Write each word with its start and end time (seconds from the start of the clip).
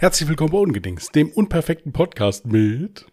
Herzlich 0.00 0.28
willkommen 0.28 0.52
bei 0.52 0.58
Ungedings, 0.58 1.10
dem 1.10 1.30
unperfekten 1.32 1.92
Podcast 1.92 2.46
mit 2.46 3.06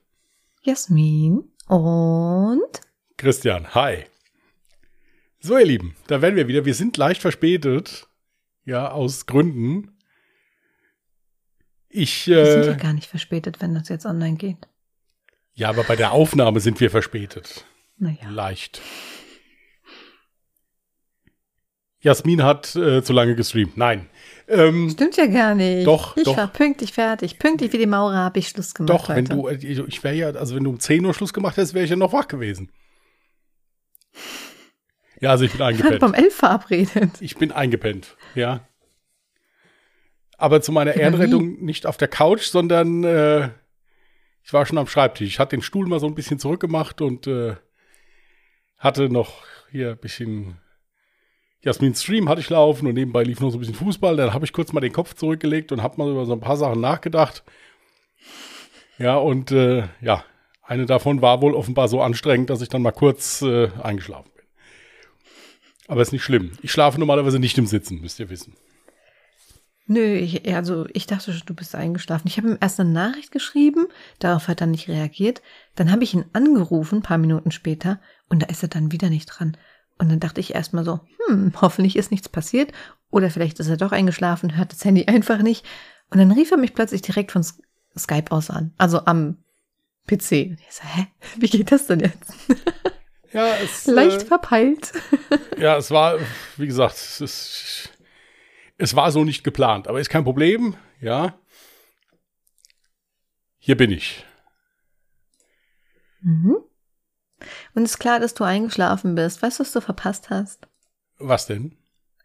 Jasmin 0.62 1.44
und 1.68 2.81
Christian. 3.18 3.73
Hi. 3.73 4.05
So, 5.40 5.58
ihr 5.58 5.66
Lieben, 5.66 5.96
da 6.08 6.21
werden 6.21 6.36
wir 6.36 6.48
wieder. 6.48 6.66
Wir 6.66 6.76
sind 6.76 6.98
leicht 6.98 7.21
verspätet. 7.21 8.08
Ja, 8.66 8.92
aus 8.92 9.26
Gründen. 9.26 9.98
Ich. 11.90 12.28
wir 12.28 12.46
sind 12.46 12.63
Äh, 12.63 12.68
ja 12.68 12.74
gar 12.76 12.94
nicht 12.94 13.10
verspätet, 13.10 13.62
wenn 13.62 13.74
das 13.74 13.90
jetzt 13.90 14.06
online 14.06 14.38
geht. 14.38 14.67
ja, 15.54 15.70
aber 15.70 15.83
bei 15.83 15.96
der 15.96 16.11
Aufnahme 16.11 16.59
sind 16.59 16.79
wir 16.79 16.91
verspätet. 16.91 17.65
Naja. 17.97 18.29
Leicht. 18.29 18.81
Jasmin 21.99 22.43
hat 22.43 22.75
äh, 22.75 23.02
zu 23.04 23.13
lange 23.13 23.36
gestreamt. 23.36 23.75
Nein. 23.77 24.07
Ähm, 24.48 24.89
Stimmt 24.91 25.18
ja 25.18 25.25
gar 25.25 25.55
nicht. 25.55 25.88
Doch, 25.88 26.16
Ich 26.18 26.23
doch. 26.23 26.38
war 26.38 26.48
pünktlich 26.48 26.94
fertig. 26.94 27.39
Pünktlich 27.39 27.73
wie 27.73 27.77
die 27.80 27.86
Maurer 27.88 28.18
habe 28.18 28.38
ich 28.39 28.50
Schluss 28.50 28.73
gemacht. 28.73 28.90
doch, 28.90 29.09
wenn 29.09 29.27
heute. 29.30 29.36
du, 29.36 29.48
äh, 29.84 29.86
ich 29.88 30.03
wäre 30.03 30.13
ja, 30.16 30.30
also 30.30 30.55
wenn 30.55 30.63
du 30.63 30.70
um 30.72 30.80
10 30.80 31.03
Uhr 31.05 31.13
Schluss 31.13 31.34
gemacht 31.34 31.58
hättest, 31.58 31.73
wäre 31.73 31.84
ich 31.86 31.90
ja 31.90 31.95
noch 31.95 32.13
wach 32.13 32.27
gewesen. 32.27 32.72
Ja, 35.20 35.31
also 35.31 35.45
ich 35.45 35.52
bin 35.52 35.59
Wir 35.59 35.66
waren 35.66 35.73
eingepennt. 35.76 36.00
vom 36.00 36.13
elf 36.13 36.36
verabredet. 36.36 37.09
Ich 37.22 37.38
bin 37.38 37.52
eingepennt, 37.52 38.16
ja. 38.36 38.67
Aber 40.38 40.62
zu 40.62 40.72
meiner 40.72 40.95
Ehrenrettung 40.95 41.64
nicht 41.64 41.86
auf 41.86 41.98
der 41.98 42.09
Couch, 42.09 42.44
sondern 42.44 43.03
äh, 43.05 43.50
ich 44.44 44.52
war 44.53 44.66
schon 44.66 44.77
am 44.77 44.88
Schreibtisch. 44.88 45.27
Ich 45.30 45.39
hatte 45.39 45.55
den 45.55 45.62
Stuhl 45.64 45.88
mal 45.88 46.00
so 46.00 46.08
ein 46.08 46.14
bisschen 46.16 46.39
zurückgemacht 46.39 47.02
und 47.02 47.25
äh, 47.25 47.55
hatte 48.77 49.09
noch 49.09 49.44
hier 49.72 49.91
ein 49.91 49.98
bisschen 49.98 50.58
Jasmin 51.65 51.95
Stream 51.95 52.29
hatte 52.29 52.41
ich 52.41 52.49
laufen 52.49 52.87
und 52.87 52.93
nebenbei 52.93 53.23
lief 53.23 53.39
noch 53.39 53.49
so 53.49 53.57
ein 53.57 53.59
bisschen 53.59 53.75
Fußball. 53.75 54.15
Dann 54.15 54.33
habe 54.33 54.45
ich 54.45 54.53
kurz 54.53 54.71
mal 54.71 54.81
den 54.81 54.93
Kopf 54.93 55.15
zurückgelegt 55.15 55.71
und 55.71 55.81
habe 55.81 55.97
mal 55.97 56.09
über 56.09 56.25
so 56.25 56.33
ein 56.33 56.39
paar 56.39 56.57
Sachen 56.57 56.79
nachgedacht. 56.79 57.43
Ja, 58.99 59.17
und 59.17 59.51
äh, 59.51 59.83
ja, 59.99 60.23
eine 60.61 60.85
davon 60.85 61.23
war 61.23 61.41
wohl 61.41 61.55
offenbar 61.55 61.88
so 61.88 62.02
anstrengend, 62.02 62.52
dass 62.52 62.61
ich 62.61 62.69
dann 62.69 62.83
mal 62.83 62.91
kurz 62.91 63.41
äh, 63.41 63.69
eingeschlafen 63.81 64.30
bin. 64.35 64.45
Aber 65.88 66.03
ist 66.03 66.13
nicht 66.13 66.23
schlimm. 66.23 66.52
Ich 66.61 66.72
schlafe 66.72 66.99
normalerweise 66.99 67.39
nicht 67.39 67.57
im 67.57 67.66
Sitzen, 67.66 68.00
müsst 68.00 68.19
ihr 68.19 68.29
wissen. 68.29 68.53
Nö, 69.88 70.16
ich, 70.16 70.47
also 70.53 70.85
ich 70.94 71.07
dachte 71.07 71.33
schon, 71.33 71.45
du 71.47 71.55
bist 71.55 71.73
eingeschlafen. 71.73 72.27
Ich 72.27 72.38
habe 72.38 72.50
ihm 72.50 72.57
erst 72.61 72.79
eine 72.79 72.89
Nachricht 72.89 73.31
geschrieben, 73.31 73.88
darauf 74.19 74.47
hat 74.47 74.61
er 74.61 74.67
nicht 74.67 74.88
reagiert. 74.88 75.41
Dann 75.75 75.91
habe 75.91 76.03
ich 76.03 76.13
ihn 76.13 76.25
angerufen, 76.33 77.02
paar 77.02 77.17
Minuten 77.17 77.52
später, 77.52 78.00
und 78.29 78.44
da 78.44 78.47
ist 78.47 78.63
er 78.63 78.69
dann 78.69 78.91
wieder 78.91 79.09
nicht 79.09 79.25
dran. 79.25 79.57
Und 79.97 80.09
dann 80.09 80.19
dachte 80.19 80.41
ich 80.41 80.53
erstmal 80.53 80.83
so, 80.83 80.99
hm, 81.27 81.53
hoffentlich 81.61 81.95
ist 81.95 82.11
nichts 82.11 82.29
passiert. 82.29 82.71
Oder 83.11 83.29
vielleicht 83.29 83.59
ist 83.59 83.69
er 83.69 83.77
doch 83.77 83.91
eingeschlafen, 83.91 84.57
hört 84.57 84.71
das 84.71 84.83
Handy 84.83 85.05
einfach 85.07 85.41
nicht. 85.41 85.65
Und 86.09 86.19
dann 86.19 86.31
rief 86.31 86.51
er 86.51 86.57
mich 86.57 86.73
plötzlich 86.73 87.01
direkt 87.01 87.31
von 87.31 87.45
Skype 87.97 88.31
aus 88.31 88.49
an. 88.49 88.73
Also 88.77 89.05
am 89.05 89.38
PC. 90.07 90.49
Und 90.49 90.59
ich 90.59 90.71
so, 90.71 90.83
hä? 90.83 91.07
Wie 91.38 91.47
geht 91.47 91.71
das 91.71 91.88
denn 91.88 91.99
jetzt? 91.99 92.33
Ja, 93.35 93.53
es, 93.57 93.85
Leicht 93.88 94.21
äh, 94.21 94.25
verpeilt. 94.25 94.93
ja, 95.57 95.75
es 95.75 95.91
war, 95.91 96.17
wie 96.55 96.67
gesagt, 96.67 96.93
es, 96.95 97.19
ist, 97.19 97.89
es 98.77 98.95
war 98.95 99.11
so 99.11 99.25
nicht 99.25 99.43
geplant, 99.43 99.89
aber 99.89 99.99
ist 99.99 100.09
kein 100.09 100.23
Problem, 100.23 100.75
ja. 101.01 101.38
Hier 103.57 103.75
bin 103.75 103.91
ich. 103.91 104.25
Mhm. 106.21 106.59
Und 107.76 107.84
ist 107.84 108.00
klar, 108.00 108.20
dass 108.20 108.34
du 108.34 108.44
eingeschlafen 108.44 109.16
bist. 109.16 109.42
Weißt 109.42 109.59
du, 109.59 109.64
was 109.64 109.72
du 109.73 109.81
verpasst 109.81 110.30
hast? 110.30 110.68
Was 111.20 111.45
denn? 111.45 111.78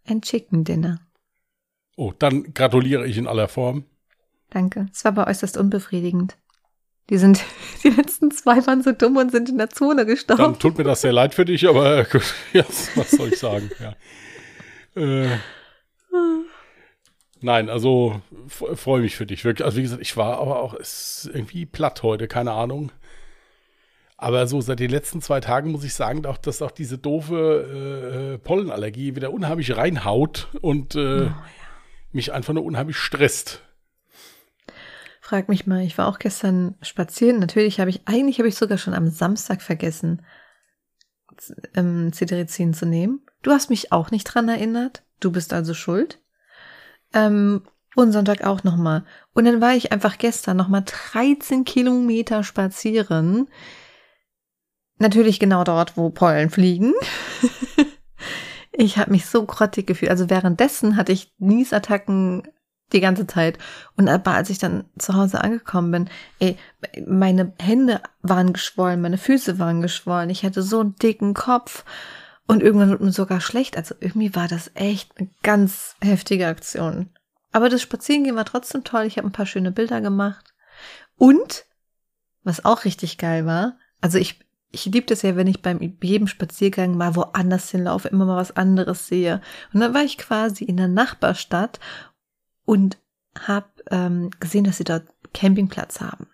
Ein 0.07 0.23
Chicken 0.23 0.65
Dinner. 0.65 1.01
Oh, 1.97 2.13
dann 2.19 2.55
gratuliere 2.55 3.07
ich 3.07 3.19
in 3.19 3.27
aller 3.27 3.49
Form. 3.49 3.85
Danke. 4.51 4.89
Es 4.93 5.05
war 5.05 5.13
aber 5.13 5.27
äußerst 5.27 5.57
unbefriedigend. 5.57 6.37
Die 7.11 7.19
sind, 7.19 7.45
die 7.83 7.91
letzten 7.91 8.31
zwei 8.31 8.65
waren 8.67 8.83
so 8.83 8.93
dumm 8.93 9.17
und 9.17 9.33
sind 9.33 9.49
in 9.49 9.59
der 9.59 9.71
Zone 9.71 9.97
Dann 9.97 10.07
gestorben. 10.07 10.59
tut 10.59 10.79
mir 10.79 10.85
das 10.85 11.01
sehr 11.01 11.13
leid 11.13 11.35
für 11.35 11.45
dich, 11.45 11.69
aber 11.69 12.05
gut, 12.11 12.23
was 12.95 13.11
soll 13.11 13.29
ich 13.33 13.39
sagen? 13.39 13.71
Ja. 13.81 13.97
Äh, 14.95 15.39
nein, 17.41 17.69
also 17.69 18.23
freue 18.49 19.03
mich 19.03 19.17
für 19.17 19.27
dich 19.27 19.45
wirklich. 19.45 19.65
Also 19.65 19.79
wie 19.79 19.83
gesagt, 19.83 20.03
ich 20.03 20.17
war 20.17 20.39
aber 20.39 20.61
auch 20.61 20.75
es 20.75 21.29
irgendwie 21.33 21.67
platt 21.67 22.03
heute, 22.03 22.29
keine 22.29 22.53
Ahnung. 22.53 22.93
Aber 24.23 24.47
so 24.47 24.61
seit 24.61 24.81
den 24.81 24.91
letzten 24.91 25.23
zwei 25.23 25.41
Tagen 25.41 25.73
muss 25.73 25.83
ich 25.83 25.95
sagen, 25.95 26.27
auch, 26.27 26.37
dass 26.37 26.61
auch 26.61 26.73
diese 26.73 26.99
doofe 26.99 28.35
äh, 28.35 28.39
Pollenallergie 28.39 29.17
wieder 29.17 29.33
unheimlich 29.33 29.75
reinhaut 29.75 30.49
und 30.61 30.95
äh, 30.95 31.29
Oh, 31.29 31.33
mich 32.13 32.31
einfach 32.31 32.53
nur 32.53 32.65
unheimlich 32.65 32.99
stresst. 32.99 33.63
Frag 35.23 35.49
mich 35.49 35.67
mal, 35.67 35.81
ich 35.81 35.97
war 35.97 36.07
auch 36.07 36.19
gestern 36.19 36.75
spazieren. 36.83 37.39
Natürlich 37.39 37.81
habe 37.81 37.89
ich, 37.89 38.03
eigentlich 38.05 38.39
habe 38.39 38.49
ich 38.49 38.57
sogar 38.57 38.77
schon 38.77 38.93
am 38.93 39.09
Samstag 39.09 39.63
vergessen, 39.63 40.21
ähm, 41.75 42.13
Cetirizin 42.13 42.75
zu 42.75 42.85
nehmen. 42.85 43.23
Du 43.41 43.53
hast 43.53 43.71
mich 43.71 43.91
auch 43.91 44.11
nicht 44.11 44.25
dran 44.25 44.51
erinnert. 44.51 45.03
Du 45.21 45.33
bist 45.33 45.55
also 45.55 45.73
schuld. 45.73 46.21
Ähm, 47.15 47.63
und 47.97 48.13
Sonntag 48.13 48.45
auch 48.45 48.65
nochmal. 48.65 49.07
Und 49.33 49.47
dann 49.47 49.63
war 49.63 49.75
ich 49.75 49.93
einfach 49.93 50.19
gestern 50.19 50.59
nochmal 50.59 50.85
13 50.85 51.65
Kilometer 51.65 52.45
spazieren. 52.45 53.49
Natürlich 55.01 55.41
genau 55.41 55.65
dort, 55.65 55.97
wo 55.97 56.11
Pollen 56.11 56.51
fliegen. 56.51 56.93
ich 58.73 58.99
habe 58.99 59.11
mich 59.11 59.25
so 59.25 59.47
grottig 59.47 59.87
gefühlt. 59.87 60.11
Also 60.11 60.29
währenddessen 60.29 60.97
hatte 60.97 61.11
ich 61.11 61.33
Niesattacken 61.39 62.47
die 62.93 63.01
ganze 63.01 63.27
Zeit. 63.27 63.57
Und 63.97 64.11
aber 64.11 64.33
als 64.33 64.51
ich 64.51 64.59
dann 64.59 64.85
zu 64.99 65.15
Hause 65.15 65.41
angekommen 65.41 65.91
bin, 65.91 66.11
ey, 66.39 66.59
meine 67.07 67.55
Hände 67.59 68.03
waren 68.21 68.53
geschwollen, 68.53 69.01
meine 69.01 69.17
Füße 69.17 69.59
waren 69.59 69.81
geschwollen, 69.81 70.29
ich 70.29 70.45
hatte 70.45 70.61
so 70.61 70.81
einen 70.81 70.97
dicken 70.97 71.33
Kopf 71.33 71.85
und 72.47 72.63
irgendwann 72.63 72.91
wird 72.91 73.01
mir 73.01 73.13
sogar 73.13 73.41
schlecht. 73.41 73.79
Also 73.79 73.95
irgendwie 74.01 74.35
war 74.35 74.49
das 74.49 74.71
echt 74.75 75.17
eine 75.17 75.31
ganz 75.43 75.97
heftige 76.03 76.47
Aktion. 76.47 77.09
Aber 77.53 77.71
das 77.71 77.81
Spazierengehen 77.81 78.37
war 78.37 78.45
trotzdem 78.45 78.85
toll. 78.85 79.05
Ich 79.05 79.17
habe 79.17 79.29
ein 79.29 79.33
paar 79.33 79.47
schöne 79.47 79.73
Bilder 79.73 80.03
gemacht. 80.03 80.53
Und, 81.17 81.65
was 82.43 82.67
auch 82.67 82.85
richtig 82.85 83.17
geil 83.17 83.47
war, 83.47 83.79
also 84.03 84.19
ich, 84.19 84.41
ich 84.73 84.85
liebe 84.87 85.07
das 85.07 85.23
ja, 85.23 85.37
wenn 85.37 85.47
ich 85.47 85.63
beim 85.63 85.81
jedem 86.03 86.27
Spaziergang 86.27 86.97
mal 86.97 87.17
woanders 87.17 87.71
hinlaufe, 87.71 88.09
immer 88.09 88.25
mal 88.25 88.37
was 88.37 88.57
anderes 88.57 89.09
sehe. 89.09 89.41
Und 89.73 89.81
dann 89.81 89.95
war 89.95 90.03
ich 90.05 90.17
quasi 90.19 90.65
in 90.65 90.77
der 90.77 90.89
Nachbarstadt 90.89 91.81
und 92.65 92.99
habe 93.39 93.67
ähm, 93.91 94.31
gesehen, 94.39 94.65
dass 94.65 94.77
sie 94.79 94.85
dort 94.85 95.05
Campingplatz 95.35 96.01
haben. 96.01 96.27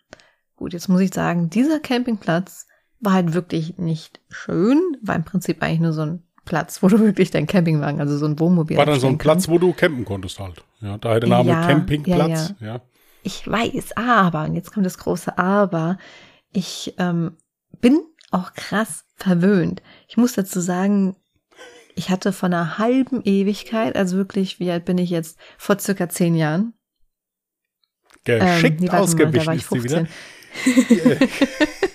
Gut, 0.56 0.72
jetzt 0.72 0.88
muss 0.88 1.00
ich 1.00 1.12
sagen, 1.12 1.50
dieser 1.50 1.80
Campingplatz 1.80 2.66
war 3.00 3.12
halt 3.14 3.34
wirklich 3.34 3.76
nicht 3.78 4.20
schön, 4.28 4.80
war 5.02 5.14
im 5.16 5.24
Prinzip 5.24 5.62
eigentlich 5.62 5.80
nur 5.80 5.92
so 5.92 6.02
ein 6.02 6.22
Platz, 6.44 6.82
wo 6.82 6.88
du 6.88 6.98
wirklich 7.00 7.30
dein 7.30 7.46
Campingwagen, 7.46 8.00
also 8.00 8.16
so 8.16 8.26
ein 8.26 8.38
Wohnmobil 8.38 8.76
War 8.76 8.86
dann 8.86 9.00
so 9.00 9.06
ein 9.06 9.14
abstellen 9.14 9.18
Platz, 9.18 9.46
kannst. 9.46 9.48
wo 9.48 9.58
du 9.58 9.72
campen 9.72 10.04
konntest 10.04 10.38
halt. 10.40 10.62
Ja, 10.80 10.96
daher 10.98 11.20
der 11.20 11.28
Name 11.28 11.50
Ja, 11.50 11.66
Campingplatz. 11.66 12.54
Ja, 12.60 12.80
Ich 13.22 13.50
weiß, 13.50 13.96
aber, 13.96 14.44
und 14.44 14.54
jetzt 14.54 14.72
kommt 14.72 14.86
das 14.86 14.98
große 14.98 15.36
Aber, 15.36 15.98
ich 16.52 16.94
ähm, 16.98 17.36
bin 17.80 18.00
auch 18.36 18.52
krass 18.54 19.04
verwöhnt. 19.16 19.82
Ich 20.08 20.16
muss 20.16 20.34
dazu 20.34 20.60
sagen, 20.60 21.16
ich 21.94 22.10
hatte 22.10 22.32
von 22.32 22.52
einer 22.52 22.78
halben 22.78 23.22
Ewigkeit, 23.24 23.96
also 23.96 24.16
wirklich, 24.16 24.60
wie 24.60 24.70
alt 24.70 24.84
bin 24.84 24.98
ich 24.98 25.10
jetzt? 25.10 25.38
Vor 25.56 25.78
circa 25.78 26.08
zehn 26.08 26.34
Jahren. 26.34 26.74
Geschickt 28.24 28.80
nee, 28.80 28.88
warte 28.88 29.44
mal, 29.44 29.56
ist 29.56 29.70
sie 29.70 29.84
wieder. 29.84 30.06
15. 30.64 31.28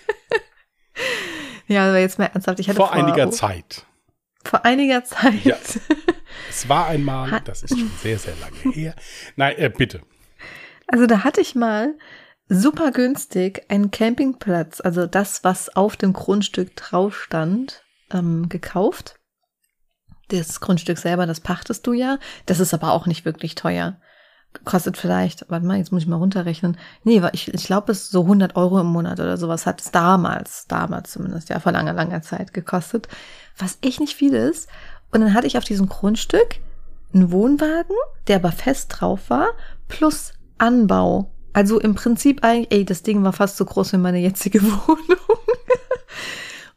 Ja, 1.71 1.87
aber 1.87 1.99
jetzt 1.99 2.19
mal 2.19 2.25
ernsthaft, 2.25 2.59
ich 2.59 2.67
hatte 2.67 2.75
Vor 2.75 2.87
vor, 2.87 2.95
einiger 2.95 3.31
Zeit. 3.31 3.85
Vor 4.43 4.65
einiger 4.65 5.03
Zeit. 5.05 5.43
Ja. 5.45 5.55
Es 6.49 6.67
war 6.67 6.87
einmal, 6.87 7.41
das 7.45 7.63
ist 7.63 7.77
schon 7.77 7.91
sehr, 8.01 8.17
sehr 8.17 8.33
lange 8.37 8.73
her. 8.73 8.95
Nein, 9.35 9.57
äh, 9.57 9.69
bitte. 9.69 10.01
Also 10.87 11.05
da 11.05 11.23
hatte 11.23 11.39
ich 11.39 11.55
mal 11.55 11.97
super 12.51 12.91
günstig 12.91 13.63
einen 13.69 13.91
Campingplatz, 13.91 14.81
also 14.81 15.07
das, 15.07 15.45
was 15.45 15.73
auf 15.75 15.95
dem 15.95 16.11
Grundstück 16.11 16.75
drauf 16.75 17.15
stand, 17.17 17.83
ähm, 18.11 18.49
gekauft. 18.49 19.15
Das 20.27 20.59
Grundstück 20.59 20.97
selber, 20.97 21.25
das 21.25 21.39
pachtest 21.39 21.87
du 21.87 21.93
ja. 21.93 22.17
Das 22.45 22.59
ist 22.59 22.73
aber 22.73 22.91
auch 22.91 23.05
nicht 23.05 23.23
wirklich 23.23 23.55
teuer. 23.55 23.97
Kostet 24.65 24.97
vielleicht, 24.97 25.49
warte 25.49 25.65
mal, 25.65 25.77
jetzt 25.77 25.93
muss 25.93 26.01
ich 26.01 26.09
mal 26.09 26.17
runterrechnen. 26.17 26.77
Nee, 27.05 27.21
ich, 27.31 27.53
ich 27.53 27.65
glaube, 27.65 27.93
es 27.93 28.09
so 28.09 28.23
100 28.23 28.57
Euro 28.57 28.81
im 28.81 28.87
Monat 28.87 29.21
oder 29.21 29.37
sowas 29.37 29.65
hat 29.65 29.79
es 29.79 29.91
damals, 29.91 30.67
damals 30.67 31.11
zumindest, 31.11 31.49
ja, 31.49 31.61
vor 31.61 31.71
langer, 31.71 31.93
langer 31.93 32.21
Zeit 32.21 32.53
gekostet. 32.53 33.07
Was 33.57 33.77
echt 33.81 34.01
nicht 34.01 34.15
viel 34.15 34.33
ist. 34.33 34.69
Und 35.11 35.21
dann 35.21 35.33
hatte 35.33 35.47
ich 35.47 35.57
auf 35.57 35.63
diesem 35.63 35.87
Grundstück 35.87 36.57
einen 37.13 37.31
Wohnwagen, 37.31 37.95
der 38.27 38.37
aber 38.37 38.51
fest 38.51 38.93
drauf 38.99 39.29
war, 39.29 39.47
plus 39.87 40.33
Anbau. 40.57 41.31
Also 41.53 41.79
im 41.79 41.95
Prinzip 41.95 42.43
eigentlich, 42.43 42.71
ey, 42.71 42.85
das 42.85 43.03
Ding 43.03 43.23
war 43.23 43.33
fast 43.33 43.57
so 43.57 43.65
groß 43.65 43.93
wie 43.93 43.97
meine 43.97 44.19
jetzige 44.19 44.61
Wohnung. 44.63 45.17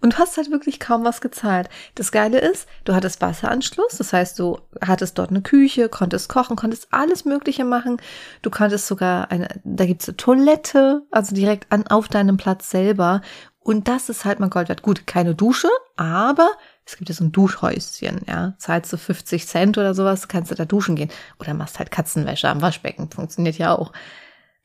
Und 0.05 0.13
du 0.13 0.19
hast 0.19 0.37
halt 0.37 0.51
wirklich 0.51 0.81
kaum 0.81 1.03
was 1.03 1.23
gezahlt. 1.23 1.71
Das 1.95 2.13
Geile 2.13 2.39
ist, 2.39 2.69
du 2.85 2.95
hattest 2.95 3.23
Wasseranschluss, 3.23 3.97
das 3.97 4.13
heißt, 4.13 4.39
du 4.39 4.59
hattest 4.85 5.17
dort 5.17 5.31
eine 5.31 5.41
Küche, 5.41 5.89
konntest 5.89 6.29
kochen, 6.29 6.57
konntest 6.57 6.89
alles 6.91 7.25
Mögliche 7.25 7.65
machen. 7.65 7.97
Du 8.43 8.51
konntest 8.51 8.87
sogar 8.87 9.31
eine, 9.31 9.49
da 9.65 9.87
gibt's 9.87 10.07
eine 10.07 10.19
Toilette, 10.19 11.07
also 11.11 11.35
direkt 11.35 11.73
an, 11.73 11.87
auf 11.87 12.09
deinem 12.09 12.37
Platz 12.37 12.69
selber. 12.69 13.23
Und 13.61 13.89
das 13.89 14.11
ist 14.11 14.27
halt 14.27 14.41
mal 14.41 14.51
Gold 14.51 14.69
wert. 14.69 14.83
Gut, 14.83 15.07
keine 15.07 15.35
Dusche, 15.35 15.71
aber 15.97 16.51
es 16.85 16.99
gibt 16.99 17.09
ja 17.09 17.15
so 17.15 17.25
ein 17.25 17.33
Duschhäuschen, 17.33 18.21
ja. 18.29 18.53
Zahlst 18.59 18.93
du 18.93 18.99
50 18.99 19.47
Cent 19.47 19.79
oder 19.79 19.95
sowas, 19.95 20.29
kannst 20.29 20.51
du 20.51 20.55
da 20.55 20.67
duschen 20.67 20.97
gehen. 20.97 21.11
Oder 21.41 21.55
machst 21.55 21.79
halt 21.79 21.91
Katzenwäsche 21.91 22.51
am 22.51 22.61
Waschbecken, 22.61 23.11
funktioniert 23.11 23.57
ja 23.57 23.75
auch. 23.75 23.91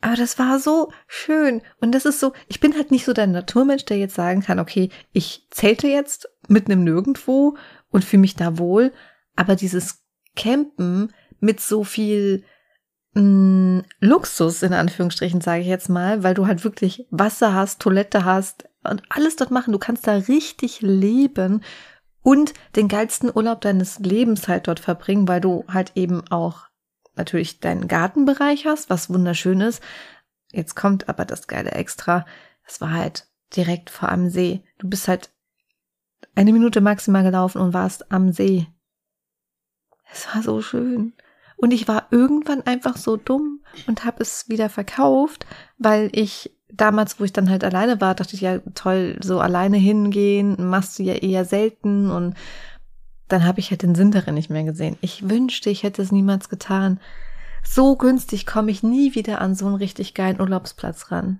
Aber 0.01 0.15
das 0.15 0.39
war 0.39 0.59
so 0.59 0.91
schön. 1.07 1.61
Und 1.81 1.93
das 1.93 2.05
ist 2.05 2.19
so, 2.19 2.33
ich 2.47 2.59
bin 2.59 2.75
halt 2.75 2.91
nicht 2.91 3.05
so 3.05 3.13
der 3.13 3.27
Naturmensch, 3.27 3.85
der 3.85 3.97
jetzt 3.97 4.15
sagen 4.15 4.41
kann, 4.41 4.59
okay, 4.59 4.89
ich 5.11 5.47
zelte 5.51 5.87
jetzt 5.87 6.29
mitten 6.47 6.71
im 6.71 6.83
Nirgendwo 6.83 7.57
und 7.89 8.05
fühle 8.05 8.21
mich 8.21 8.35
da 8.35 8.57
wohl. 8.57 8.93
Aber 9.35 9.55
dieses 9.55 10.03
Campen 10.35 11.13
mit 11.39 11.59
so 11.59 11.83
viel 11.83 12.43
mh, 13.13 13.21
mm, 13.21 13.83
Luxus, 13.99 14.63
in 14.63 14.73
Anführungsstrichen, 14.73 15.41
sage 15.41 15.61
ich 15.61 15.67
jetzt 15.67 15.89
mal, 15.89 16.23
weil 16.23 16.33
du 16.33 16.47
halt 16.47 16.63
wirklich 16.63 17.05
Wasser 17.11 17.53
hast, 17.53 17.81
Toilette 17.81 18.23
hast 18.23 18.69
und 18.83 19.03
alles 19.09 19.35
dort 19.35 19.51
machen. 19.51 19.73
Du 19.73 19.79
kannst 19.79 20.07
da 20.07 20.13
richtig 20.13 20.79
leben 20.81 21.61
und 22.21 22.53
den 22.75 22.87
geilsten 22.87 23.31
Urlaub 23.33 23.61
deines 23.61 23.99
Lebens 23.99 24.47
halt 24.47 24.67
dort 24.67 24.79
verbringen, 24.79 25.27
weil 25.27 25.41
du 25.41 25.65
halt 25.67 25.91
eben 25.95 26.23
auch 26.29 26.68
natürlich 27.19 27.59
deinen 27.59 27.87
Gartenbereich 27.87 28.65
hast, 28.65 28.89
was 28.89 29.09
wunderschön 29.09 29.61
ist. 29.61 29.83
Jetzt 30.51 30.75
kommt 30.75 31.07
aber 31.09 31.25
das 31.25 31.47
geile 31.47 31.71
Extra. 31.71 32.25
Es 32.65 32.81
war 32.81 32.91
halt 32.91 33.27
direkt 33.55 33.89
vor 33.89 34.09
am 34.09 34.29
See. 34.29 34.63
Du 34.79 34.89
bist 34.89 35.07
halt 35.07 35.29
eine 36.35 36.53
Minute 36.53 36.81
maximal 36.81 37.23
gelaufen 37.23 37.61
und 37.61 37.73
warst 37.73 38.11
am 38.11 38.31
See. 38.31 38.67
Es 40.11 40.27
war 40.33 40.41
so 40.41 40.61
schön. 40.61 41.13
Und 41.57 41.71
ich 41.71 41.87
war 41.87 42.07
irgendwann 42.09 42.61
einfach 42.61 42.95
so 42.95 43.17
dumm 43.17 43.61
und 43.85 44.05
habe 44.05 44.23
es 44.23 44.47
wieder 44.47 44.69
verkauft, 44.69 45.45
weil 45.77 46.09
ich 46.13 46.55
damals, 46.71 47.19
wo 47.19 47.25
ich 47.25 47.33
dann 47.33 47.49
halt 47.49 47.63
alleine 47.63 47.99
war, 47.99 48.15
dachte 48.15 48.35
ich 48.35 48.41
ja 48.41 48.59
toll, 48.75 49.17
so 49.21 49.39
alleine 49.39 49.77
hingehen, 49.77 50.55
machst 50.69 50.97
du 50.97 51.03
ja 51.03 51.15
eher 51.15 51.43
selten 51.43 52.09
und 52.11 52.35
dann 53.29 53.45
habe 53.45 53.59
ich 53.59 53.69
halt 53.69 53.83
den 53.83 53.95
Sinn 53.95 54.11
darin 54.11 54.33
nicht 54.33 54.49
mehr 54.49 54.63
gesehen. 54.63 54.97
Ich 55.01 55.29
wünschte, 55.29 55.69
ich 55.69 55.83
hätte 55.83 56.01
es 56.01 56.11
niemals 56.11 56.49
getan. 56.49 56.99
So 57.63 57.95
günstig 57.95 58.45
komme 58.45 58.71
ich 58.71 58.83
nie 58.83 59.15
wieder 59.15 59.39
an 59.39 59.55
so 59.55 59.67
einen 59.67 59.75
richtig 59.75 60.13
geilen 60.13 60.41
Urlaubsplatz 60.41 61.11
ran. 61.11 61.39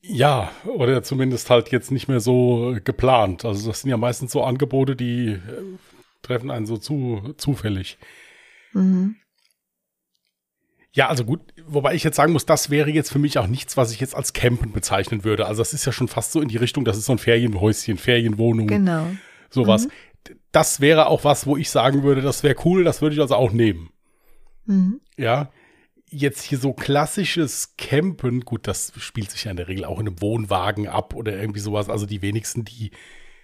Ja, 0.00 0.52
oder 0.64 1.02
zumindest 1.02 1.50
halt 1.50 1.72
jetzt 1.72 1.90
nicht 1.90 2.06
mehr 2.06 2.20
so 2.20 2.76
geplant. 2.84 3.44
Also 3.44 3.68
das 3.68 3.80
sind 3.80 3.90
ja 3.90 3.96
meistens 3.96 4.30
so 4.30 4.44
Angebote, 4.44 4.94
die 4.94 5.30
äh, 5.30 5.40
treffen 6.22 6.52
einen 6.52 6.66
so 6.66 6.76
zu, 6.76 7.34
zufällig. 7.36 7.98
Mhm. 8.72 9.16
Ja, 10.92 11.08
also 11.08 11.24
gut, 11.24 11.40
wobei 11.66 11.94
ich 11.94 12.04
jetzt 12.04 12.16
sagen 12.16 12.32
muss, 12.32 12.46
das 12.46 12.70
wäre 12.70 12.90
jetzt 12.90 13.10
für 13.10 13.18
mich 13.18 13.38
auch 13.38 13.48
nichts, 13.48 13.76
was 13.76 13.90
ich 13.90 14.00
jetzt 14.00 14.14
als 14.14 14.32
Campen 14.32 14.72
bezeichnen 14.72 15.24
würde. 15.24 15.46
Also 15.46 15.60
das 15.60 15.74
ist 15.74 15.84
ja 15.84 15.92
schon 15.92 16.08
fast 16.08 16.32
so 16.32 16.40
in 16.40 16.48
die 16.48 16.56
Richtung, 16.56 16.84
das 16.84 16.96
ist 16.96 17.06
so 17.06 17.12
ein 17.12 17.18
Ferienhäuschen, 17.18 17.98
Ferienwohnung. 17.98 18.68
Genau 18.68 19.08
sowas. 19.56 19.88
Mhm. 19.88 20.36
Das 20.52 20.80
wäre 20.80 21.08
auch 21.08 21.24
was, 21.24 21.46
wo 21.46 21.56
ich 21.56 21.70
sagen 21.70 22.02
würde, 22.02 22.22
das 22.22 22.42
wäre 22.42 22.56
cool, 22.64 22.84
das 22.84 23.02
würde 23.02 23.14
ich 23.14 23.20
also 23.20 23.34
auch 23.34 23.52
nehmen. 23.52 23.90
Mhm. 24.66 25.00
Ja. 25.16 25.50
Jetzt 26.08 26.42
hier 26.42 26.58
so 26.58 26.72
klassisches 26.72 27.74
Campen, 27.76 28.42
gut, 28.42 28.68
das 28.68 28.92
spielt 28.98 29.32
sich 29.32 29.44
ja 29.44 29.50
in 29.50 29.56
der 29.56 29.66
Regel 29.66 29.84
auch 29.84 29.98
in 29.98 30.06
einem 30.06 30.20
Wohnwagen 30.20 30.86
ab 30.86 31.14
oder 31.14 31.36
irgendwie 31.36 31.60
sowas. 31.60 31.88
Also 31.90 32.06
die 32.06 32.22
wenigsten, 32.22 32.64
die 32.64 32.92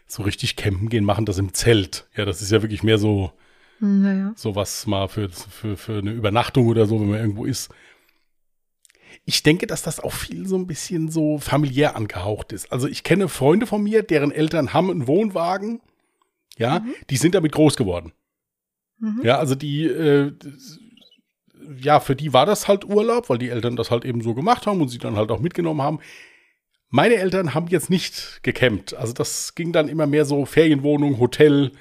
so 0.07 0.23
richtig 0.23 0.57
campen 0.57 0.89
gehen, 0.89 1.05
machen 1.05 1.27
das 1.27 1.39
im 1.39 1.55
Zelt. 1.55 2.07
Ja, 2.17 2.25
das 2.25 2.41
ist 2.41 2.53
ja 2.53 2.63
wirklich 2.63 2.83
mehr 2.85 2.99
so, 2.99 3.33
naja. 3.81 4.33
sowas 4.37 4.87
mal 4.87 5.09
für, 5.09 5.29
für, 5.29 5.77
für 5.77 5.99
eine 5.99 6.13
Übernachtung 6.13 6.69
oder 6.69 6.87
so, 6.87 7.01
wenn 7.01 7.11
man 7.11 7.19
irgendwo 7.19 7.45
ist. 7.45 7.71
Ich 9.25 9.43
denke, 9.43 9.67
dass 9.67 9.83
das 9.83 10.01
auch 10.01 10.13
viel 10.13 10.47
so 10.47 10.57
ein 10.57 10.67
bisschen 10.67 11.11
so 11.11 11.39
familiär 11.39 11.97
angehaucht 11.97 12.53
ist. 12.53 12.71
Also 12.73 12.89
ich 12.89 13.03
kenne 13.03 13.29
Freunde 13.29 13.67
von 13.67 13.83
mir, 13.83 14.03
deren 14.03 14.33
Eltern 14.33 14.73
haben 14.73 14.91
einen 14.91 15.07
Wohnwagen 15.07 15.81
ja, 16.63 16.79
mhm. 16.79 16.95
die 17.11 17.17
sind 17.17 17.35
damit 17.35 17.53
groß 17.53 17.77
geworden. 17.77 18.13
Mhm. 18.99 19.21
Ja, 19.23 19.39
also 19.39 19.55
die, 19.55 19.85
äh, 19.85 20.33
ja, 21.81 22.01
für 22.01 22.17
die 22.17 22.33
war 22.33 22.47
das 22.47 22.69
halt 22.69 22.85
Urlaub, 22.85 23.29
weil 23.29 23.39
die 23.39 23.51
Eltern 23.51 23.77
das 23.77 23.91
halt 23.91 24.05
eben 24.05 24.23
so 24.23 24.35
gemacht 24.35 24.67
haben 24.67 24.81
und 24.81 24.89
sie 24.89 24.99
dann 24.99 25.17
halt 25.17 25.31
auch 25.31 25.41
mitgenommen 25.41 25.83
haben. 25.83 25.99
Meine 26.89 27.17
Eltern 27.17 27.55
haben 27.55 27.67
jetzt 27.69 27.91
nicht 27.91 28.41
gecampt. 28.43 28.95
Also 28.95 29.13
das 29.13 29.55
ging 29.55 29.73
dann 29.73 29.89
immer 29.89 30.07
mehr 30.07 30.25
so 30.25 30.45
Ferienwohnung, 30.45 31.19
Hotel, 31.19 31.73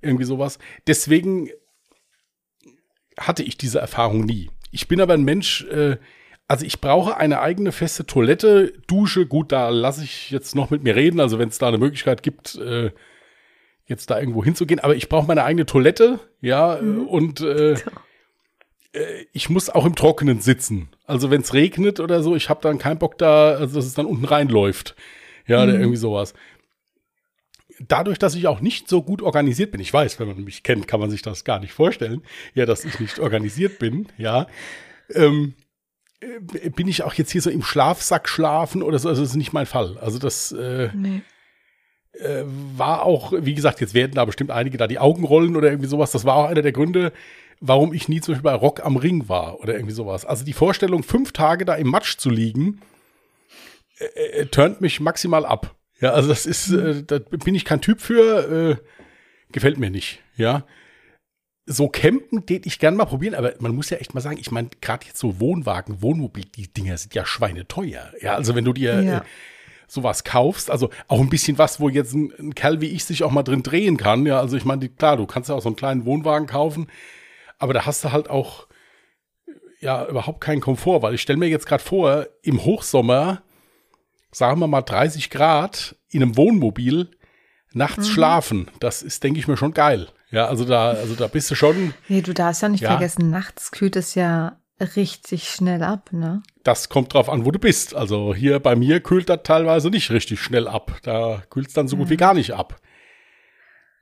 irgendwie 0.00 0.24
sowas. 0.24 0.58
Deswegen 0.86 1.50
hatte 3.18 3.42
ich 3.42 3.56
diese 3.56 3.80
Erfahrung 3.80 4.24
nie. 4.24 4.50
Ich 4.70 4.86
bin 4.86 5.00
aber 5.00 5.14
ein 5.14 5.24
Mensch, 5.24 5.64
äh, 5.64 5.96
also 6.46 6.66
ich 6.66 6.80
brauche 6.80 7.16
eine 7.16 7.40
eigene 7.40 7.72
feste 7.72 8.06
Toilette, 8.06 8.74
Dusche. 8.86 9.26
Gut, 9.26 9.50
da 9.50 9.70
lasse 9.70 10.04
ich 10.04 10.30
jetzt 10.30 10.54
noch 10.54 10.70
mit 10.70 10.82
mir 10.82 10.94
reden. 10.94 11.20
Also 11.20 11.38
wenn 11.38 11.48
es 11.48 11.58
da 11.58 11.68
eine 11.68 11.78
Möglichkeit 11.78 12.22
gibt, 12.22 12.56
äh, 12.56 12.90
jetzt 13.86 14.10
da 14.10 14.18
irgendwo 14.18 14.44
hinzugehen, 14.44 14.80
aber 14.80 14.96
ich 14.96 15.08
brauche 15.08 15.26
meine 15.26 15.44
eigene 15.44 15.66
Toilette, 15.66 16.20
ja, 16.40 16.78
mhm. 16.80 17.06
und 17.06 17.40
äh, 17.40 17.72
äh, 18.92 19.26
ich 19.32 19.50
muss 19.50 19.70
auch 19.70 19.84
im 19.84 19.94
Trockenen 19.94 20.40
sitzen. 20.40 20.88
Also 21.06 21.30
wenn 21.30 21.42
es 21.42 21.52
regnet 21.52 22.00
oder 22.00 22.22
so, 22.22 22.34
ich 22.34 22.48
habe 22.48 22.62
dann 22.62 22.78
keinen 22.78 22.98
Bock 22.98 23.18
da, 23.18 23.52
also 23.52 23.76
dass 23.76 23.86
es 23.86 23.94
dann 23.94 24.06
unten 24.06 24.24
reinläuft. 24.24 24.94
Ja, 25.46 25.58
mhm. 25.58 25.64
oder 25.64 25.78
irgendwie 25.78 25.98
sowas. 25.98 26.32
Dadurch, 27.80 28.18
dass 28.18 28.34
ich 28.34 28.46
auch 28.46 28.60
nicht 28.60 28.88
so 28.88 29.02
gut 29.02 29.20
organisiert 29.20 29.72
bin, 29.72 29.80
ich 29.80 29.92
weiß, 29.92 30.18
wenn 30.20 30.28
man 30.28 30.44
mich 30.44 30.62
kennt, 30.62 30.88
kann 30.88 31.00
man 31.00 31.10
sich 31.10 31.22
das 31.22 31.44
gar 31.44 31.58
nicht 31.58 31.72
vorstellen, 31.72 32.22
ja, 32.54 32.66
dass 32.66 32.84
ich 32.84 33.00
nicht 33.00 33.18
organisiert 33.18 33.78
bin, 33.78 34.08
ja, 34.16 34.46
ähm, 35.12 35.54
äh, 36.20 36.70
bin 36.70 36.88
ich 36.88 37.02
auch 37.02 37.12
jetzt 37.14 37.32
hier 37.32 37.42
so 37.42 37.50
im 37.50 37.62
Schlafsack 37.62 38.28
schlafen 38.28 38.82
oder 38.82 38.98
so, 38.98 39.08
also 39.10 39.20
das 39.20 39.32
ist 39.32 39.36
nicht 39.36 39.52
mein 39.52 39.66
Fall. 39.66 39.98
Also 39.98 40.18
das, 40.18 40.52
äh, 40.52 40.88
nee 40.94 41.20
äh, 42.20 42.44
war 42.76 43.02
auch, 43.02 43.32
wie 43.36 43.54
gesagt, 43.54 43.80
jetzt 43.80 43.94
werden 43.94 44.12
da 44.14 44.24
bestimmt 44.24 44.50
einige 44.50 44.78
da 44.78 44.86
die 44.86 44.98
Augen 44.98 45.24
rollen 45.24 45.56
oder 45.56 45.68
irgendwie 45.68 45.88
sowas. 45.88 46.12
Das 46.12 46.24
war 46.24 46.36
auch 46.36 46.46
einer 46.46 46.62
der 46.62 46.72
Gründe, 46.72 47.12
warum 47.60 47.92
ich 47.92 48.08
nie 48.08 48.20
zum 48.20 48.34
Beispiel 48.34 48.50
bei 48.50 48.56
Rock 48.56 48.84
am 48.84 48.96
Ring 48.96 49.28
war 49.28 49.60
oder 49.60 49.74
irgendwie 49.74 49.94
sowas. 49.94 50.24
Also 50.24 50.44
die 50.44 50.52
Vorstellung, 50.52 51.02
fünf 51.02 51.32
Tage 51.32 51.64
da 51.64 51.74
im 51.74 51.88
Matsch 51.88 52.18
zu 52.18 52.30
liegen, 52.30 52.80
äh, 53.98 54.04
äh, 54.04 54.46
turnt 54.46 54.80
mich 54.80 55.00
maximal 55.00 55.46
ab. 55.46 55.74
Ja, 56.00 56.12
also 56.12 56.28
das 56.28 56.46
ist, 56.46 56.70
äh, 56.70 57.02
da 57.04 57.18
bin 57.18 57.54
ich 57.54 57.64
kein 57.64 57.80
Typ 57.80 58.00
für, 58.00 58.78
äh, 58.78 59.52
gefällt 59.52 59.78
mir 59.78 59.90
nicht, 59.90 60.20
ja. 60.36 60.64
So 61.66 61.88
campen 61.88 62.44
geht 62.44 62.66
ich 62.66 62.78
gern 62.78 62.94
mal 62.94 63.06
probieren, 63.06 63.34
aber 63.34 63.54
man 63.60 63.74
muss 63.74 63.88
ja 63.88 63.96
echt 63.96 64.12
mal 64.12 64.20
sagen, 64.20 64.36
ich 64.38 64.50
meine, 64.50 64.68
gerade 64.82 65.06
jetzt 65.06 65.18
so 65.18 65.40
Wohnwagen, 65.40 66.02
Wohnmobil, 66.02 66.44
die 66.44 66.70
Dinger 66.70 66.98
sind 66.98 67.14
ja 67.14 67.24
schweineteuer. 67.24 68.12
Ja, 68.20 68.34
also 68.34 68.54
wenn 68.54 68.66
du 68.66 68.74
dir 68.74 69.02
ja. 69.02 69.24
Sowas 69.86 70.24
kaufst, 70.24 70.70
also 70.70 70.90
auch 71.08 71.20
ein 71.20 71.28
bisschen 71.28 71.58
was, 71.58 71.80
wo 71.80 71.88
jetzt 71.88 72.14
ein, 72.14 72.32
ein 72.38 72.54
Kerl 72.54 72.80
wie 72.80 72.88
ich 72.88 73.04
sich 73.04 73.22
auch 73.22 73.30
mal 73.30 73.42
drin 73.42 73.62
drehen 73.62 73.96
kann. 73.96 74.26
Ja, 74.26 74.40
also 74.40 74.56
ich 74.56 74.64
meine, 74.64 74.88
klar, 74.88 75.16
du 75.16 75.26
kannst 75.26 75.48
ja 75.48 75.54
auch 75.54 75.62
so 75.62 75.68
einen 75.68 75.76
kleinen 75.76 76.04
Wohnwagen 76.04 76.46
kaufen, 76.46 76.88
aber 77.58 77.74
da 77.74 77.86
hast 77.86 78.04
du 78.04 78.12
halt 78.12 78.30
auch 78.30 78.66
ja 79.80 80.06
überhaupt 80.06 80.40
keinen 80.40 80.60
Komfort, 80.60 81.02
weil 81.02 81.14
ich 81.14 81.22
stelle 81.22 81.38
mir 81.38 81.48
jetzt 81.48 81.66
gerade 81.66 81.82
vor, 81.82 82.26
im 82.42 82.64
Hochsommer, 82.64 83.42
sagen 84.32 84.60
wir 84.60 84.66
mal 84.66 84.82
30 84.82 85.30
Grad 85.30 85.96
in 86.10 86.22
einem 86.22 86.36
Wohnmobil 86.36 87.10
nachts 87.72 88.08
mhm. 88.08 88.12
schlafen, 88.12 88.70
das 88.80 89.02
ist, 89.02 89.22
denke 89.22 89.38
ich 89.38 89.48
mir, 89.48 89.56
schon 89.56 89.74
geil. 89.74 90.08
Ja, 90.30 90.46
also 90.46 90.64
da, 90.64 90.90
also 90.90 91.14
da 91.14 91.28
bist 91.28 91.50
du 91.50 91.54
schon. 91.54 91.94
Nee, 92.08 92.22
du 92.22 92.34
darfst 92.34 92.62
ja 92.62 92.68
nicht 92.68 92.80
ja. 92.80 92.90
vergessen, 92.90 93.30
nachts 93.30 93.70
kühlt 93.70 93.94
es 93.94 94.16
ja 94.16 94.58
richtig 94.80 95.48
schnell 95.48 95.82
ab, 95.82 96.10
ne? 96.12 96.42
Das 96.62 96.88
kommt 96.88 97.14
drauf 97.14 97.28
an, 97.28 97.44
wo 97.44 97.50
du 97.50 97.58
bist. 97.58 97.94
Also 97.94 98.34
hier 98.34 98.58
bei 98.58 98.76
mir 98.76 99.00
kühlt 99.00 99.28
das 99.28 99.40
teilweise 99.44 99.90
nicht 99.90 100.10
richtig 100.10 100.40
schnell 100.40 100.66
ab. 100.66 100.98
Da 101.02 101.42
kühlt 101.50 101.68
es 101.68 101.74
dann 101.74 101.88
so 101.88 101.96
ja. 101.96 102.02
gut 102.02 102.10
wie 102.10 102.16
gar 102.16 102.34
nicht 102.34 102.52
ab. 102.52 102.80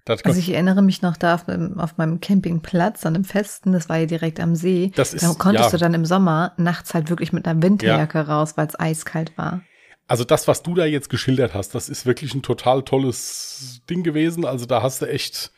Das 0.04 0.24
also 0.24 0.38
ich 0.38 0.48
erinnere 0.48 0.82
mich 0.82 1.00
noch 1.00 1.16
da 1.16 1.36
auf, 1.36 1.44
auf, 1.76 1.96
meinem 1.96 2.20
Campingplatz 2.20 3.06
an 3.06 3.14
einem 3.14 3.24
Festen, 3.24 3.72
das 3.72 3.88
war 3.88 3.98
ja 3.98 4.06
direkt 4.06 4.40
am 4.40 4.56
See. 4.56 4.90
Das 4.96 5.14
ist, 5.14 5.22
da 5.22 5.32
konntest 5.38 5.66
ja. 5.66 5.70
du 5.70 5.78
dann 5.78 5.94
im 5.94 6.04
Sommer 6.04 6.54
nachts 6.56 6.92
halt 6.92 7.08
wirklich 7.08 7.32
mit 7.32 7.46
einer 7.46 7.62
Winterjacke 7.62 8.18
ja. 8.18 8.24
raus, 8.24 8.56
weil 8.56 8.66
es 8.66 8.78
eiskalt 8.78 9.38
war. 9.38 9.62
Also 10.08 10.24
das, 10.24 10.48
was 10.48 10.64
du 10.64 10.74
da 10.74 10.84
jetzt 10.86 11.08
geschildert 11.08 11.54
hast, 11.54 11.74
das 11.76 11.88
ist 11.88 12.04
wirklich 12.04 12.34
ein 12.34 12.42
total 12.42 12.82
tolles 12.82 13.82
Ding 13.88 14.02
gewesen. 14.02 14.44
Also 14.44 14.66
da 14.66 14.82
hast 14.82 15.02
du 15.02 15.06
echt, 15.06 15.52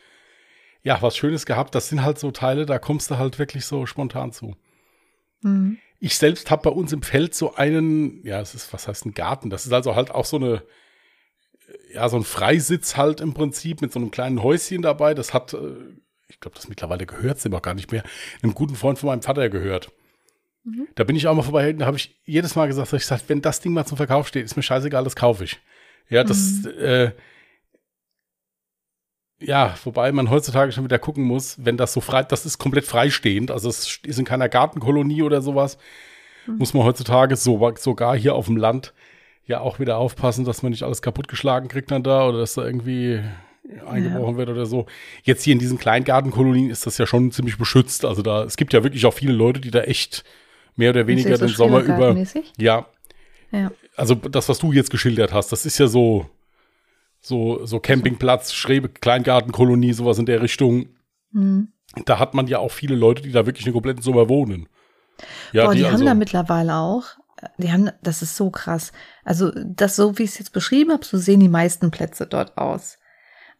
ja, 0.82 1.00
was 1.00 1.16
Schönes 1.16 1.46
gehabt. 1.46 1.74
Das 1.74 1.88
sind 1.88 2.02
halt 2.02 2.18
so 2.18 2.30
Teile, 2.30 2.66
da 2.66 2.78
kommst 2.78 3.10
du 3.10 3.16
halt 3.16 3.38
wirklich 3.38 3.64
so 3.64 3.86
spontan 3.86 4.30
zu. 4.32 4.56
Mhm. 5.44 5.78
Ich 6.00 6.16
selbst 6.18 6.50
habe 6.50 6.62
bei 6.62 6.70
uns 6.70 6.92
im 6.92 7.02
Feld 7.02 7.34
so 7.34 7.54
einen, 7.54 8.24
ja, 8.26 8.40
es 8.40 8.54
ist, 8.54 8.72
was 8.72 8.88
heißt 8.88 9.06
ein 9.06 9.14
Garten? 9.14 9.48
Das 9.50 9.64
ist 9.64 9.72
also 9.72 9.94
halt 9.94 10.10
auch 10.10 10.24
so 10.24 10.36
eine, 10.36 10.62
ja, 11.92 12.08
so 12.08 12.16
ein 12.16 12.24
Freisitz 12.24 12.96
halt 12.96 13.20
im 13.20 13.34
Prinzip 13.34 13.80
mit 13.80 13.92
so 13.92 14.00
einem 14.00 14.10
kleinen 14.10 14.42
Häuschen 14.42 14.82
dabei. 14.82 15.14
Das 15.14 15.32
hat, 15.32 15.54
äh, 15.54 15.76
ich 16.28 16.40
glaube, 16.40 16.56
das 16.56 16.68
mittlerweile 16.68 17.06
gehört 17.06 17.38
es 17.38 17.44
ihm 17.44 17.54
auch 17.54 17.62
gar 17.62 17.74
nicht 17.74 17.92
mehr, 17.92 18.02
einem 18.42 18.54
guten 18.54 18.74
Freund 18.74 18.98
von 18.98 19.08
meinem 19.08 19.22
Vater 19.22 19.48
gehört. 19.48 19.92
Mhm. 20.64 20.88
Da 20.94 21.04
bin 21.04 21.16
ich 21.16 21.26
auch 21.26 21.34
mal 21.34 21.42
vorbei, 21.42 21.72
da 21.72 21.86
habe 21.86 21.96
ich 21.96 22.20
jedes 22.24 22.56
Mal 22.56 22.66
gesagt, 22.66 22.92
ich 22.92 23.00
gesagt, 23.00 23.28
wenn 23.28 23.42
das 23.42 23.60
Ding 23.60 23.72
mal 23.72 23.86
zum 23.86 23.96
Verkauf 23.96 24.28
steht, 24.28 24.44
ist 24.44 24.56
mir 24.56 24.62
scheißegal, 24.62 25.04
das 25.04 25.16
kaufe 25.16 25.44
ich. 25.44 25.60
Ja, 26.08 26.24
das, 26.24 26.62
mhm. 26.62 26.70
äh, 26.78 27.12
ja, 29.40 29.74
wobei 29.84 30.12
man 30.12 30.30
heutzutage 30.30 30.72
schon 30.72 30.84
wieder 30.84 30.98
gucken 30.98 31.24
muss, 31.24 31.56
wenn 31.58 31.76
das 31.76 31.92
so 31.92 32.00
frei, 32.00 32.22
das 32.22 32.46
ist 32.46 32.58
komplett 32.58 32.84
freistehend, 32.84 33.50
also 33.50 33.68
es 33.68 34.00
ist 34.04 34.18
in 34.18 34.24
keiner 34.24 34.48
Gartenkolonie 34.48 35.22
oder 35.22 35.42
sowas, 35.42 35.78
mhm. 36.46 36.58
muss 36.58 36.74
man 36.74 36.84
heutzutage 36.84 37.36
so, 37.36 37.72
sogar 37.78 38.16
hier 38.16 38.34
auf 38.34 38.46
dem 38.46 38.56
Land 38.56 38.94
ja 39.46 39.60
auch 39.60 39.78
wieder 39.78 39.98
aufpassen, 39.98 40.44
dass 40.44 40.62
man 40.62 40.70
nicht 40.70 40.82
alles 40.82 41.02
kaputtgeschlagen 41.02 41.68
kriegt 41.68 41.90
dann 41.90 42.02
da 42.02 42.26
oder 42.26 42.38
dass 42.38 42.54
da 42.54 42.64
irgendwie 42.64 43.20
eingebrochen 43.86 44.34
ja. 44.34 44.36
wird 44.38 44.48
oder 44.50 44.66
so. 44.66 44.86
Jetzt 45.22 45.42
hier 45.42 45.52
in 45.52 45.58
diesen 45.58 45.78
Kleingartenkolonien 45.78 46.70
ist 46.70 46.86
das 46.86 46.98
ja 46.98 47.06
schon 47.06 47.30
ziemlich 47.32 47.58
beschützt. 47.58 48.04
Also 48.04 48.22
da, 48.22 48.44
es 48.44 48.56
gibt 48.56 48.72
ja 48.72 48.82
wirklich 48.82 49.06
auch 49.06 49.14
viele 49.14 49.32
Leute, 49.32 49.60
die 49.60 49.70
da 49.70 49.82
echt 49.82 50.24
mehr 50.76 50.90
oder 50.90 51.06
weniger 51.06 51.36
den 51.38 51.48
Sommer 51.48 51.80
über. 51.80 52.16
Ja. 52.58 52.86
ja. 53.52 53.70
Also 53.96 54.14
das, 54.14 54.48
was 54.48 54.58
du 54.58 54.72
jetzt 54.72 54.90
geschildert 54.90 55.32
hast, 55.32 55.52
das 55.52 55.66
ist 55.66 55.78
ja 55.78 55.86
so, 55.86 56.26
so, 57.24 57.64
so 57.64 57.80
Campingplatz, 57.80 58.52
Schräbe, 58.52 58.90
Kleingartenkolonie, 58.90 59.94
sowas 59.94 60.18
in 60.18 60.26
der 60.26 60.42
Richtung. 60.42 60.88
Mhm. 61.32 61.68
Da 62.04 62.18
hat 62.18 62.34
man 62.34 62.46
ja 62.48 62.58
auch 62.58 62.70
viele 62.70 62.96
Leute, 62.96 63.22
die 63.22 63.32
da 63.32 63.46
wirklich 63.46 63.64
einen 63.64 63.72
kompletten 63.72 64.02
Sommer 64.02 64.28
wohnen. 64.28 64.68
Ja, 65.52 65.64
Boah, 65.64 65.72
die, 65.72 65.78
die 65.78 65.84
also, 65.86 65.98
haben 65.98 66.06
da 66.06 66.14
mittlerweile 66.14 66.74
auch, 66.74 67.04
die 67.56 67.72
haben, 67.72 67.90
das 68.02 68.20
ist 68.20 68.36
so 68.36 68.50
krass. 68.50 68.92
Also, 69.24 69.52
das 69.54 69.96
so, 69.96 70.18
wie 70.18 70.24
ich 70.24 70.30
es 70.30 70.38
jetzt 70.38 70.52
beschrieben 70.52 70.92
habe, 70.92 71.04
so 71.04 71.16
sehen 71.16 71.40
die 71.40 71.48
meisten 71.48 71.90
Plätze 71.90 72.26
dort 72.26 72.58
aus. 72.58 72.98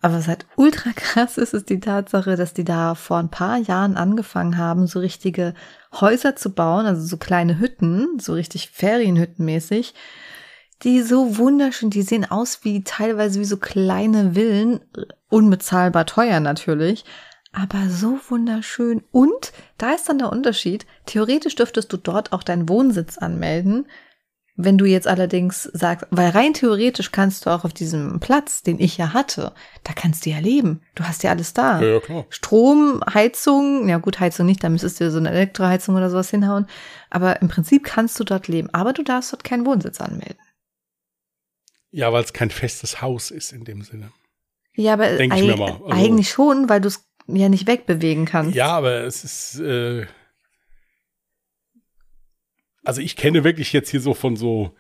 Aber 0.03 0.17
was 0.17 0.29
halt 0.29 0.45
ultra 0.57 0.91
krass 0.95 1.39
ist, 1.39 1.55
ist 1.55 1.71
die 1.71 1.81
Tatsache, 1.81 2.37
dass 2.37 2.53
die 2.53 2.65
da 2.65 2.95
vor 2.95 3.17
ein 3.17 3.31
paar 3.31 3.57
Jahren 3.57 3.97
angefangen 3.97 4.59
haben, 4.59 4.87
so 4.87 4.99
richtige 4.99 5.55
Häuser 5.91 6.37
zu 6.37 6.53
bauen, 6.53 6.85
also 6.85 7.01
so 7.01 7.17
kleine 7.17 7.59
Hütten, 7.59 8.19
so 8.19 8.35
richtig 8.35 8.69
Ferienhüttenmäßig, 8.69 9.95
die 10.85 11.03
so 11.03 11.39
wunderschön, 11.39 11.91
die 11.91 12.03
sehen 12.03 12.31
aus 12.31 12.61
wie 12.63 12.85
teilweise 12.85 13.41
wie 13.41 13.45
so 13.45 13.57
kleine 13.57 14.35
Villen, 14.35 14.81
unbezahlbar 15.31 16.07
teuer 16.07 16.41
natürlich, 16.41 17.05
aber 17.53 17.89
so 17.89 18.19
wunderschön. 18.29 19.03
Und 19.11 19.53
da 19.79 19.93
ist 19.93 20.09
dann 20.09 20.19
der 20.19 20.31
Unterschied. 20.31 20.87
Theoretisch 21.07 21.55
dürftest 21.55 21.93
du 21.93 21.97
dort 21.97 22.33
auch 22.33 22.43
deinen 22.43 22.69
Wohnsitz 22.69 23.17
anmelden. 23.19 23.87
Wenn 24.57 24.79
du 24.79 24.85
jetzt 24.85 25.09
allerdings 25.09 25.65
sagst, 25.65 26.07
weil 26.11 26.31
rein 26.31 26.55
theoretisch 26.55 27.11
kannst 27.11 27.45
du 27.45 27.51
auch 27.51 27.65
auf 27.65 27.73
diesem 27.73 28.21
Platz, 28.21 28.63
den 28.63 28.79
ich 28.79 28.97
ja 28.97 29.13
hatte, 29.13 29.53
da 29.83 29.93
kannst 29.93 30.27
du 30.27 30.31
ja 30.31 30.39
leben. 30.39 30.81
Du 30.95 31.03
hast 31.03 31.25
ja 31.25 31.31
alles 31.31 31.55
da. 31.55 31.81
Ja, 31.81 31.95
ja 31.95 32.01
klar. 32.01 32.27
Strom, 32.29 33.01
Heizung, 33.13 33.89
ja 33.89 33.99
gut, 33.99 34.21
Heizung 34.21 34.47
nicht, 34.47 34.63
da 34.63 34.69
müsstest 34.69 35.01
du 35.01 35.11
so 35.11 35.19
eine 35.19 35.31
Elektroheizung 35.31 35.97
oder 35.97 36.09
sowas 36.09 36.31
hinhauen. 36.31 36.67
Aber 37.11 37.43
im 37.43 37.49
Prinzip 37.49 37.83
kannst 37.83 38.19
du 38.21 38.25
dort 38.25 38.47
leben. 38.47 38.69
Aber 38.73 38.93
du 38.93 39.03
darfst 39.03 39.33
dort 39.33 39.43
keinen 39.43 39.67
Wohnsitz 39.67 40.01
anmelden. 40.01 40.39
Ja, 41.97 42.13
weil 42.13 42.25
es 42.25 42.33
kein 42.33 42.51
festes 42.51 43.01
Haus 43.03 43.31
ist 43.31 43.53
in 43.53 43.63
dem 43.63 43.83
Sinne. 43.83 44.11
Ja, 44.75 44.95
aber 44.95 45.05
also, 45.05 45.23
eigentlich 45.91 46.29
schon, 46.29 46.69
weil 46.69 46.81
du 46.81 46.89
es 46.89 47.09
ja 47.29 47.49
nicht 47.49 47.69
wegbewegen 47.69 48.25
kannst. 48.25 48.57
Ja, 48.57 48.77
aber 48.77 49.03
es 49.05 49.23
ist, 49.23 49.61
äh, 49.61 50.05
also 52.83 53.01
ich 53.01 53.15
kenne 53.15 53.45
wirklich 53.45 53.73
jetzt 53.73 53.91
hier 53.91 54.01
so 54.01 54.13
von 54.13 54.35
so 54.35 54.75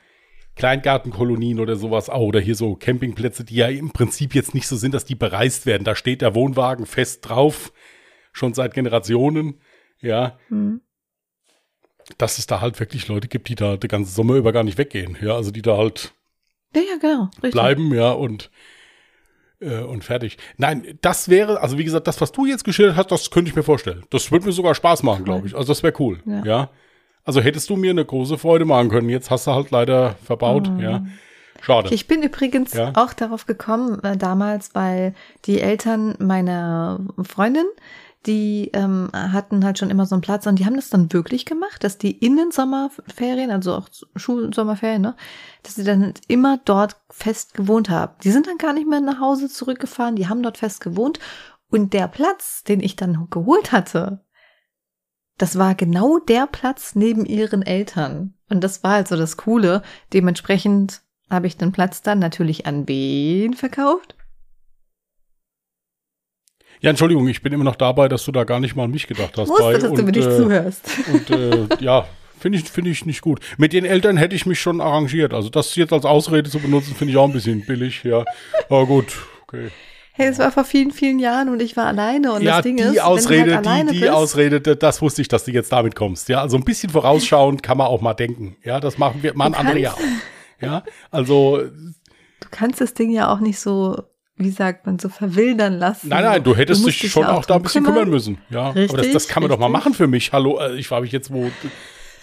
Kleingartenkolonien 0.56 1.60
oder 1.60 1.76
sowas 1.76 2.10
auch, 2.10 2.26
oder 2.26 2.40
hier 2.40 2.56
so 2.56 2.74
Campingplätze, 2.74 3.44
die 3.44 3.54
ja 3.54 3.68
im 3.68 3.92
Prinzip 3.92 4.34
jetzt 4.34 4.52
nicht 4.52 4.66
so 4.66 4.74
sind, 4.74 4.92
dass 4.92 5.04
die 5.04 5.14
bereist 5.14 5.66
werden. 5.66 5.84
Da 5.84 5.94
steht 5.94 6.20
der 6.20 6.34
Wohnwagen 6.34 6.84
fest 6.84 7.28
drauf, 7.28 7.72
schon 8.32 8.54
seit 8.54 8.74
Generationen, 8.74 9.60
ja. 10.00 10.36
Hm. 10.48 10.80
Dass 12.18 12.38
es 12.38 12.46
da 12.48 12.60
halt 12.60 12.80
wirklich 12.80 13.06
Leute 13.06 13.28
gibt, 13.28 13.48
die 13.48 13.54
da 13.54 13.76
den 13.76 13.88
ganzen 13.88 14.12
Sommer 14.12 14.34
über 14.34 14.52
gar 14.52 14.64
nicht 14.64 14.78
weggehen, 14.78 15.16
ja, 15.20 15.36
also 15.36 15.52
die 15.52 15.62
da 15.62 15.76
halt 15.76 16.12
ja, 16.74 16.82
ja, 16.82 16.96
genau, 17.00 17.30
richtig. 17.36 17.52
bleiben, 17.52 17.94
ja, 17.94 18.10
und 18.10 18.50
äh, 19.60 19.80
und 19.80 20.04
fertig. 20.04 20.36
Nein, 20.56 20.98
das 21.00 21.28
wäre, 21.28 21.60
also 21.60 21.78
wie 21.78 21.84
gesagt, 21.84 22.06
das, 22.06 22.20
was 22.20 22.32
du 22.32 22.46
jetzt 22.46 22.64
geschildert 22.64 22.96
hast, 22.96 23.10
das 23.10 23.30
könnte 23.30 23.48
ich 23.48 23.56
mir 23.56 23.62
vorstellen. 23.62 24.04
Das 24.10 24.30
würde 24.30 24.46
mir 24.46 24.52
sogar 24.52 24.74
Spaß 24.74 25.02
machen, 25.02 25.24
glaube 25.24 25.46
ich. 25.46 25.54
Also 25.54 25.72
das 25.72 25.82
wäre 25.82 25.94
cool, 25.98 26.20
ja. 26.26 26.44
ja. 26.44 26.70
Also 27.24 27.40
hättest 27.40 27.70
du 27.70 27.76
mir 27.76 27.90
eine 27.90 28.04
große 28.04 28.36
Freude 28.36 28.66
machen 28.66 28.90
können. 28.90 29.08
Jetzt 29.08 29.30
hast 29.30 29.46
du 29.46 29.52
halt 29.52 29.70
leider 29.70 30.16
verbaut, 30.24 30.70
oh. 30.76 30.80
ja. 30.80 31.04
Schade. 31.62 31.94
Ich 31.94 32.06
bin 32.06 32.22
übrigens 32.22 32.74
ja? 32.74 32.92
auch 32.94 33.14
darauf 33.14 33.46
gekommen, 33.46 33.98
äh, 34.04 34.18
damals, 34.18 34.74
weil 34.74 35.14
die 35.46 35.60
Eltern 35.60 36.14
meiner 36.18 37.00
Freundin, 37.22 37.64
die 38.26 38.70
ähm, 38.72 39.10
hatten 39.12 39.64
halt 39.64 39.78
schon 39.78 39.90
immer 39.90 40.06
so 40.06 40.14
einen 40.14 40.22
Platz 40.22 40.46
und 40.46 40.58
die 40.58 40.66
haben 40.66 40.76
das 40.76 40.90
dann 40.90 41.12
wirklich 41.12 41.44
gemacht, 41.44 41.84
dass 41.84 41.98
die 41.98 42.12
in 42.12 42.36
den 42.36 42.50
Sommerferien, 42.50 43.50
also 43.50 43.74
auch 43.74 43.88
Schulsommerferien, 44.16 45.02
ne, 45.02 45.16
dass 45.62 45.74
sie 45.74 45.84
dann 45.84 46.14
immer 46.28 46.58
dort 46.64 46.96
fest 47.10 47.54
gewohnt 47.54 47.90
haben. 47.90 48.14
Die 48.22 48.30
sind 48.30 48.46
dann 48.46 48.58
gar 48.58 48.72
nicht 48.72 48.88
mehr 48.88 49.00
nach 49.00 49.20
Hause 49.20 49.48
zurückgefahren, 49.48 50.16
die 50.16 50.28
haben 50.28 50.42
dort 50.42 50.58
fest 50.58 50.80
gewohnt 50.80 51.18
und 51.70 51.92
der 51.92 52.08
Platz, 52.08 52.62
den 52.64 52.80
ich 52.80 52.96
dann 52.96 53.28
geholt 53.30 53.72
hatte, 53.72 54.24
das 55.38 55.58
war 55.58 55.74
genau 55.74 56.18
der 56.18 56.46
Platz 56.46 56.94
neben 56.94 57.26
ihren 57.26 57.62
Eltern. 57.62 58.34
Und 58.48 58.62
das 58.62 58.84
war 58.84 58.92
also 58.92 59.16
das 59.16 59.36
Coole. 59.36 59.82
Dementsprechend 60.12 61.02
habe 61.28 61.46
ich 61.46 61.56
den 61.56 61.72
Platz 61.72 62.02
dann 62.02 62.20
natürlich 62.20 62.66
an 62.66 62.86
wen 62.86 63.54
verkauft? 63.54 64.13
Ja, 66.84 66.90
Entschuldigung, 66.90 67.26
ich 67.28 67.40
bin 67.40 67.50
immer 67.54 67.64
noch 67.64 67.76
dabei, 67.76 68.08
dass 68.08 68.26
du 68.26 68.30
da 68.30 68.44
gar 68.44 68.60
nicht 68.60 68.76
mal 68.76 68.84
an 68.84 68.90
mich 68.90 69.06
gedacht 69.06 69.38
hast. 69.38 69.48
Ich 69.48 69.54
wusste, 69.54 69.78
dass 69.78 69.84
und, 69.84 69.98
du 69.98 70.02
mir 70.02 70.12
nicht 70.12 70.28
äh, 70.28 70.36
zuhörst. 70.36 70.84
Und 71.10 71.30
äh, 71.30 71.66
ja, 71.80 72.06
finde 72.38 72.58
ich, 72.58 72.68
finde 72.68 72.90
ich 72.90 73.06
nicht 73.06 73.22
gut. 73.22 73.40
Mit 73.56 73.72
den 73.72 73.86
Eltern 73.86 74.18
hätte 74.18 74.36
ich 74.36 74.44
mich 74.44 74.60
schon 74.60 74.82
arrangiert. 74.82 75.32
Also 75.32 75.48
das 75.48 75.74
jetzt 75.76 75.94
als 75.94 76.04
Ausrede 76.04 76.50
zu 76.50 76.58
benutzen, 76.58 76.94
finde 76.94 77.12
ich 77.12 77.16
auch 77.16 77.24
ein 77.24 77.32
bisschen 77.32 77.64
billig, 77.64 78.04
ja. 78.04 78.26
Aber 78.68 78.84
gut, 78.84 79.16
okay. 79.44 79.70
Hey, 80.12 80.28
es 80.28 80.38
war 80.38 80.52
vor 80.52 80.64
vielen, 80.64 80.90
vielen 80.90 81.18
Jahren 81.20 81.48
und 81.48 81.62
ich 81.62 81.74
war 81.74 81.86
alleine 81.86 82.34
und 82.34 82.42
ja, 82.42 82.56
das 82.56 82.64
Ding 82.64 82.76
die 82.76 82.82
ist, 82.82 83.00
Ausrede, 83.00 83.56
halt 83.56 83.90
die, 83.90 84.00
die 84.00 84.10
Ausrede, 84.10 84.60
das 84.60 85.00
wusste 85.00 85.22
ich, 85.22 85.28
dass 85.28 85.44
du 85.44 85.52
jetzt 85.52 85.72
damit 85.72 85.96
kommst. 85.96 86.28
Ja, 86.28 86.42
also 86.42 86.58
ein 86.58 86.64
bisschen 86.64 86.90
vorausschauend 86.90 87.62
kann 87.62 87.78
man 87.78 87.86
auch 87.86 88.02
mal 88.02 88.12
denken. 88.12 88.58
Ja, 88.62 88.78
das 88.78 88.98
machen 88.98 89.22
wir, 89.22 89.32
machen 89.34 89.54
andere 89.54 89.78
ja 89.78 89.92
auch. 89.92 90.00
Ja, 90.60 90.84
also. 91.10 91.62
Du 92.40 92.48
kannst 92.50 92.82
das 92.82 92.92
Ding 92.92 93.10
ja 93.10 93.32
auch 93.32 93.40
nicht 93.40 93.58
so, 93.58 94.04
wie 94.36 94.50
sagt 94.50 94.86
man, 94.86 94.98
so 94.98 95.08
verwildern 95.08 95.78
lassen. 95.78 96.08
Nein, 96.08 96.24
nein, 96.24 96.42
du 96.42 96.56
hättest 96.56 96.82
du 96.82 96.86
dich 96.86 97.10
schon 97.10 97.24
auch 97.24 97.44
da 97.44 97.56
ein 97.56 97.62
bisschen 97.62 97.84
kümmern, 97.84 98.00
kümmern 98.00 98.10
müssen. 98.10 98.38
Ja, 98.50 98.70
richtig, 98.70 98.90
aber 98.90 99.02
das, 99.02 99.12
das 99.12 99.28
kann 99.28 99.42
man 99.42 99.50
richtig. 99.50 99.60
doch 99.62 99.70
mal 99.70 99.78
machen 99.78 99.94
für 99.94 100.08
mich. 100.08 100.32
Hallo, 100.32 100.58
äh, 100.58 100.76
ich 100.76 100.88
frage 100.88 101.02
mich 101.02 101.12
jetzt, 101.12 101.32
wo 101.32 101.50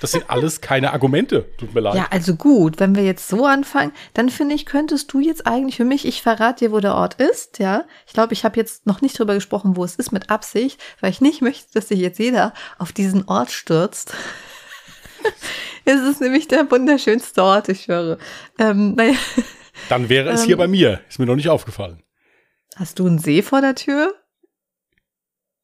das 0.01 0.13
sind 0.13 0.29
alles 0.31 0.61
keine 0.61 0.93
Argumente. 0.93 1.45
Tut 1.57 1.75
mir 1.75 1.79
leid. 1.81 1.93
Ja, 1.93 2.07
also 2.09 2.35
gut, 2.35 2.79
wenn 2.79 2.95
wir 2.95 3.03
jetzt 3.03 3.27
so 3.27 3.45
anfangen, 3.45 3.91
dann 4.15 4.29
finde 4.29 4.55
ich, 4.55 4.65
könntest 4.65 5.13
du 5.13 5.19
jetzt 5.19 5.45
eigentlich 5.45 5.75
für 5.75 5.85
mich, 5.85 6.07
ich 6.07 6.23
verrate 6.23 6.65
dir, 6.65 6.71
wo 6.71 6.79
der 6.79 6.95
Ort 6.95 7.21
ist, 7.21 7.59
ja. 7.59 7.85
Ich 8.07 8.13
glaube, 8.13 8.33
ich 8.33 8.43
habe 8.43 8.57
jetzt 8.57 8.87
noch 8.87 9.01
nicht 9.01 9.17
drüber 9.17 9.35
gesprochen, 9.35 9.75
wo 9.75 9.83
es 9.83 9.95
ist 9.95 10.11
mit 10.11 10.31
Absicht, 10.31 10.81
weil 11.01 11.11
ich 11.11 11.21
nicht 11.21 11.43
möchte, 11.43 11.71
dass 11.75 11.89
sich 11.89 11.99
jetzt 11.99 12.17
jeder 12.17 12.53
auf 12.79 12.91
diesen 12.91 13.27
Ort 13.27 13.51
stürzt. 13.51 14.13
es 15.85 16.01
ist 16.01 16.19
nämlich 16.19 16.47
der 16.47 16.69
wunderschönste 16.69 17.43
Ort, 17.43 17.69
ich 17.69 17.83
schwöre. 17.83 18.17
Ähm, 18.57 18.95
naja. 18.95 19.13
Dann 19.89 20.09
wäre 20.09 20.29
es 20.29 20.41
ähm, 20.41 20.47
hier 20.47 20.57
bei 20.57 20.67
mir. 20.67 21.01
Ist 21.09 21.19
mir 21.19 21.25
noch 21.25 21.35
nicht 21.35 21.49
aufgefallen. 21.49 22.03
Hast 22.75 22.99
du 22.99 23.07
einen 23.07 23.19
See 23.19 23.41
vor 23.41 23.61
der 23.61 23.75
Tür? 23.75 24.13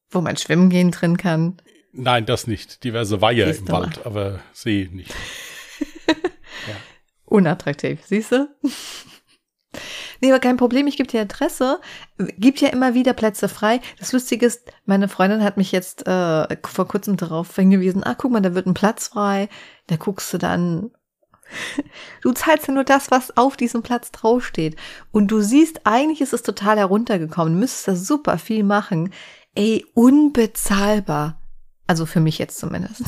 Wo 0.09 0.21
man 0.21 0.37
schwimmen 0.37 0.69
gehen 0.69 0.91
drin 0.91 1.17
kann? 1.17 1.61
Nein, 1.91 2.25
das 2.25 2.47
nicht. 2.47 2.83
Diverse 2.83 3.21
Weiher 3.21 3.53
im 3.55 3.67
Wald, 3.69 4.05
aber 4.05 4.41
See 4.53 4.89
nicht. 4.91 5.13
ja. 6.07 6.75
Unattraktiv, 7.25 8.01
siehst 8.05 8.31
du? 8.31 8.47
Nee, 10.21 10.31
aber 10.31 10.39
kein 10.39 10.57
Problem, 10.57 10.87
ich 10.87 10.97
gebe 10.97 11.09
dir 11.09 11.21
Adresse. 11.21 11.79
Gibt 12.37 12.61
ja 12.61 12.69
immer 12.69 12.93
wieder 12.93 13.13
Plätze 13.13 13.49
frei. 13.49 13.81
Das 13.99 14.13
Lustige 14.13 14.45
ist, 14.45 14.71
meine 14.85 15.07
Freundin 15.07 15.43
hat 15.43 15.57
mich 15.57 15.71
jetzt 15.71 16.07
äh, 16.07 16.57
vor 16.65 16.87
kurzem 16.87 17.17
darauf 17.17 17.55
hingewiesen, 17.55 18.03
ah, 18.03 18.15
guck 18.15 18.31
mal, 18.31 18.41
da 18.41 18.55
wird 18.55 18.67
ein 18.67 18.73
Platz 18.73 19.09
frei. 19.09 19.49
Da 19.87 19.95
guckst 19.95 20.33
du 20.33 20.37
dann. 20.37 20.91
Du 22.21 22.33
zahlst 22.33 22.67
ja 22.67 22.73
nur 22.73 22.83
das, 22.83 23.11
was 23.11 23.37
auf 23.37 23.57
diesem 23.57 23.83
Platz 23.83 24.11
draufsteht. 24.11 24.75
Und 25.11 25.27
du 25.27 25.41
siehst, 25.41 25.81
eigentlich 25.85 26.21
ist 26.21 26.33
es 26.33 26.43
total 26.43 26.77
heruntergekommen. 26.77 27.53
Du 27.53 27.59
müsstest 27.59 27.87
da 27.87 27.95
super 27.95 28.37
viel 28.37 28.63
machen. 28.63 29.13
Ey, 29.55 29.85
unbezahlbar. 29.93 31.39
Also 31.87 32.05
für 32.05 32.19
mich 32.19 32.37
jetzt 32.37 32.59
zumindest. 32.59 33.03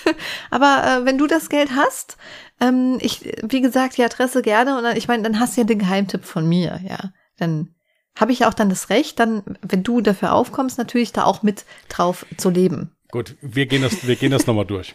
Aber 0.50 0.84
äh, 0.86 1.04
wenn 1.04 1.18
du 1.18 1.26
das 1.26 1.48
Geld 1.48 1.70
hast, 1.74 2.16
ähm, 2.60 2.98
ich, 3.00 3.32
wie 3.42 3.60
gesagt, 3.60 3.96
die 3.96 4.04
Adresse 4.04 4.42
gerne 4.42 4.76
und 4.76 4.84
dann, 4.84 4.96
ich 4.96 5.08
meine, 5.08 5.24
dann 5.24 5.40
hast 5.40 5.56
du 5.56 5.62
ja 5.62 5.66
den 5.66 5.80
Geheimtipp 5.80 6.24
von 6.24 6.48
mir, 6.48 6.80
ja. 6.86 7.12
Dann 7.38 7.74
habe 8.16 8.32
ich 8.32 8.44
auch 8.44 8.54
dann 8.54 8.68
das 8.68 8.90
Recht, 8.90 9.18
dann, 9.18 9.42
wenn 9.62 9.82
du 9.82 10.00
dafür 10.00 10.32
aufkommst, 10.32 10.78
natürlich 10.78 11.12
da 11.12 11.24
auch 11.24 11.42
mit 11.42 11.64
drauf 11.88 12.26
zu 12.36 12.50
leben. 12.50 12.92
Gut, 13.10 13.36
wir 13.40 13.66
gehen 13.66 13.82
das, 13.82 14.06
wir 14.06 14.16
gehen 14.16 14.30
das 14.30 14.46
nochmal 14.46 14.66
durch. 14.66 14.94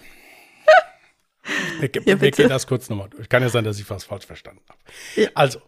Wir, 1.79 1.89
ja, 2.05 2.21
wir, 2.21 2.31
gehen 2.31 2.49
das 2.49 2.67
kurz 2.67 2.89
nochmal 2.89 3.09
durch. 3.09 3.29
Kann 3.29 3.41
ja 3.43 3.49
sein, 3.49 3.63
dass 3.63 3.79
ich 3.79 3.89
was 3.89 4.03
falsch 4.03 4.25
verstanden 4.25 4.61
habe. 4.69 4.79
Ja. 5.15 5.29
Also, 5.33 5.59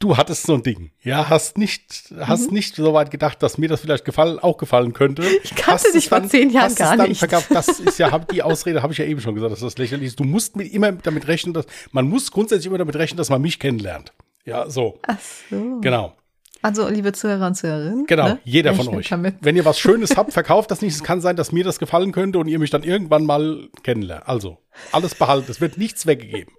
du 0.00 0.16
hattest 0.16 0.46
so 0.46 0.54
ein 0.54 0.62
Ding, 0.62 0.90
ja, 1.02 1.28
hast 1.28 1.58
nicht, 1.58 2.12
hast 2.18 2.48
mhm. 2.48 2.54
nicht 2.54 2.74
so 2.74 2.92
weit 2.94 3.10
gedacht, 3.10 3.42
dass 3.42 3.58
mir 3.58 3.68
das 3.68 3.80
vielleicht 3.82 4.04
gefallen, 4.04 4.38
auch 4.38 4.56
gefallen 4.56 4.92
könnte. 4.92 5.22
Ich 5.42 5.54
kannte 5.54 5.92
dich 5.92 6.08
vor 6.08 6.22
zehn 6.24 6.50
Jahren 6.50 6.74
gar 6.74 6.96
nicht. 7.06 7.18
Verkauft. 7.18 7.50
Das 7.50 7.68
ist 7.68 7.98
ja, 7.98 8.18
die 8.18 8.42
Ausrede 8.42 8.82
habe 8.82 8.92
ich 8.92 8.98
ja 8.98 9.04
eben 9.04 9.20
schon 9.20 9.34
gesagt, 9.34 9.52
dass 9.52 9.60
das 9.60 9.78
lächerlich 9.78 10.08
ist. 10.08 10.20
Du 10.20 10.24
musst 10.24 10.56
mit, 10.56 10.72
immer 10.72 10.92
damit 10.92 11.28
rechnen, 11.28 11.54
dass, 11.54 11.66
man 11.92 12.08
muss 12.08 12.30
grundsätzlich 12.32 12.66
immer 12.66 12.78
damit 12.78 12.96
rechnen, 12.96 13.18
dass 13.18 13.28
man 13.28 13.40
mich 13.40 13.58
kennenlernt. 13.58 14.12
Ja, 14.44 14.68
so. 14.68 14.98
Ach 15.06 15.18
so. 15.50 15.80
Genau. 15.80 16.14
Also, 16.62 16.88
liebe 16.88 17.12
Zuhörer 17.12 17.46
und 17.46 17.54
Zuhörerinnen. 17.54 18.06
Genau, 18.06 18.28
ne? 18.28 18.40
jeder 18.44 18.74
von 18.74 18.88
euch. 18.88 19.10
Wenn 19.40 19.56
ihr 19.56 19.64
was 19.64 19.78
Schönes 19.78 20.16
habt, 20.16 20.32
verkauft 20.32 20.70
das 20.70 20.82
nicht. 20.82 20.94
Es 20.94 21.02
kann 21.02 21.20
sein, 21.20 21.36
dass 21.36 21.52
mir 21.52 21.64
das 21.64 21.78
gefallen 21.78 22.12
könnte 22.12 22.38
und 22.38 22.48
ihr 22.48 22.58
mich 22.58 22.70
dann 22.70 22.82
irgendwann 22.82 23.24
mal 23.24 23.68
kennenlernt. 23.82 24.28
Also, 24.28 24.58
alles 24.92 25.14
behalten. 25.14 25.50
Es 25.50 25.60
wird 25.60 25.78
nichts 25.78 26.06
weggegeben. 26.06 26.52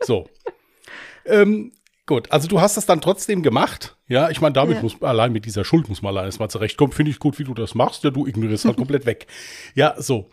So. 0.00 0.28
ähm, 1.26 1.72
gut, 2.06 2.30
also 2.32 2.48
du 2.48 2.60
hast 2.60 2.76
das 2.76 2.86
dann 2.86 3.00
trotzdem 3.00 3.42
gemacht. 3.42 3.96
Ja, 4.08 4.30
ich 4.30 4.40
meine, 4.40 4.54
damit 4.54 4.76
Ja. 4.76 4.82
muss 4.82 5.00
allein 5.02 5.32
mit 5.32 5.44
dieser 5.44 5.64
Schuld 5.64 5.88
muss 5.88 6.02
man 6.02 6.14
allein 6.14 6.26
erstmal 6.26 6.50
zurechtkommen. 6.50 6.92
Finde 6.92 7.10
ich 7.10 7.18
gut, 7.18 7.38
wie 7.38 7.44
du 7.44 7.54
das 7.54 7.74
machst. 7.74 8.04
Ja, 8.04 8.10
du 8.10 8.26
ignorierst 8.26 8.64
halt 8.64 8.76
komplett 8.78 9.06
weg. 9.06 9.26
Ja, 9.74 9.94
so. 9.98 10.30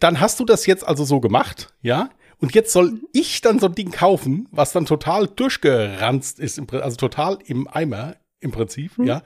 Dann 0.00 0.20
hast 0.20 0.38
du 0.40 0.44
das 0.44 0.66
jetzt 0.66 0.86
also 0.86 1.04
so 1.04 1.20
gemacht, 1.20 1.72
ja? 1.82 2.10
Und 2.38 2.54
jetzt 2.54 2.72
soll 2.72 3.00
ich 3.12 3.40
dann 3.42 3.58
so 3.58 3.66
ein 3.66 3.74
Ding 3.74 3.90
kaufen, 3.90 4.48
was 4.50 4.72
dann 4.72 4.86
total 4.86 5.26
durchgeranzt 5.26 6.38
ist, 6.40 6.60
also 6.72 6.96
total 6.96 7.38
im 7.44 7.68
Eimer 7.68 8.16
im 8.40 8.50
Prinzip, 8.52 8.92
ja? 8.98 9.22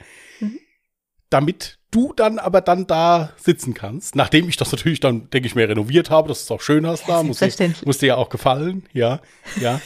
Damit 1.30 1.78
du 1.90 2.12
dann 2.12 2.38
aber 2.38 2.60
dann 2.60 2.86
da 2.86 3.32
sitzen 3.36 3.74
kannst, 3.74 4.14
nachdem 4.14 4.48
ich 4.48 4.56
das 4.56 4.70
natürlich 4.72 5.00
dann, 5.00 5.30
denke 5.30 5.46
ich 5.46 5.54
mir, 5.54 5.68
renoviert 5.68 6.10
habe, 6.10 6.28
dass 6.28 6.40
du 6.46 6.54
es 6.54 6.58
auch 6.58 6.62
schön 6.62 6.86
hast 6.86 7.08
da, 7.08 7.22
muss 7.22 7.38
dir, 7.38 7.74
muss 7.84 7.98
dir 7.98 8.06
ja 8.06 8.16
auch 8.16 8.28
gefallen, 8.28 8.86
ja, 8.92 9.20
ja, 9.60 9.80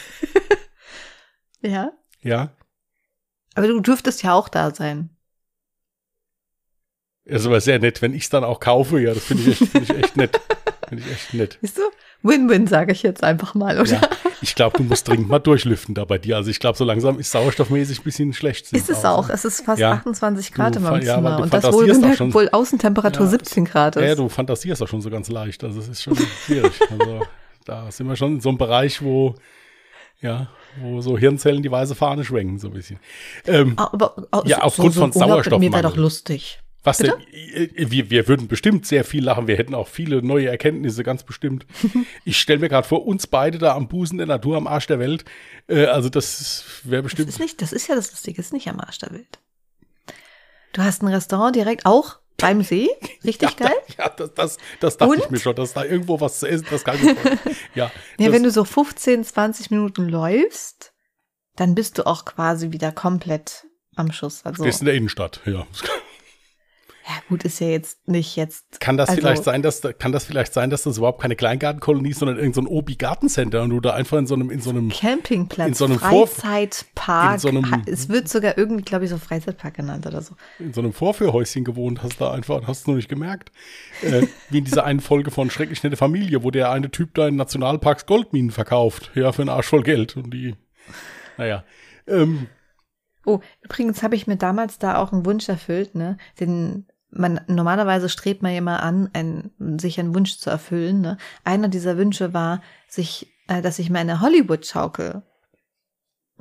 Ja. 1.61 1.91
ja. 2.21 2.53
Aber 3.55 3.67
du 3.67 3.79
dürftest 3.81 4.23
ja 4.23 4.33
auch 4.33 4.47
da 4.49 4.73
sein. 4.73 5.09
Ist 7.25 7.45
aber 7.45 7.61
sehr 7.61 7.79
nett, 7.79 8.01
wenn 8.01 8.13
ich 8.13 8.23
es 8.23 8.29
dann 8.29 8.43
auch 8.43 8.59
kaufe, 8.59 8.99
ja, 8.99 9.13
das 9.13 9.25
finde 9.25 9.43
ich, 9.51 9.61
echt- 9.61 9.71
finde 9.71 9.93
ich 9.93 10.03
echt 10.03 10.17
nett. 10.17 10.39
Finde 10.89 11.03
ich 11.05 11.11
echt 11.11 11.33
nett. 11.33 11.57
Siehst 11.61 11.77
du? 11.77 11.81
Win-win, 12.21 12.67
sage 12.67 12.91
ich 12.91 13.01
jetzt 13.03 13.23
einfach 13.23 13.53
mal, 13.55 13.79
oder? 13.79 13.89
Ja, 13.93 14.01
ich 14.41 14.53
glaube, 14.55 14.77
du 14.77 14.83
musst 14.83 15.07
dringend 15.07 15.29
mal 15.29 15.39
durchlüften 15.39 15.95
da 15.95 16.03
bei 16.03 16.17
dir. 16.17 16.35
Also 16.35 16.49
ich 16.51 16.59
glaube, 16.59 16.77
so 16.77 16.83
langsam 16.83 17.17
ist 17.19 17.31
sauerstoffmäßig 17.31 17.99
ein 17.99 18.03
bisschen 18.03 18.33
schlecht. 18.33 18.73
Ist 18.73 18.89
es 18.89 19.05
auch. 19.05 19.29
Es 19.29 19.45
ist 19.45 19.61
fast 19.63 19.79
Ja. 19.79 19.91
28 19.93 20.51
Grad 20.53 20.75
Du 20.75 20.79
in 20.79 20.83
meinem 20.85 21.01
ja, 21.01 21.15
Zimmer. 21.15 21.39
Und 21.39 21.53
das 21.53 21.71
wohlgemerkt, 21.71 22.17
schon. 22.17 22.27
obwohl 22.29 22.49
Außentemperatur 22.49 23.25
Ja, 23.25 23.31
17 23.31 23.63
Grad 23.65 23.95
ist. 23.95 24.03
Ja, 24.03 24.15
du 24.15 24.27
fantasierst 24.27 24.81
auch 24.83 24.87
schon 24.87 25.01
so 25.01 25.09
ganz 25.09 25.29
leicht. 25.29 25.63
Also 25.63 25.79
es 25.79 25.87
ist 25.87 26.01
schon 26.03 26.17
schwierig. 26.45 26.73
Also 26.91 27.21
da 27.65 27.89
sind 27.91 28.07
wir 28.07 28.15
schon 28.17 28.33
in 28.35 28.41
so 28.41 28.49
einem 28.49 28.57
Bereich, 28.57 29.01
wo, 29.01 29.35
ja, 30.21 30.49
wo 30.81 30.99
so 31.01 31.17
Hirnzellen 31.17 31.63
die 31.63 31.71
weiße 31.71 31.95
Fahne 31.95 32.25
schwenken, 32.25 32.59
so 32.59 32.67
ein 32.67 32.73
bisschen. 32.73 32.99
Ähm, 33.47 33.73
Aber, 33.77 34.15
aber 34.31 34.47
Ja, 34.47 34.61
aufgrund 34.63 34.93
von 34.95 35.11
Urlaub 35.13 35.13
mit 35.13 35.19
Mir 35.19 35.21
wäre 35.21 35.29
Sauerstoffmangel. 35.43 35.81
doch 35.83 35.95
lustig. 35.95 36.59
Was 36.83 36.97
denn? 36.99 37.13
Äh, 37.31 37.67
Wir, 37.89 38.09
wir 38.09 38.27
würden 38.27 38.47
bestimmt 38.47 38.85
sehr 38.85 39.03
viel 39.03 39.23
lachen. 39.23 39.47
Wir 39.47 39.57
hätten 39.57 39.75
auch 39.75 39.87
viele 39.87 40.21
neue 40.21 40.47
Erkenntnisse, 40.47 41.03
ganz 41.03 41.23
bestimmt. 41.23 41.65
ich 42.25 42.39
stelle 42.39 42.59
mir 42.59 42.69
gerade 42.69 42.87
vor, 42.87 43.05
uns 43.05 43.27
beide 43.27 43.57
da 43.57 43.75
am 43.75 43.87
Busen 43.87 44.17
der 44.17 44.27
Natur, 44.27 44.57
am 44.57 44.67
Arsch 44.67 44.87
der 44.87 44.99
Welt. 44.99 45.25
Äh, 45.67 45.85
also 45.85 46.09
das 46.09 46.63
wäre 46.83 47.03
Das 47.03 47.11
bestimmt. 47.11 47.29
ist, 47.29 47.39
nicht, 47.39 47.61
das 47.61 47.73
ist 47.73 47.87
ja 47.87 47.95
das 47.95 48.11
Lustige, 48.11 48.39
ist 48.41 48.53
nicht 48.53 48.67
am 48.69 48.79
Arsch 48.79 48.97
der 48.99 49.11
Welt. 49.11 49.39
Du 50.73 50.81
hast 50.83 51.01
ein 51.01 51.07
Restaurant 51.07 51.55
direkt 51.55 51.85
auch 51.85 52.19
beim 52.37 52.61
See. 52.61 52.87
Richtig 53.25 53.57
geil. 53.57 53.73
Ja, 53.97 54.07
das, 54.09 54.33
das, 54.33 54.57
das 54.79 54.97
dachte 54.97 55.15
ich 55.17 55.23
Und? 55.23 55.31
mir 55.31 55.39
schon, 55.39 55.55
dass 55.55 55.73
da 55.73 55.83
irgendwo 55.83 56.21
was 56.21 56.39
zu 56.39 56.47
essen, 56.47 56.67
das 56.69 56.83
kann 56.85 56.95
ich 56.95 57.03
mir. 57.03 57.15
Ja, 57.75 57.91
Ja, 58.17 58.27
das, 58.27 58.31
wenn 58.31 58.43
du 58.43 58.51
so 58.51 58.63
15, 58.63 59.23
20 59.25 59.71
Minuten 59.71 60.07
läufst, 60.07 60.93
dann 61.57 61.75
bist 61.75 61.97
du 61.97 62.05
auch 62.07 62.23
quasi 62.23 62.71
wieder 62.71 62.91
komplett 62.93 63.65
am 63.97 64.13
Schuss. 64.13 64.45
Also, 64.45 64.63
bist 64.63 64.79
in 64.79 64.85
der 64.85 64.95
Innenstadt, 64.95 65.41
ja. 65.45 65.67
Ja 67.09 67.15
gut, 67.27 67.43
ist 67.43 67.59
ja 67.59 67.67
jetzt 67.67 68.07
nicht 68.07 68.35
jetzt. 68.35 68.79
Kann 68.79 68.95
das 68.95 69.09
Also- 69.09 69.21
vielleicht 69.21 69.43
sein, 69.43 69.61
dass 69.63 69.81
da- 69.81 69.91
kann 69.93 70.11
das 70.11 70.25
vielleicht 70.25 70.53
sein, 70.53 70.69
dass 70.69 70.83
das 70.83 70.97
überhaupt 70.99 71.21
keine 71.21 71.35
Kleingartenkolonie 71.35 72.11
ist, 72.11 72.19
sondern 72.19 72.37
irgendein 72.37 72.53
so 72.65 72.69
ein 72.69 72.73
Obi-Gartencenter 72.73 73.63
und 73.63 73.71
du 73.71 73.79
da 73.81 73.93
einfach 73.95 74.17
in 74.19 74.27
so 74.27 74.35
einem 74.35 74.51
in 74.51 74.61
so 74.61 74.69
einem 74.69 74.89
Campingplatz, 74.89 75.67
In 75.69 75.73
so 75.73 75.85
einem 75.85 75.97
Freizeitpark. 75.99 77.33
in 77.33 77.39
so 77.39 77.47
einem- 77.49 77.71
Ha- 77.71 77.81
es 77.87 78.09
wird 78.09 78.29
sogar 78.29 78.57
irgendwie, 78.57 78.83
glaube 78.83 79.05
ich, 79.05 79.09
so 79.09 79.17
Freizeitpark 79.17 79.73
genannt 79.73 80.05
oder 80.05 80.21
so. 80.21 80.35
in 80.59 80.71
so 80.73 80.81
einem 80.81 80.93
Vorführhäuschen 80.93 81.63
gewohnt 81.63 82.03
hast 82.03 82.21
da 82.21 82.31
einfach 82.31 82.67
hast 82.67 82.81
es 82.81 82.87
nur 82.87 82.95
nicht 82.97 83.09
gemerkt. 83.09 83.51
Äh, 84.03 84.27
wie 84.49 84.59
in 84.59 84.65
dieser 84.65 84.83
einen 84.85 84.99
Folge 84.99 85.31
von 85.31 85.49
Schrecklich 85.49 85.81
nette 85.83 85.97
Familie, 85.97 86.43
wo 86.43 86.51
der 86.51 86.71
eine 86.71 86.91
Typ 86.91 87.15
da 87.15 87.27
in 87.27 87.35
Nationalparks 87.35 88.05
Goldminen 88.05 88.51
verkauft, 88.51 89.11
ja, 89.15 89.31
für 89.31 89.41
einen 89.41 89.49
Arsch 89.49 89.67
voll 89.67 89.83
Geld 89.83 90.15
und 90.15 90.31
die 90.31 90.55
naja, 91.37 91.63
ähm, 92.07 92.47
Oh, 93.25 93.41
übrigens 93.61 94.01
habe 94.01 94.15
ich 94.15 94.27
mir 94.27 94.37
damals 94.37 94.79
da 94.79 94.97
auch 94.97 95.11
einen 95.11 95.25
Wunsch 95.25 95.49
erfüllt, 95.49 95.93
ne? 95.93 96.17
Den 96.39 96.87
man 97.11 97.41
normalerweise 97.47 98.09
strebt 98.09 98.41
man 98.41 98.51
ja 98.51 98.59
immer 98.59 98.83
an, 98.83 99.09
ein, 99.13 99.51
sich 99.79 99.99
einen 99.99 100.13
Wunsch 100.15 100.37
zu 100.37 100.49
erfüllen. 100.49 101.01
Ne? 101.01 101.17
Einer 101.43 101.67
dieser 101.67 101.97
Wünsche 101.97 102.33
war, 102.33 102.61
sich, 102.87 103.33
äh, 103.47 103.61
dass 103.61 103.79
ich 103.79 103.89
mir 103.89 103.99
eine 103.99 104.21
Hollywood-Schaukel 104.21 105.23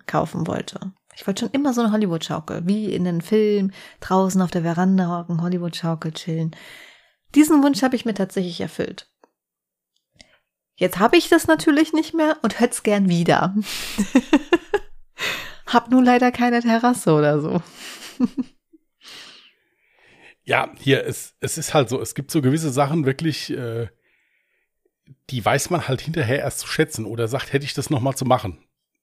kaufen 0.07 0.47
wollte. 0.47 0.93
Ich 1.15 1.27
wollte 1.27 1.47
schon 1.47 1.53
immer 1.53 1.73
so 1.73 1.81
eine 1.81 1.93
Hollywood-Schaukel, 1.93 2.67
wie 2.67 2.93
in 2.93 3.07
einem 3.07 3.21
Film, 3.21 3.73
draußen 4.01 4.41
auf 4.41 4.51
der 4.51 4.63
Veranda 4.63 5.09
hocken, 5.09 5.43
Hollywood-Schaukel 5.43 6.13
chillen. 6.13 6.55
Diesen 7.35 7.63
Wunsch 7.63 7.83
habe 7.83 7.97
ich 7.97 8.05
mir 8.05 8.15
tatsächlich 8.15 8.61
erfüllt. 8.61 9.11
Jetzt 10.77 11.01
habe 11.01 11.17
ich 11.17 11.29
das 11.29 11.49
natürlich 11.49 11.93
nicht 11.93 12.15
mehr 12.15 12.37
und 12.43 12.61
es 12.61 12.85
gern 12.85 13.09
wieder. 13.09 13.55
hab 15.67 15.91
nun 15.91 16.05
leider 16.05 16.31
keine 16.31 16.61
Terrasse 16.61 17.13
oder 17.13 17.41
so. 17.41 17.63
ja, 20.49 20.73
hier, 20.79 21.07
es, 21.07 21.35
es 21.41 21.59
ist 21.59 21.75
halt 21.75 21.91
so, 21.91 22.01
es 22.01 22.15
gibt 22.15 22.31
so 22.31 22.41
gewisse 22.41 22.71
Sachen 22.71 23.05
wirklich, 23.05 23.51
äh, 23.51 23.89
die 25.31 25.45
weiß 25.45 25.71
man 25.71 25.89
halt 25.89 26.01
hinterher 26.01 26.39
erst 26.39 26.61
zu 26.61 26.67
schätzen 26.67 27.05
oder 27.05 27.29
sagt, 27.29 27.53
hätte 27.53 27.65
ich 27.67 27.75
das 27.75 27.91
nochmal 27.91 28.17
zu 28.17 28.25
machen 28.25 28.59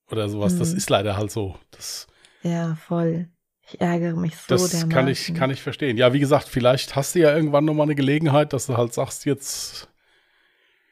oder 0.09 0.27
sowas. 0.27 0.57
Das 0.57 0.71
Mhm. 0.71 0.77
ist 0.77 0.89
leider 0.89 1.17
halt 1.17 1.31
so. 1.31 1.55
Das, 1.71 2.07
Ja, 2.41 2.75
voll. 2.75 3.29
Ich 3.67 3.79
ärgere 3.79 4.15
mich 4.15 4.35
so 4.35 4.55
das 4.55 4.71
dermaßen. 4.71 4.89
kann 4.89 5.07
ich, 5.07 5.33
kann 5.33 5.49
ich 5.51 5.61
verstehen. 5.61 5.97
Ja, 5.97 6.13
wie 6.13 6.19
gesagt, 6.19 6.47
vielleicht 6.47 6.95
hast 6.95 7.15
du 7.15 7.19
ja 7.19 7.35
irgendwann 7.35 7.65
nochmal 7.65 7.85
eine 7.85 7.95
Gelegenheit, 7.95 8.53
dass 8.53 8.67
du 8.67 8.77
halt 8.77 8.93
sagst, 8.93 9.25
jetzt 9.25 9.87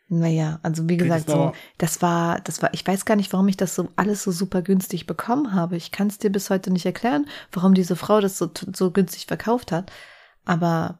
Naja, 0.09 0.59
also 0.63 0.87
wie 0.89 0.97
gesagt, 0.97 1.29
so, 1.29 1.53
das 1.77 2.01
war, 2.01 2.39
das 2.41 2.61
war, 2.61 2.73
ich 2.73 2.85
weiß 2.85 3.05
gar 3.05 3.15
nicht, 3.15 3.31
warum 3.33 3.47
ich 3.47 3.57
das 3.57 3.73
so 3.75 3.89
alles 3.95 4.23
so 4.23 4.31
super 4.31 4.61
günstig 4.61 5.07
bekommen 5.07 5.53
habe. 5.53 5.75
Ich 5.77 5.91
kann 5.91 6.07
es 6.07 6.19
dir 6.19 6.31
bis 6.31 6.49
heute 6.49 6.71
nicht 6.71 6.85
erklären, 6.85 7.25
warum 7.51 7.73
diese 7.73 7.95
Frau 7.95 8.19
das 8.21 8.37
so, 8.37 8.51
so 8.73 8.91
günstig 8.91 9.25
verkauft 9.25 9.71
hat. 9.71 9.91
Aber 10.45 10.99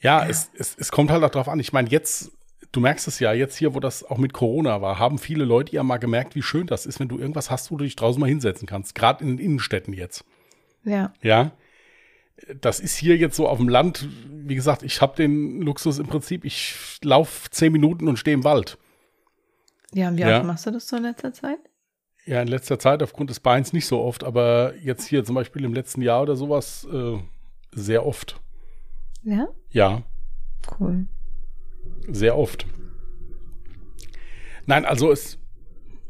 Ja, 0.00 0.22
Ja. 0.22 0.28
Es, 0.28 0.50
es, 0.56 0.76
es 0.78 0.90
kommt 0.92 1.10
halt 1.10 1.22
auch 1.24 1.30
drauf 1.30 1.48
an. 1.48 1.60
Ich 1.60 1.72
meine, 1.72 1.88
jetzt, 1.88 2.32
du 2.72 2.80
merkst 2.80 3.06
es 3.08 3.18
ja, 3.20 3.32
jetzt 3.32 3.56
hier, 3.56 3.74
wo 3.74 3.80
das 3.80 4.04
auch 4.04 4.18
mit 4.18 4.32
Corona 4.32 4.80
war, 4.82 4.98
haben 4.98 5.18
viele 5.18 5.44
Leute 5.44 5.72
ja 5.76 5.82
mal 5.82 5.98
gemerkt, 5.98 6.34
wie 6.34 6.42
schön 6.42 6.66
das 6.66 6.86
ist, 6.86 7.00
wenn 7.00 7.08
du 7.08 7.18
irgendwas 7.18 7.50
hast, 7.50 7.70
wo 7.70 7.76
du 7.76 7.84
dich 7.84 7.96
draußen 7.96 8.20
mal 8.20 8.26
hinsetzen 8.28 8.66
kannst. 8.66 8.94
Gerade 8.94 9.22
in 9.24 9.36
den 9.36 9.38
Innenstädten 9.44 9.92
jetzt. 9.94 10.24
ja, 10.84 11.12
Ja. 11.22 11.52
Das 12.62 12.80
ist 12.80 12.96
hier 12.96 13.18
jetzt 13.18 13.36
so 13.36 13.46
auf 13.46 13.58
dem 13.58 13.68
Land. 13.68 14.08
Wie 14.30 14.54
gesagt, 14.54 14.82
ich 14.82 15.02
habe 15.02 15.14
den 15.14 15.60
Luxus 15.60 15.98
im 15.98 16.06
Prinzip, 16.06 16.46
ich 16.46 16.74
laufe 17.04 17.50
zehn 17.50 17.70
Minuten 17.70 18.08
und 18.08 18.16
stehe 18.18 18.32
im 18.34 18.44
Wald. 18.44 18.78
ja, 19.92 20.08
und 20.08 20.16
wie 20.16 20.22
Ja. 20.22 20.38
oft 20.38 20.46
machst 20.46 20.64
du 20.64 20.70
das 20.70 20.88
so 20.88 20.96
in 20.96 21.02
letzter 21.02 21.34
Zeit? 21.34 21.58
Ja, 22.24 22.40
in 22.40 22.48
letzter 22.48 22.78
Zeit 22.78 23.02
aufgrund 23.02 23.28
des 23.28 23.40
Beins 23.40 23.74
nicht 23.74 23.86
so 23.86 24.00
oft, 24.00 24.24
aber 24.24 24.72
jetzt 24.82 25.06
hier 25.06 25.22
zum 25.22 25.34
Beispiel 25.34 25.64
im 25.64 25.74
letzten 25.74 26.00
Jahr 26.00 26.22
oder 26.22 26.34
sowas 26.34 26.86
äh, 26.90 27.18
sehr 27.72 28.06
oft. 28.06 28.40
Ja, 29.22 29.48
Ja. 29.70 30.02
cool. 30.78 31.06
Sehr 32.08 32.36
oft. 32.36 32.66
Nein, 34.66 34.84
also 34.84 35.10
es, 35.10 35.38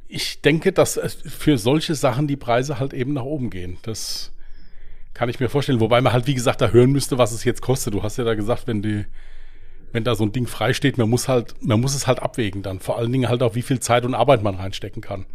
ich 0.08 0.42
denke, 0.42 0.72
dass 0.72 0.98
für 1.26 1.58
solche 1.58 1.94
Sachen 1.94 2.26
die 2.26 2.36
Preise 2.36 2.78
halt 2.78 2.92
eben 2.92 3.12
nach 3.12 3.22
oben 3.24 3.50
gehen. 3.50 3.78
Das 3.82 4.32
kann 5.14 5.28
ich 5.28 5.40
mir 5.40 5.48
vorstellen. 5.48 5.80
Wobei 5.80 6.00
man 6.00 6.12
halt, 6.12 6.26
wie 6.26 6.34
gesagt, 6.34 6.60
da 6.60 6.68
hören 6.68 6.90
müsste, 6.92 7.18
was 7.18 7.32
es 7.32 7.44
jetzt 7.44 7.62
kostet. 7.62 7.94
Du 7.94 8.02
hast 8.02 8.16
ja 8.16 8.24
da 8.24 8.34
gesagt, 8.34 8.66
wenn 8.66 8.82
die, 8.82 9.04
wenn 9.92 10.04
da 10.04 10.14
so 10.14 10.24
ein 10.24 10.32
Ding 10.32 10.46
frei 10.46 10.72
steht, 10.72 10.98
man 10.98 11.08
muss 11.10 11.28
halt, 11.28 11.54
man 11.62 11.80
muss 11.80 11.94
es 11.94 12.06
halt 12.06 12.20
abwägen 12.20 12.62
dann. 12.62 12.80
Vor 12.80 12.98
allen 12.98 13.12
Dingen 13.12 13.28
halt 13.28 13.42
auch, 13.42 13.54
wie 13.54 13.62
viel 13.62 13.80
Zeit 13.80 14.04
und 14.04 14.14
Arbeit 14.14 14.42
man 14.42 14.54
reinstecken 14.54 15.02
kann. 15.02 15.26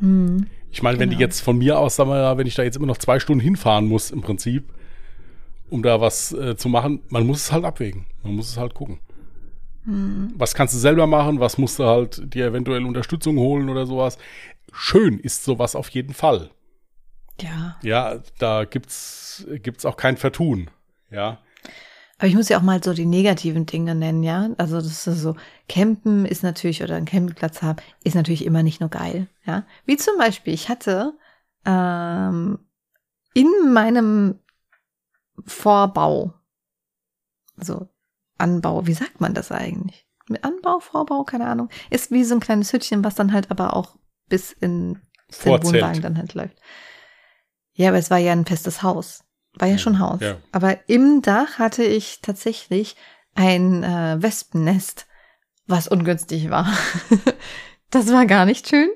Hm. 0.00 0.46
Ich 0.70 0.82
meine, 0.82 0.98
wenn 0.98 1.10
die 1.10 1.16
Genau. 1.16 1.26
jetzt 1.26 1.40
von 1.40 1.58
mir 1.58 1.78
aus, 1.78 1.96
sagen 1.96 2.10
wir 2.10 2.36
wenn 2.38 2.46
ich 2.46 2.54
da 2.54 2.62
jetzt 2.62 2.76
immer 2.76 2.86
noch 2.86 2.98
zwei 2.98 3.20
Stunden 3.20 3.40
hinfahren 3.42 3.86
muss, 3.86 4.10
im 4.10 4.22
Prinzip, 4.22 4.72
um 5.72 5.82
da 5.82 6.00
was 6.00 6.32
äh, 6.32 6.54
zu 6.54 6.68
machen, 6.68 7.02
man 7.08 7.26
muss 7.26 7.44
es 7.44 7.52
halt 7.52 7.64
abwägen. 7.64 8.06
Man 8.22 8.36
muss 8.36 8.50
es 8.50 8.58
halt 8.58 8.74
gucken. 8.74 9.00
Hm. 9.84 10.32
Was 10.36 10.54
kannst 10.54 10.74
du 10.74 10.78
selber 10.78 11.06
machen? 11.06 11.40
Was 11.40 11.56
musst 11.56 11.78
du 11.78 11.84
halt 11.84 12.34
dir 12.34 12.46
eventuell 12.46 12.84
Unterstützung 12.84 13.38
holen 13.38 13.70
oder 13.70 13.86
sowas? 13.86 14.18
Schön 14.72 15.18
ist 15.18 15.44
sowas 15.44 15.74
auf 15.74 15.88
jeden 15.88 16.12
Fall. 16.12 16.50
Ja. 17.40 17.76
Ja, 17.82 18.20
da 18.38 18.64
gibt's, 18.64 19.46
gibt's 19.62 19.86
auch 19.86 19.96
kein 19.96 20.18
Vertun. 20.18 20.70
Ja. 21.10 21.38
Aber 22.18 22.28
ich 22.28 22.34
muss 22.34 22.50
ja 22.50 22.58
auch 22.58 22.62
mal 22.62 22.84
so 22.84 22.92
die 22.92 23.06
negativen 23.06 23.64
Dinge 23.64 23.94
nennen, 23.94 24.22
ja. 24.22 24.50
Also 24.58 24.76
das 24.76 25.06
ist 25.06 25.22
so, 25.22 25.34
Campen 25.70 26.26
ist 26.26 26.42
natürlich, 26.42 26.82
oder 26.82 26.96
einen 26.96 27.06
Campingplatz 27.06 27.62
haben, 27.62 27.80
ist 28.04 28.14
natürlich 28.14 28.44
immer 28.44 28.62
nicht 28.62 28.80
nur 28.80 28.90
geil, 28.90 29.26
ja. 29.46 29.64
Wie 29.86 29.96
zum 29.96 30.18
Beispiel, 30.18 30.52
ich 30.52 30.68
hatte 30.68 31.14
ähm, 31.64 32.58
in 33.34 33.72
meinem 33.72 34.38
Vorbau, 35.46 36.34
so 37.56 37.88
Anbau, 38.38 38.86
wie 38.86 38.94
sagt 38.94 39.20
man 39.20 39.34
das 39.34 39.52
eigentlich? 39.52 40.06
Mit 40.28 40.44
Anbau, 40.44 40.80
Vorbau, 40.80 41.24
keine 41.24 41.46
Ahnung. 41.46 41.68
Ist 41.90 42.10
wie 42.10 42.24
so 42.24 42.34
ein 42.34 42.40
kleines 42.40 42.72
Hütchen, 42.72 43.04
was 43.04 43.14
dann 43.14 43.32
halt 43.32 43.50
aber 43.50 43.76
auch 43.76 43.96
bis 44.28 44.52
in 44.52 45.00
den. 45.44 45.62
Wohnwagen 45.62 46.02
dann 46.02 46.18
halt 46.18 46.34
läuft. 46.34 46.56
Ja, 47.74 47.88
aber 47.88 47.98
es 47.98 48.10
war 48.10 48.18
ja 48.18 48.32
ein 48.32 48.44
festes 48.44 48.82
Haus. 48.82 49.24
War 49.54 49.68
ja 49.68 49.78
schon 49.78 49.98
Haus. 49.98 50.20
Ja. 50.20 50.36
Aber 50.50 50.88
im 50.88 51.22
Dach 51.22 51.58
hatte 51.58 51.84
ich 51.84 52.20
tatsächlich 52.20 52.96
ein 53.34 53.82
äh, 53.82 54.16
Wespennest, 54.20 55.06
was 55.66 55.88
ungünstig 55.88 56.50
war. 56.50 56.66
das 57.90 58.10
war 58.12 58.26
gar 58.26 58.44
nicht 58.44 58.68
schön. 58.68 58.88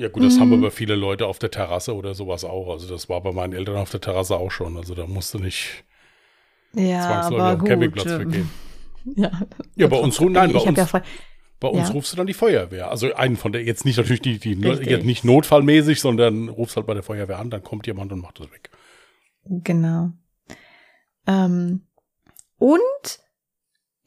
Ja 0.00 0.08
gut, 0.08 0.22
das 0.24 0.40
haben 0.40 0.48
Mhm. 0.48 0.54
aber 0.64 0.70
viele 0.70 0.94
Leute 0.94 1.26
auf 1.26 1.38
der 1.38 1.50
Terrasse 1.50 1.94
oder 1.94 2.14
sowas 2.14 2.42
auch. 2.44 2.70
Also 2.70 2.88
das 2.88 3.10
war 3.10 3.20
bei 3.20 3.32
meinen 3.32 3.52
Eltern 3.52 3.76
auf 3.76 3.90
der 3.90 4.00
Terrasse 4.00 4.34
auch 4.36 4.50
schon. 4.50 4.78
Also 4.78 4.94
da 4.94 5.06
musste 5.06 5.38
nicht 5.38 5.84
Ja, 6.74 7.02
zwangsläufig 7.02 7.44
auf 7.52 7.58
den. 7.58 7.68
Campingplatz 7.68 8.06
ähm, 8.06 8.16
vergehen. 8.16 8.50
Ja, 9.14 9.30
Ja, 9.76 9.86
bei 9.88 9.98
uns, 9.98 10.18
nein, 10.18 10.52
bei 10.52 10.58
uns, 10.60 10.78
ja 10.78 11.02
bei 11.60 11.68
uns 11.68 11.88
ja. 11.88 11.94
rufst 11.94 12.12
du 12.12 12.16
dann 12.16 12.26
die 12.26 12.32
Feuerwehr. 12.32 12.90
Also 12.90 13.12
einen 13.12 13.36
von 13.36 13.52
der, 13.52 13.62
jetzt 13.62 13.84
nicht 13.84 13.98
natürlich 13.98 14.22
die, 14.22 14.38
die 14.38 14.54
jetzt 14.54 15.04
nicht 15.04 15.24
notfallmäßig, 15.24 16.00
sondern 16.00 16.48
rufst 16.48 16.76
halt 16.76 16.86
bei 16.86 16.94
der 16.94 17.02
Feuerwehr 17.02 17.38
an, 17.38 17.50
dann 17.50 17.62
kommt 17.62 17.86
jemand 17.86 18.10
und 18.10 18.20
macht 18.20 18.40
das 18.40 18.50
weg. 18.50 18.70
Genau. 19.44 20.12
Ähm, 21.26 21.82
und 22.56 22.80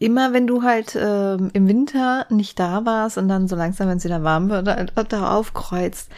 immer 0.04 0.34
wenn 0.34 0.48
du 0.48 0.64
halt 0.64 0.98
ähm, 1.00 1.50
im 1.54 1.68
Winter 1.68 2.26
nicht 2.30 2.60
da 2.60 2.86
warst 2.86 3.18
und 3.18 3.30
dann 3.30 3.48
so 3.48 3.56
langsam, 3.56 3.88
wenn 3.88 4.00
es 4.00 4.04
wieder 4.04 4.22
warm 4.22 4.50
wird, 4.50 4.68
halt 4.68 5.14
da 5.14 5.34
aufkreuzt. 5.34 6.12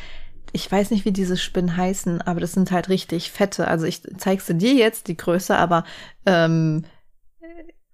Ich 0.53 0.71
weiß 0.71 0.89
nicht, 0.89 1.05
wie 1.05 1.11
diese 1.11 1.37
Spinnen 1.37 1.77
heißen, 1.77 2.19
aber 2.21 2.39
das 2.39 2.53
sind 2.53 2.71
halt 2.71 2.89
richtig 2.89 3.31
fette. 3.31 3.67
Also 3.67 3.85
ich 3.85 4.01
zeig's 4.17 4.47
dir 4.47 4.73
jetzt 4.73 5.07
die 5.07 5.17
Größe, 5.17 5.55
aber 5.55 5.83
ähm, 6.25 6.85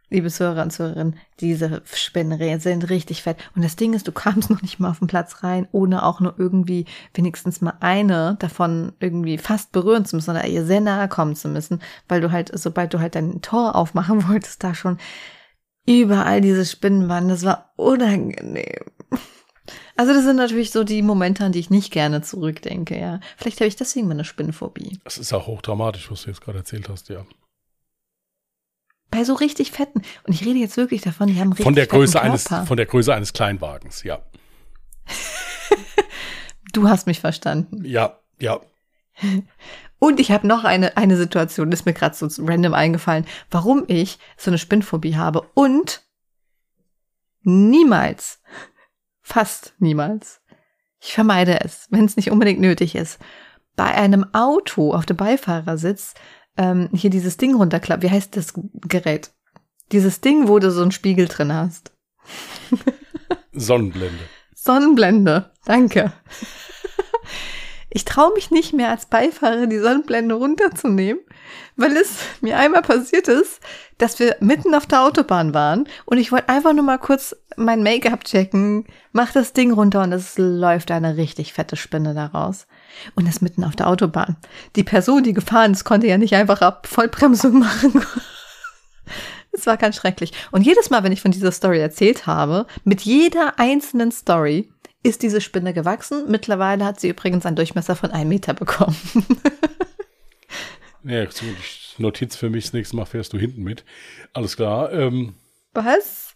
liebe 0.09 0.29
Zuhörer 0.29 0.61
und 0.61 0.71
Zuhörerinnen, 0.71 1.17
diese 1.41 1.81
Spinnen 1.91 2.59
sind 2.61 2.89
richtig 2.89 3.23
fett. 3.23 3.35
Und 3.53 3.63
das 3.63 3.75
Ding 3.75 3.93
ist, 3.93 4.07
du 4.07 4.13
kamst 4.13 4.49
noch 4.51 4.61
nicht 4.61 4.79
mal 4.79 4.91
auf 4.91 4.99
den 4.99 5.07
Platz 5.07 5.43
rein, 5.43 5.67
ohne 5.73 6.05
auch 6.05 6.21
nur 6.21 6.35
irgendwie 6.37 6.85
wenigstens 7.13 7.59
mal 7.59 7.73
eine 7.81 8.37
davon 8.39 8.93
irgendwie 9.01 9.37
fast 9.37 9.73
berühren 9.73 10.05
zu 10.05 10.15
müssen 10.15 10.31
oder 10.31 10.47
ihr 10.47 10.63
sehr 10.63 10.79
nahe 10.79 11.09
kommen 11.09 11.35
zu 11.35 11.49
müssen, 11.49 11.81
weil 12.07 12.21
du 12.21 12.31
halt, 12.31 12.49
sobald 12.53 12.93
du 12.93 12.99
halt 13.01 13.15
dein 13.15 13.41
Tor 13.41 13.75
aufmachen 13.75 14.25
wolltest, 14.29 14.63
da 14.63 14.73
schon 14.73 14.97
überall 15.85 16.41
diese 16.41 16.65
Spinnen 16.65 17.09
waren. 17.09 17.29
Das 17.29 17.43
war 17.43 17.73
unangenehm. 17.75 18.85
Also 19.95 20.13
das 20.13 20.23
sind 20.23 20.37
natürlich 20.37 20.71
so 20.71 20.83
die 20.83 21.03
Momente, 21.03 21.45
an 21.45 21.51
die 21.51 21.59
ich 21.59 21.69
nicht 21.69 21.91
gerne 21.91 22.21
zurückdenke, 22.23 22.99
ja. 22.99 23.19
Vielleicht 23.37 23.59
habe 23.59 23.67
ich 23.67 23.75
deswegen 23.75 24.07
meine 24.07 24.25
Spinnenphobie. 24.25 24.99
Das 25.03 25.19
ist 25.19 25.31
auch 25.31 25.45
hochdramatisch, 25.45 26.09
was 26.09 26.23
du 26.23 26.29
jetzt 26.29 26.41
gerade 26.41 26.57
erzählt 26.57 26.89
hast, 26.89 27.09
ja. 27.09 27.23
Bei 29.11 29.23
so 29.23 29.35
richtig 29.35 29.71
fetten. 29.71 30.01
Und 30.23 30.33
ich 30.33 30.43
rede 30.43 30.57
jetzt 30.57 30.75
wirklich 30.75 31.01
davon, 31.01 31.27
die 31.27 31.39
haben 31.39 31.49
richtig 31.49 31.65
Von 31.65 31.75
der 31.75 31.85
Größe 31.85 32.19
eines, 32.19 32.47
von 32.47 32.77
der 32.77 32.87
Größe 32.87 33.13
eines 33.13 33.31
Kleinwagens, 33.31 34.03
ja. 34.03 34.23
Du 36.73 36.87
hast 36.87 37.05
mich 37.05 37.19
verstanden. 37.19 37.83
Ja, 37.85 38.19
ja. 38.39 38.59
Und 40.03 40.19
ich 40.19 40.31
habe 40.31 40.47
noch 40.47 40.63
eine, 40.63 40.97
eine 40.97 41.15
Situation, 41.15 41.69
das 41.69 41.81
ist 41.81 41.85
mir 41.85 41.93
gerade 41.93 42.15
so 42.15 42.27
random 42.43 42.73
eingefallen, 42.73 43.27
warum 43.51 43.83
ich 43.85 44.17
so 44.35 44.49
eine 44.49 44.57
Spinnphobie 44.57 45.15
habe. 45.15 45.43
Und 45.53 46.01
niemals, 47.43 48.41
fast 49.21 49.75
niemals, 49.77 50.41
ich 50.99 51.13
vermeide 51.13 51.61
es, 51.63 51.85
wenn 51.91 52.05
es 52.05 52.17
nicht 52.17 52.31
unbedingt 52.31 52.59
nötig 52.59 52.95
ist, 52.95 53.19
bei 53.75 53.93
einem 53.93 54.25
Auto 54.33 54.91
auf 54.91 55.05
dem 55.05 55.17
Beifahrersitz 55.17 56.15
ähm, 56.57 56.89
hier 56.93 57.11
dieses 57.11 57.37
Ding 57.37 57.53
runterklappt. 57.53 58.01
Wie 58.01 58.09
heißt 58.09 58.35
das 58.35 58.53
Gerät? 58.55 59.31
Dieses 59.91 60.19
Ding, 60.19 60.47
wo 60.47 60.57
du 60.57 60.71
so 60.71 60.81
einen 60.81 60.91
Spiegel 60.91 61.27
drin 61.27 61.53
hast. 61.53 61.91
Sonnenblende. 63.51 64.23
Sonnenblende. 64.55 65.51
Danke. 65.63 66.11
Ich 67.93 68.05
traue 68.05 68.33
mich 68.33 68.51
nicht 68.51 68.71
mehr 68.71 68.89
als 68.89 69.05
Beifahrer 69.05 69.67
die 69.67 69.77
Sonnenblende 69.77 70.35
runterzunehmen, 70.35 71.21
weil 71.75 71.97
es 71.97 72.19
mir 72.39 72.57
einmal 72.57 72.81
passiert 72.81 73.27
ist, 73.27 73.59
dass 73.97 74.17
wir 74.17 74.37
mitten 74.39 74.73
auf 74.73 74.85
der 74.85 75.03
Autobahn 75.03 75.53
waren 75.53 75.89
und 76.05 76.17
ich 76.17 76.31
wollte 76.31 76.47
einfach 76.47 76.71
nur 76.71 76.85
mal 76.85 76.97
kurz 76.97 77.35
mein 77.57 77.83
Make-up 77.83 78.23
checken, 78.23 78.85
mach 79.11 79.33
das 79.33 79.51
Ding 79.51 79.73
runter 79.73 80.03
und 80.03 80.13
es 80.13 80.37
läuft 80.37 80.89
eine 80.89 81.17
richtig 81.17 81.51
fette 81.51 81.75
Spinne 81.75 82.13
daraus. 82.13 82.65
Und 83.15 83.27
das 83.27 83.41
mitten 83.41 83.65
auf 83.65 83.75
der 83.75 83.87
Autobahn. 83.87 84.37
Die 84.77 84.85
Person, 84.85 85.23
die 85.23 85.33
gefahren 85.33 85.73
ist, 85.73 85.83
konnte 85.83 86.07
ja 86.07 86.17
nicht 86.17 86.33
einfach 86.33 86.61
ab 86.61 86.87
Vollbremsung 86.87 87.59
machen. 87.59 88.05
Es 89.53 89.67
war 89.67 89.75
ganz 89.75 89.97
schrecklich. 89.97 90.31
Und 90.51 90.61
jedes 90.61 90.89
Mal, 90.89 91.03
wenn 91.03 91.11
ich 91.11 91.21
von 91.21 91.31
dieser 91.31 91.51
Story 91.51 91.79
erzählt 91.79 92.25
habe, 92.25 92.67
mit 92.85 93.01
jeder 93.01 93.59
einzelnen 93.59 94.13
Story, 94.13 94.70
ist 95.03 95.23
diese 95.23 95.41
Spinne 95.41 95.73
gewachsen. 95.73 96.25
Mittlerweile 96.29 96.85
hat 96.85 96.99
sie 96.99 97.09
übrigens 97.09 97.45
einen 97.45 97.55
Durchmesser 97.55 97.95
von 97.95 98.11
einem 98.11 98.29
Meter 98.29 98.53
bekommen. 98.53 98.95
Ja, 101.03 101.25
die 101.25 101.55
Notiz 101.97 102.35
für 102.35 102.51
mich, 102.51 102.65
das 102.65 102.73
nächste 102.73 102.95
Mal 102.95 103.05
fährst 103.05 103.33
du 103.33 103.39
hinten 103.39 103.63
mit. 103.63 103.83
Alles 104.33 104.55
klar. 104.55 104.93
Ähm, 104.93 105.33
Was? 105.73 106.35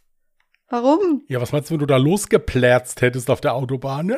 Warum? 0.70 1.22
ja, 1.28 1.40
was 1.40 1.52
meinst 1.52 1.70
du, 1.70 1.74
wenn 1.74 1.80
du 1.82 1.86
da 1.86 1.98
losgeplärzt 1.98 3.02
hättest 3.02 3.30
auf 3.30 3.42
der 3.42 3.54
Autobahn? 3.54 4.12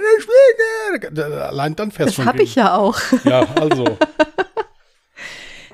Allein 1.18 1.76
dann 1.76 1.92
fährst 1.92 2.12
Das 2.12 2.16
schon. 2.16 2.26
habe 2.28 2.42
ich 2.44 2.56
ja 2.56 2.78
auch. 2.78 2.98
Ja, 3.26 3.42
also. 3.56 3.98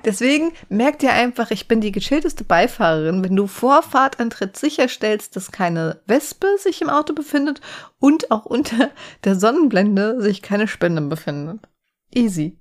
Deswegen 0.06 0.52
merkt 0.70 1.02
ihr 1.04 1.14
einfach, 1.14 1.52
ich 1.52 1.68
bin 1.68 1.80
die 1.82 1.92
gechillteste 1.92 2.44
Beifahrerin, 2.44 3.24
wenn 3.24 3.36
du 3.36 3.48
vor 3.48 3.82
Fahrtantritt 3.84 4.58
sicherstellst, 4.58 5.36
dass 5.36 5.52
keine 5.52 6.02
Wespe 6.08 6.48
sich 6.60 6.82
im 6.82 6.90
Auto 6.90 7.14
befindet 7.14 7.62
und 8.00 8.30
auch 8.32 8.46
unter 8.46 8.92
der 9.24 9.36
Sonnenblende 9.36 10.22
sich 10.22 10.42
keine 10.42 10.68
Spinne 10.68 11.02
befindet. 11.02 11.60
Easy. 12.14 12.58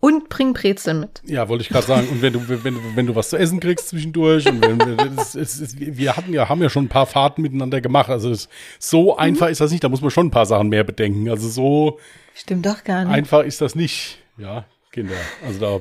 Und 0.00 0.28
bring 0.28 0.52
Brezel 0.52 0.94
mit. 0.94 1.22
Ja, 1.24 1.48
wollte 1.48 1.62
ich 1.62 1.68
gerade 1.68 1.86
sagen. 1.86 2.08
Und 2.08 2.22
wenn 2.22 2.32
du, 2.32 2.48
wenn, 2.64 2.74
du- 2.74 2.80
wenn 2.96 3.06
du 3.06 3.14
was 3.14 3.28
zu 3.30 3.36
essen 3.36 3.60
kriegst 3.60 3.88
zwischendurch 3.88 4.48
und 4.48 4.60
wenn, 4.60 4.80
es, 5.16 5.36
es, 5.36 5.60
es, 5.60 5.78
wir 5.78 6.16
hatten 6.16 6.32
ja, 6.32 6.48
haben 6.48 6.60
ja 6.60 6.68
schon 6.70 6.86
ein 6.86 6.88
paar 6.88 7.06
Fahrten 7.06 7.40
miteinander 7.42 7.80
gemacht. 7.80 8.10
Also 8.10 8.30
es, 8.30 8.48
so 8.80 9.16
einfach 9.16 9.46
ist 9.48 9.60
das 9.60 9.70
nicht. 9.70 9.84
Da 9.84 9.88
muss 9.88 10.00
man 10.00 10.10
schon 10.10 10.26
ein 10.26 10.30
paar 10.32 10.46
Sachen 10.46 10.70
mehr 10.70 10.82
bedenken. 10.82 11.28
Also 11.30 11.48
so 11.48 12.00
Stimmt 12.34 12.66
doch 12.66 12.82
gar 12.82 13.04
nicht. 13.04 13.14
einfach 13.14 13.44
ist 13.44 13.60
das 13.60 13.76
nicht. 13.76 14.18
Ja, 14.38 14.64
Kinder. 14.90 15.14
Also 15.46 15.60
da 15.60 15.80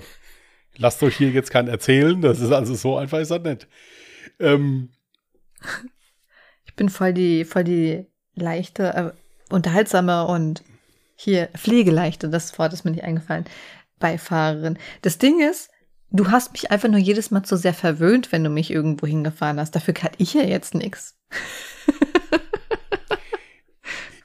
lasst 0.82 1.02
euch 1.04 1.16
hier 1.18 1.30
jetzt 1.30 1.52
keinen 1.52 1.68
erzählen. 1.68 2.22
Das 2.22 2.40
ist 2.40 2.52
also 2.52 2.76
so 2.76 2.98
einfach 2.98 3.20
ist 3.20 3.32
das 3.32 3.42
nicht. 3.42 3.68
Ähm, 4.40 4.90
Ich 6.66 6.76
bin 6.76 6.90
voll 6.90 7.14
die, 7.14 7.46
voll 7.46 7.64
die 7.64 8.06
leichte, 8.36 8.94
äh, 8.94 9.54
unterhaltsame 9.54 10.26
und 10.26 10.64
hier 11.16 11.50
pflegeleichte, 11.56 12.30
das 12.30 12.58
Wort 12.58 12.74
ist 12.74 12.84
mir 12.84 12.92
nicht 12.92 13.04
eingefallen, 13.04 13.46
Beifahrerin. 14.00 14.80
Das 15.04 15.20
Ding 15.20 15.40
ist, 15.40 15.70
du 16.10 16.32
hast 16.32 16.54
mich 16.54 16.72
einfach 16.72 16.90
nur 16.90 17.00
jedes 17.00 17.30
Mal 17.30 17.44
zu 17.44 17.58
sehr 17.58 17.74
verwöhnt, 17.76 18.32
wenn 18.32 18.44
du 18.44 18.50
mich 18.50 18.72
irgendwo 18.72 19.06
hingefahren 19.06 19.60
hast. 19.60 19.76
Dafür 19.76 19.94
kann 19.94 20.12
ich 20.18 20.34
ja 20.34 20.42
jetzt 20.42 20.74
nichts. 20.74 21.16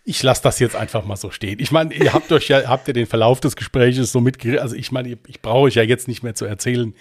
ich 0.08 0.22
lasse 0.22 0.40
das 0.40 0.60
jetzt 0.60 0.76
einfach 0.76 1.04
mal 1.04 1.16
so 1.16 1.32
stehen. 1.32 1.58
Ich 1.58 1.72
meine, 1.72 1.92
ihr 1.92 2.12
habt 2.12 2.30
euch 2.30 2.46
ja, 2.46 2.68
habt 2.68 2.86
ihr 2.86 2.94
den 2.94 3.06
Verlauf 3.06 3.40
des 3.40 3.56
Gespräches 3.56 4.12
so 4.12 4.20
mitgekriegt. 4.20 4.62
Also 4.62 4.76
ich 4.76 4.92
meine, 4.92 5.18
ich 5.26 5.42
brauche 5.42 5.62
euch 5.62 5.74
ja 5.74 5.82
jetzt 5.82 6.06
nicht 6.06 6.22
mehr 6.22 6.36
zu 6.36 6.44
erzählen, 6.44 6.94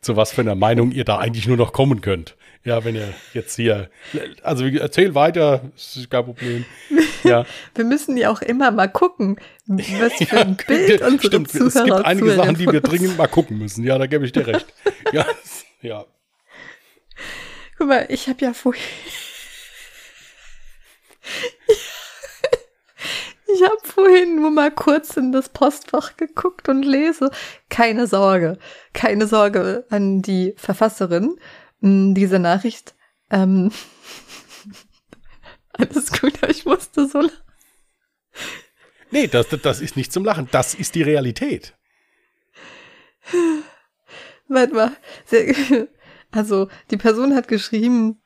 zu 0.00 0.16
was 0.16 0.30
für 0.30 0.42
einer 0.42 0.54
Meinung 0.54 0.92
ihr 0.92 1.04
da 1.04 1.18
eigentlich 1.18 1.48
nur 1.48 1.56
noch 1.56 1.72
kommen 1.72 2.00
könnt. 2.00 2.36
Ja, 2.64 2.84
wenn 2.84 2.94
ihr 2.94 3.12
jetzt 3.34 3.56
hier, 3.56 3.90
also 4.44 4.64
erzähl 4.64 5.16
weiter, 5.16 5.72
ist 5.74 6.08
kein 6.08 6.24
Problem. 6.24 6.64
Ja, 7.24 7.44
Wir 7.74 7.84
müssen 7.84 8.16
ja 8.16 8.30
auch 8.30 8.40
immer 8.42 8.70
mal 8.70 8.86
gucken, 8.86 9.40
was 9.66 10.12
für 10.12 10.38
ein 10.38 10.56
Bild 10.68 11.02
unsere 11.02 11.26
stimmt. 11.26 11.50
Zuhörer 11.50 11.66
Es 11.66 11.84
gibt 11.84 12.04
einige 12.04 12.36
Sachen, 12.36 12.54
die 12.54 12.70
wir 12.70 12.80
dringend 12.80 13.18
mal 13.18 13.26
gucken 13.26 13.58
müssen. 13.58 13.82
Ja, 13.82 13.98
da 13.98 14.06
gebe 14.06 14.24
ich 14.24 14.30
dir 14.32 14.46
recht. 14.46 14.66
Ja, 15.12 15.26
ja. 15.82 16.06
Guck 17.76 17.88
mal, 17.88 18.06
ich 18.08 18.28
habe 18.28 18.42
ja 18.42 18.54
vorhin. 18.54 18.80
Ich 23.54 23.62
habe 23.62 23.76
vorhin 23.84 24.36
nur 24.36 24.50
mal 24.50 24.70
kurz 24.70 25.16
in 25.16 25.32
das 25.32 25.48
Postfach 25.48 26.16
geguckt 26.16 26.68
und 26.68 26.82
lese. 26.84 27.30
Keine 27.68 28.06
Sorge, 28.06 28.58
keine 28.92 29.26
Sorge 29.26 29.84
an 29.90 30.22
die 30.22 30.54
Verfasserin 30.56 31.36
mh, 31.80 32.14
dieser 32.14 32.38
Nachricht. 32.38 32.94
Ähm, 33.30 33.70
alles 35.72 36.12
gut, 36.12 36.34
aber 36.42 36.50
ich 36.50 36.64
musste 36.64 37.06
so. 37.06 37.20
lachen. 37.22 37.36
Nee, 39.10 39.26
das, 39.26 39.46
das- 39.62 39.80
ist 39.80 39.96
nicht 39.96 40.12
zum 40.12 40.24
Lachen. 40.24 40.48
Das 40.52 40.74
ist 40.74 40.94
die 40.94 41.02
Realität. 41.02 41.76
Warte 44.48 44.74
mal. 44.74 44.96
Also, 46.34 46.68
die 46.90 46.96
Person 46.96 47.34
hat 47.34 47.46
geschrieben, 47.46 48.21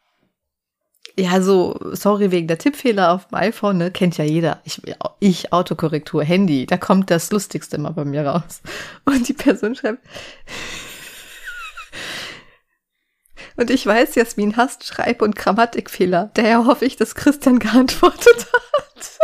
ja, 1.18 1.40
so, 1.40 1.78
sorry 1.92 2.30
wegen 2.30 2.46
der 2.46 2.58
Tippfehler 2.58 3.12
auf 3.12 3.28
dem 3.28 3.36
iPhone, 3.36 3.78
ne, 3.78 3.90
kennt 3.90 4.18
ja 4.18 4.24
jeder. 4.24 4.60
Ich, 4.64 4.82
ich 5.18 5.52
Autokorrektur, 5.52 6.22
Handy, 6.22 6.66
da 6.66 6.76
kommt 6.76 7.10
das 7.10 7.30
Lustigste 7.30 7.76
immer 7.76 7.92
bei 7.92 8.04
mir 8.04 8.26
raus. 8.26 8.60
Und 9.06 9.26
die 9.26 9.32
Person 9.32 9.74
schreibt, 9.74 10.04
und 13.56 13.70
ich 13.70 13.86
weiß, 13.86 14.14
Jasmin 14.14 14.56
hasst 14.56 14.84
Schreib- 14.84 15.22
und 15.22 15.36
Grammatikfehler. 15.36 16.30
Daher 16.34 16.66
hoffe 16.66 16.84
ich, 16.84 16.96
dass 16.96 17.14
Christian 17.14 17.58
geantwortet 17.58 18.46
hat. 18.52 19.18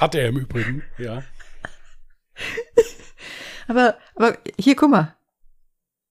Hat 0.00 0.14
er 0.14 0.28
im 0.28 0.38
Übrigen, 0.38 0.82
ja. 0.98 1.22
Aber, 3.66 3.96
aber 4.14 4.36
hier, 4.58 4.76
guck 4.76 4.90
mal. 4.90 5.16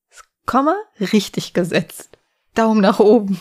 Das 0.10 0.24
Komma 0.48 0.76
richtig 1.00 1.54
gesetzt. 1.54 2.18
Daumen 2.56 2.82
nach 2.82 3.00
oben. 3.00 3.40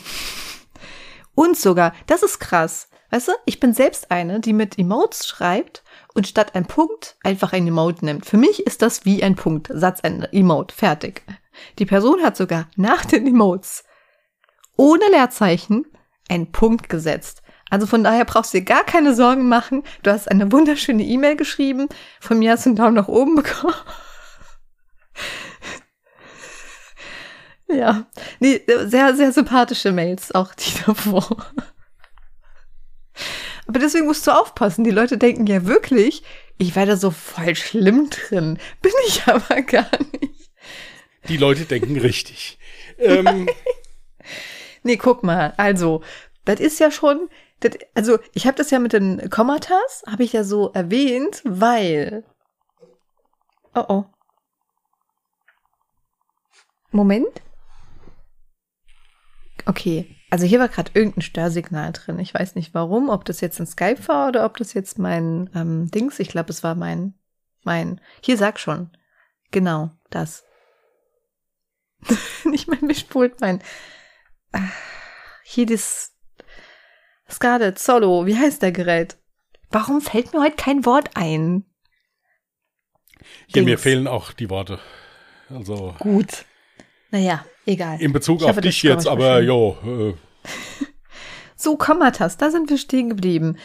Und 1.34 1.56
sogar, 1.56 1.92
das 2.06 2.22
ist 2.22 2.38
krass. 2.38 2.88
Weißt 3.10 3.28
du, 3.28 3.32
ich 3.44 3.60
bin 3.60 3.74
selbst 3.74 4.10
eine, 4.10 4.40
die 4.40 4.54
mit 4.54 4.78
Emotes 4.78 5.26
schreibt 5.26 5.82
und 6.14 6.26
statt 6.26 6.54
ein 6.54 6.66
Punkt 6.66 7.16
einfach 7.22 7.52
ein 7.52 7.66
Emote 7.66 8.04
nimmt. 8.04 8.24
Für 8.24 8.38
mich 8.38 8.66
ist 8.66 8.80
das 8.80 9.04
wie 9.04 9.22
ein 9.22 9.36
Punkt. 9.36 9.68
Satzende. 9.72 10.32
Emote. 10.32 10.74
Fertig. 10.74 11.22
Die 11.78 11.86
Person 11.86 12.22
hat 12.22 12.36
sogar 12.36 12.68
nach 12.76 13.04
den 13.04 13.26
Emotes 13.26 13.84
ohne 14.76 15.04
Leerzeichen 15.10 15.84
einen 16.28 16.52
Punkt 16.52 16.88
gesetzt. 16.88 17.42
Also 17.68 17.86
von 17.86 18.04
daher 18.04 18.24
brauchst 18.24 18.52
du 18.52 18.58
dir 18.58 18.64
gar 18.64 18.84
keine 18.84 19.14
Sorgen 19.14 19.48
machen. 19.48 19.82
Du 20.02 20.10
hast 20.10 20.30
eine 20.30 20.50
wunderschöne 20.50 21.02
E-Mail 21.02 21.36
geschrieben. 21.36 21.88
Von 22.20 22.38
mir 22.38 22.52
hast 22.52 22.66
du 22.66 22.70
einen 22.70 22.76
Daumen 22.76 22.94
nach 22.94 23.08
oben 23.08 23.34
bekommen. 23.36 23.74
Ja, 27.72 28.06
nee, 28.40 28.60
sehr, 28.84 29.14
sehr 29.14 29.32
sympathische 29.32 29.92
Mails, 29.92 30.32
auch 30.32 30.54
die 30.54 30.72
davor. 30.86 31.36
Aber 33.66 33.78
deswegen 33.78 34.06
musst 34.06 34.26
du 34.26 34.32
aufpassen. 34.32 34.84
Die 34.84 34.90
Leute 34.90 35.18
denken 35.18 35.46
ja 35.46 35.66
wirklich, 35.66 36.22
ich 36.58 36.76
werde 36.76 36.96
so 36.96 37.10
voll 37.10 37.54
schlimm 37.54 38.10
drin. 38.10 38.58
Bin 38.80 38.92
ich 39.06 39.22
aber 39.26 39.62
gar 39.62 39.90
nicht. 40.12 40.50
Die 41.28 41.36
Leute 41.36 41.64
denken 41.64 41.98
richtig. 41.98 42.58
ähm, 42.98 43.48
nee, 44.82 44.96
guck 44.96 45.22
mal. 45.22 45.54
Also, 45.56 46.02
das 46.44 46.60
ist 46.60 46.80
ja 46.80 46.90
schon, 46.90 47.28
das, 47.60 47.72
also 47.94 48.18
ich 48.34 48.46
habe 48.46 48.56
das 48.56 48.70
ja 48.70 48.78
mit 48.78 48.92
den 48.92 49.30
Kommatas, 49.30 50.02
habe 50.06 50.24
ich 50.24 50.32
ja 50.32 50.44
so 50.44 50.70
erwähnt, 50.72 51.40
weil. 51.44 52.24
Oh 53.74 53.84
oh. 53.88 54.04
Moment. 56.90 57.40
Okay, 59.66 60.16
also 60.30 60.46
hier 60.46 60.58
war 60.60 60.68
gerade 60.68 60.90
irgendein 60.94 61.22
Störsignal 61.22 61.92
drin. 61.92 62.18
Ich 62.18 62.32
weiß 62.32 62.54
nicht 62.54 62.74
warum, 62.74 63.08
ob 63.08 63.24
das 63.24 63.40
jetzt 63.40 63.60
ein 63.60 63.66
Skype 63.66 64.08
war 64.08 64.28
oder 64.28 64.44
ob 64.44 64.56
das 64.56 64.72
jetzt 64.74 64.98
mein 64.98 65.50
ähm, 65.54 65.90
Dings. 65.90 66.18
Ich 66.18 66.28
glaube, 66.28 66.50
es 66.50 66.62
war 66.62 66.74
mein, 66.74 67.14
mein. 67.64 68.00
Hier 68.22 68.36
sag 68.36 68.58
schon. 68.58 68.90
Genau, 69.50 69.90
das. 70.10 70.44
nicht 72.44 72.68
mein 72.68 72.84
Mischpult, 72.86 73.40
mein. 73.40 73.62
Ah, 74.52 74.60
hier 75.44 75.66
das 75.66 76.12
Scarlett 77.30 77.78
Solo. 77.78 78.26
Wie 78.26 78.36
heißt 78.36 78.62
der 78.62 78.72
Gerät? 78.72 79.18
Warum 79.70 80.00
fällt 80.00 80.32
mir 80.32 80.40
heute 80.40 80.56
kein 80.56 80.84
Wort 80.84 81.10
ein? 81.14 81.64
Hier, 83.46 83.62
Dings. 83.62 83.66
mir 83.66 83.78
fehlen 83.78 84.06
auch 84.06 84.32
die 84.32 84.50
Worte. 84.50 84.78
Also. 85.48 85.94
Gut. 85.98 86.44
Naja, 87.12 87.44
egal. 87.66 88.00
In 88.00 88.12
Bezug 88.12 88.40
ich 88.40 88.48
auf 88.48 88.60
dich 88.60 88.82
jetzt, 88.82 89.06
aber 89.06 89.40
jo. 89.42 89.76
Äh. 89.84 90.14
so, 91.56 91.76
Kommatas, 91.76 92.38
da 92.38 92.50
sind 92.50 92.68
wir 92.70 92.78
stehen 92.78 93.10
geblieben. 93.10 93.56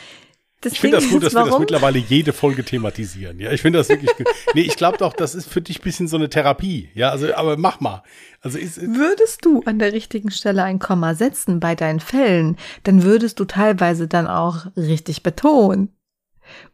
Das 0.62 0.74
ich 0.74 0.80
finde 0.80 0.98
das 0.98 1.10
gut, 1.10 1.24
dass 1.24 1.36
warum? 1.36 1.48
wir 1.48 1.52
das 1.52 1.60
mittlerweile 1.60 2.00
jede 2.00 2.34
Folge 2.34 2.66
thematisieren. 2.66 3.40
Ja, 3.40 3.52
ich 3.52 3.62
finde 3.62 3.78
das 3.78 3.90
wirklich 3.90 4.12
gut. 4.18 4.28
Nee, 4.56 4.62
ich 4.62 4.76
glaube 4.76 4.98
doch, 4.98 5.14
das 5.14 5.36
ist 5.36 5.48
für 5.48 5.62
dich 5.62 5.80
ein 5.80 5.84
bisschen 5.84 6.08
so 6.08 6.18
eine 6.18 6.30
Therapie. 6.30 6.90
Ja, 6.96 7.12
also, 7.12 7.34
aber 7.36 7.58
mach 7.58 7.80
mal. 7.80 8.04
Also 8.42 8.58
ist, 8.58 8.78
ist 8.78 8.96
würdest 8.96 9.46
du 9.46 9.62
an 9.66 9.78
der 9.80 9.94
richtigen 9.94 10.32
Stelle 10.32 10.64
ein 10.64 10.80
Komma 10.80 11.14
setzen 11.14 11.60
bei 11.60 11.76
deinen 11.76 12.00
Fällen, 12.00 12.58
dann 12.84 13.04
würdest 13.04 13.40
du 13.40 13.46
teilweise 13.46 14.08
dann 14.08 14.28
auch 14.28 14.66
richtig 14.76 15.22
betonen. 15.22 15.96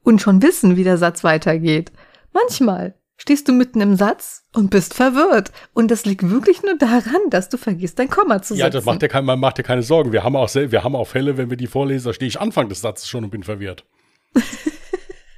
Und 0.02 0.22
schon 0.22 0.42
wissen, 0.42 0.78
wie 0.78 0.84
der 0.84 0.98
Satz 0.98 1.24
weitergeht. 1.24 1.92
Manchmal 2.32 2.96
stehst 3.18 3.48
du 3.48 3.54
mitten 3.54 3.82
im 3.82 3.96
Satz 3.96 4.44
und 4.54 4.70
bist 4.70 4.94
verwirrt. 4.94 5.52
Und 5.74 5.92
das 5.92 6.06
liegt 6.06 6.30
wirklich 6.30 6.64
nur 6.64 6.78
daran, 6.78 7.22
dass 7.30 7.50
du 7.50 7.58
vergisst, 7.58 8.00
dein 8.00 8.10
Komma 8.10 8.42
zu 8.42 8.54
setzen. 8.54 8.60
Ja, 8.60 8.70
das 8.70 8.86
macht 8.86 9.02
dir, 9.02 9.08
kein, 9.08 9.26
macht 9.26 9.58
dir 9.58 9.64
keine 9.64 9.84
Sorgen. 9.84 10.12
Wir 10.12 10.24
haben, 10.24 10.36
auch, 10.36 10.54
wir 10.54 10.84
haben 10.84 10.96
auch 10.96 11.08
Fälle, 11.08 11.38
wenn 11.38 11.50
wir 11.50 11.58
die 11.58 11.68
vorlesen, 11.68 12.08
da 12.08 12.14
stehe 12.14 12.28
ich 12.28 12.40
Anfang 12.40 12.70
des 12.70 12.82
Satzes 12.82 13.08
schon 13.08 13.24
und 13.24 13.30
bin 13.30 13.44
verwirrt. 13.44 13.86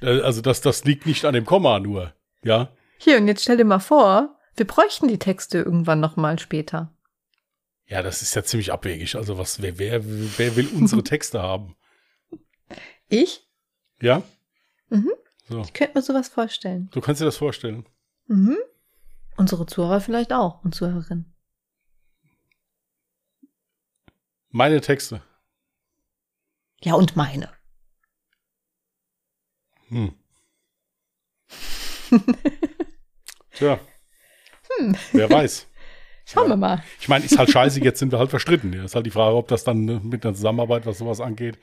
Äh, 0.02 0.20
also 0.20 0.42
das, 0.42 0.60
das 0.60 0.84
liegt 0.84 1.06
nicht 1.06 1.24
an 1.24 1.32
dem 1.32 1.46
Komma 1.46 1.80
nur, 1.80 2.12
ja. 2.44 2.68
Hier, 2.98 3.16
und 3.16 3.28
jetzt 3.28 3.42
stell 3.42 3.56
dir 3.56 3.64
mal 3.64 3.78
vor, 3.78 4.36
wir 4.54 4.66
bräuchten 4.66 5.08
die 5.08 5.18
Texte 5.18 5.56
irgendwann 5.56 6.00
noch 6.00 6.16
mal 6.16 6.38
später. 6.38 6.92
Ja, 7.86 8.02
das 8.02 8.20
ist 8.20 8.34
ja 8.34 8.42
ziemlich 8.42 8.72
abwegig. 8.72 9.16
Also 9.16 9.38
was, 9.38 9.62
wer, 9.62 9.78
wer, 9.78 10.02
wer 10.04 10.56
will 10.56 10.68
unsere 10.74 11.02
Texte 11.04 11.40
haben? 11.40 11.76
Ich? 13.08 13.48
Ja? 14.00 14.22
Mhm. 14.88 15.12
So. 15.48 15.60
Ich 15.60 15.72
könnte 15.72 15.98
mir 15.98 16.02
sowas 16.02 16.28
vorstellen. 16.28 16.88
Du 16.92 17.00
kannst 17.00 17.20
dir 17.20 17.24
das 17.24 17.36
vorstellen. 17.36 17.86
Mhm. 18.26 18.56
Unsere 19.36 19.66
Zuhörer 19.66 20.00
vielleicht 20.00 20.32
auch 20.32 20.64
und 20.64 20.74
Zuhörerinnen. 20.74 21.32
Meine 24.50 24.80
Texte. 24.80 25.22
Ja, 26.82 26.94
und 26.94 27.16
meine. 27.16 27.50
Hm. 29.88 30.14
Tja. 33.52 33.78
Hm. 34.78 34.96
Wer 35.12 35.30
weiß. 35.30 35.68
Schauen 36.24 36.48
wir 36.48 36.56
mal. 36.56 36.82
Ich 36.98 37.08
meine, 37.08 37.24
ist 37.24 37.38
halt 37.38 37.50
scheiße, 37.50 37.80
jetzt 37.80 38.00
sind 38.00 38.10
wir 38.10 38.18
halt 38.18 38.30
verstritten. 38.30 38.72
Ja, 38.72 38.84
ist 38.84 38.96
halt 38.96 39.06
die 39.06 39.12
Frage, 39.12 39.36
ob 39.36 39.46
das 39.46 39.62
dann 39.62 39.84
ne, 39.84 40.00
mit 40.02 40.24
der 40.24 40.34
Zusammenarbeit, 40.34 40.84
was 40.86 40.98
sowas 40.98 41.20
angeht, 41.20 41.58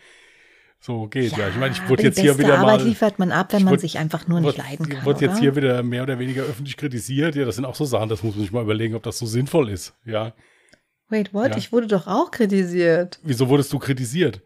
so 0.84 1.08
geht. 1.08 1.32
Ja, 1.32 1.40
ja 1.40 1.50
ich 1.50 1.56
meine, 1.56 1.74
ich 1.74 1.88
wurde 1.88 2.04
jetzt 2.04 2.20
hier 2.20 2.38
wieder 2.38 2.60
Arbeit 2.60 2.82
mal. 2.82 2.88
liefert 2.88 3.18
man 3.18 3.32
ab, 3.32 3.54
wenn 3.54 3.64
man 3.64 3.80
sich 3.80 3.98
einfach 3.98 4.28
nur 4.28 4.42
nicht 4.42 4.58
leiden 4.58 4.90
kann. 4.90 5.00
Ich 5.00 5.06
wurde 5.06 5.26
jetzt 5.26 5.40
hier 5.40 5.56
wieder 5.56 5.82
mehr 5.82 6.04
oder 6.04 6.20
weniger 6.20 6.44
öffentlich 6.44 6.76
kritisiert. 6.76 7.36
Ja, 7.36 7.46
das 7.46 7.56
sind 7.56 7.64
auch 7.64 7.76
so 7.76 7.86
Sachen, 7.86 8.10
das 8.10 8.22
muss 8.22 8.36
man 8.36 8.44
sich 8.44 8.52
mal 8.52 8.64
überlegen, 8.64 8.94
ob 8.96 9.04
das 9.04 9.18
so 9.18 9.26
sinnvoll 9.26 9.70
ist. 9.70 9.94
Ja. 10.06 10.34
Wait, 11.08 11.34
what? 11.34 11.52
Ja. 11.52 11.58
Ich 11.58 11.72
wurde 11.72 11.88
doch 11.88 12.08
auch 12.08 12.32
kritisiert. 12.32 13.20
Wieso 13.24 13.48
wurdest 13.48 13.72
du 13.72 13.80
kritisiert? 13.80 14.42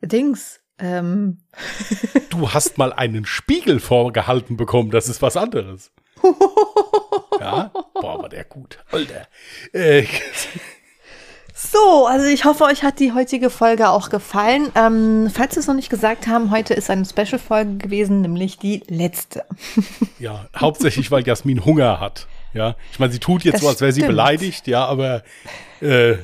Dings. 0.00 0.60
Ähm. 0.78 1.38
du 2.30 2.50
hast 2.52 2.78
mal 2.78 2.94
einen 2.94 3.26
Spiegel 3.26 3.78
vorgehalten 3.78 4.56
bekommen, 4.56 4.90
das 4.90 5.10
ist 5.10 5.20
was 5.20 5.36
anderes. 5.36 5.92
ja? 7.40 7.70
Boah, 8.00 8.22
war 8.22 8.28
der 8.30 8.44
gut. 8.44 8.78
Alter. 8.90 9.28
Äh. 9.72 10.06
So, 11.58 12.06
also 12.06 12.26
ich 12.26 12.44
hoffe, 12.44 12.64
euch 12.64 12.82
hat 12.82 13.00
die 13.00 13.14
heutige 13.14 13.48
Folge 13.48 13.88
auch 13.88 14.10
gefallen. 14.10 14.70
Ähm, 14.74 15.30
falls 15.32 15.56
wir 15.56 15.60
es 15.60 15.66
noch 15.66 15.74
nicht 15.74 15.88
gesagt 15.88 16.26
haben, 16.26 16.50
heute 16.50 16.74
ist 16.74 16.90
eine 16.90 17.06
Special-Folge 17.06 17.78
gewesen, 17.78 18.20
nämlich 18.20 18.58
die 18.58 18.82
letzte. 18.88 19.46
ja, 20.18 20.50
hauptsächlich, 20.54 21.10
weil 21.10 21.26
Jasmin 21.26 21.64
Hunger 21.64 21.98
hat. 21.98 22.26
Ja, 22.52 22.76
ich 22.92 22.98
meine, 22.98 23.10
sie 23.10 23.20
tut 23.20 23.42
jetzt 23.42 23.54
das 23.54 23.62
so, 23.62 23.68
als 23.68 23.80
wäre 23.80 23.90
sie 23.90 24.02
beleidigt, 24.02 24.66
ja, 24.66 24.84
aber 24.84 25.22
äh, 25.80 26.16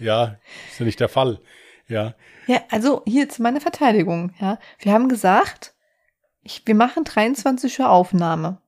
ja, 0.00 0.36
ist 0.70 0.78
ja 0.78 0.86
nicht 0.86 1.00
der 1.00 1.10
Fall. 1.10 1.38
Ja. 1.86 2.14
Ja, 2.46 2.62
also 2.70 3.02
hier 3.06 3.28
zu 3.28 3.42
meiner 3.42 3.60
Verteidigung, 3.60 4.32
ja. 4.40 4.58
Wir 4.78 4.94
haben 4.94 5.10
gesagt, 5.10 5.74
ich, 6.42 6.62
wir 6.64 6.74
machen 6.74 7.04
23 7.04 7.78
Uhr 7.80 7.90
Aufnahme. 7.90 8.62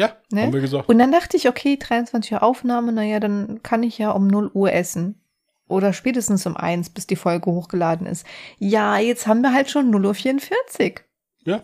Ja, 0.00 0.16
ne? 0.30 0.44
haben 0.44 0.52
wir 0.54 0.62
gesagt. 0.62 0.88
Und 0.88 0.98
dann 0.98 1.12
dachte 1.12 1.36
ich, 1.36 1.46
okay, 1.46 1.76
23 1.76 2.32
Uhr 2.32 2.42
Aufnahme, 2.42 2.90
naja, 2.90 3.20
dann 3.20 3.62
kann 3.62 3.82
ich 3.82 3.98
ja 3.98 4.12
um 4.12 4.28
0 4.28 4.50
Uhr 4.54 4.72
essen. 4.72 5.20
Oder 5.68 5.92
spätestens 5.92 6.46
um 6.46 6.56
1, 6.56 6.88
bis 6.90 7.06
die 7.06 7.16
Folge 7.16 7.50
hochgeladen 7.50 8.06
ist. 8.06 8.24
Ja, 8.58 8.98
jetzt 8.98 9.26
haben 9.26 9.42
wir 9.42 9.52
halt 9.52 9.70
schon 9.70 9.90
0 9.90 10.06
Uhr 10.06 10.14
44. 10.14 11.02
Ja. 11.44 11.62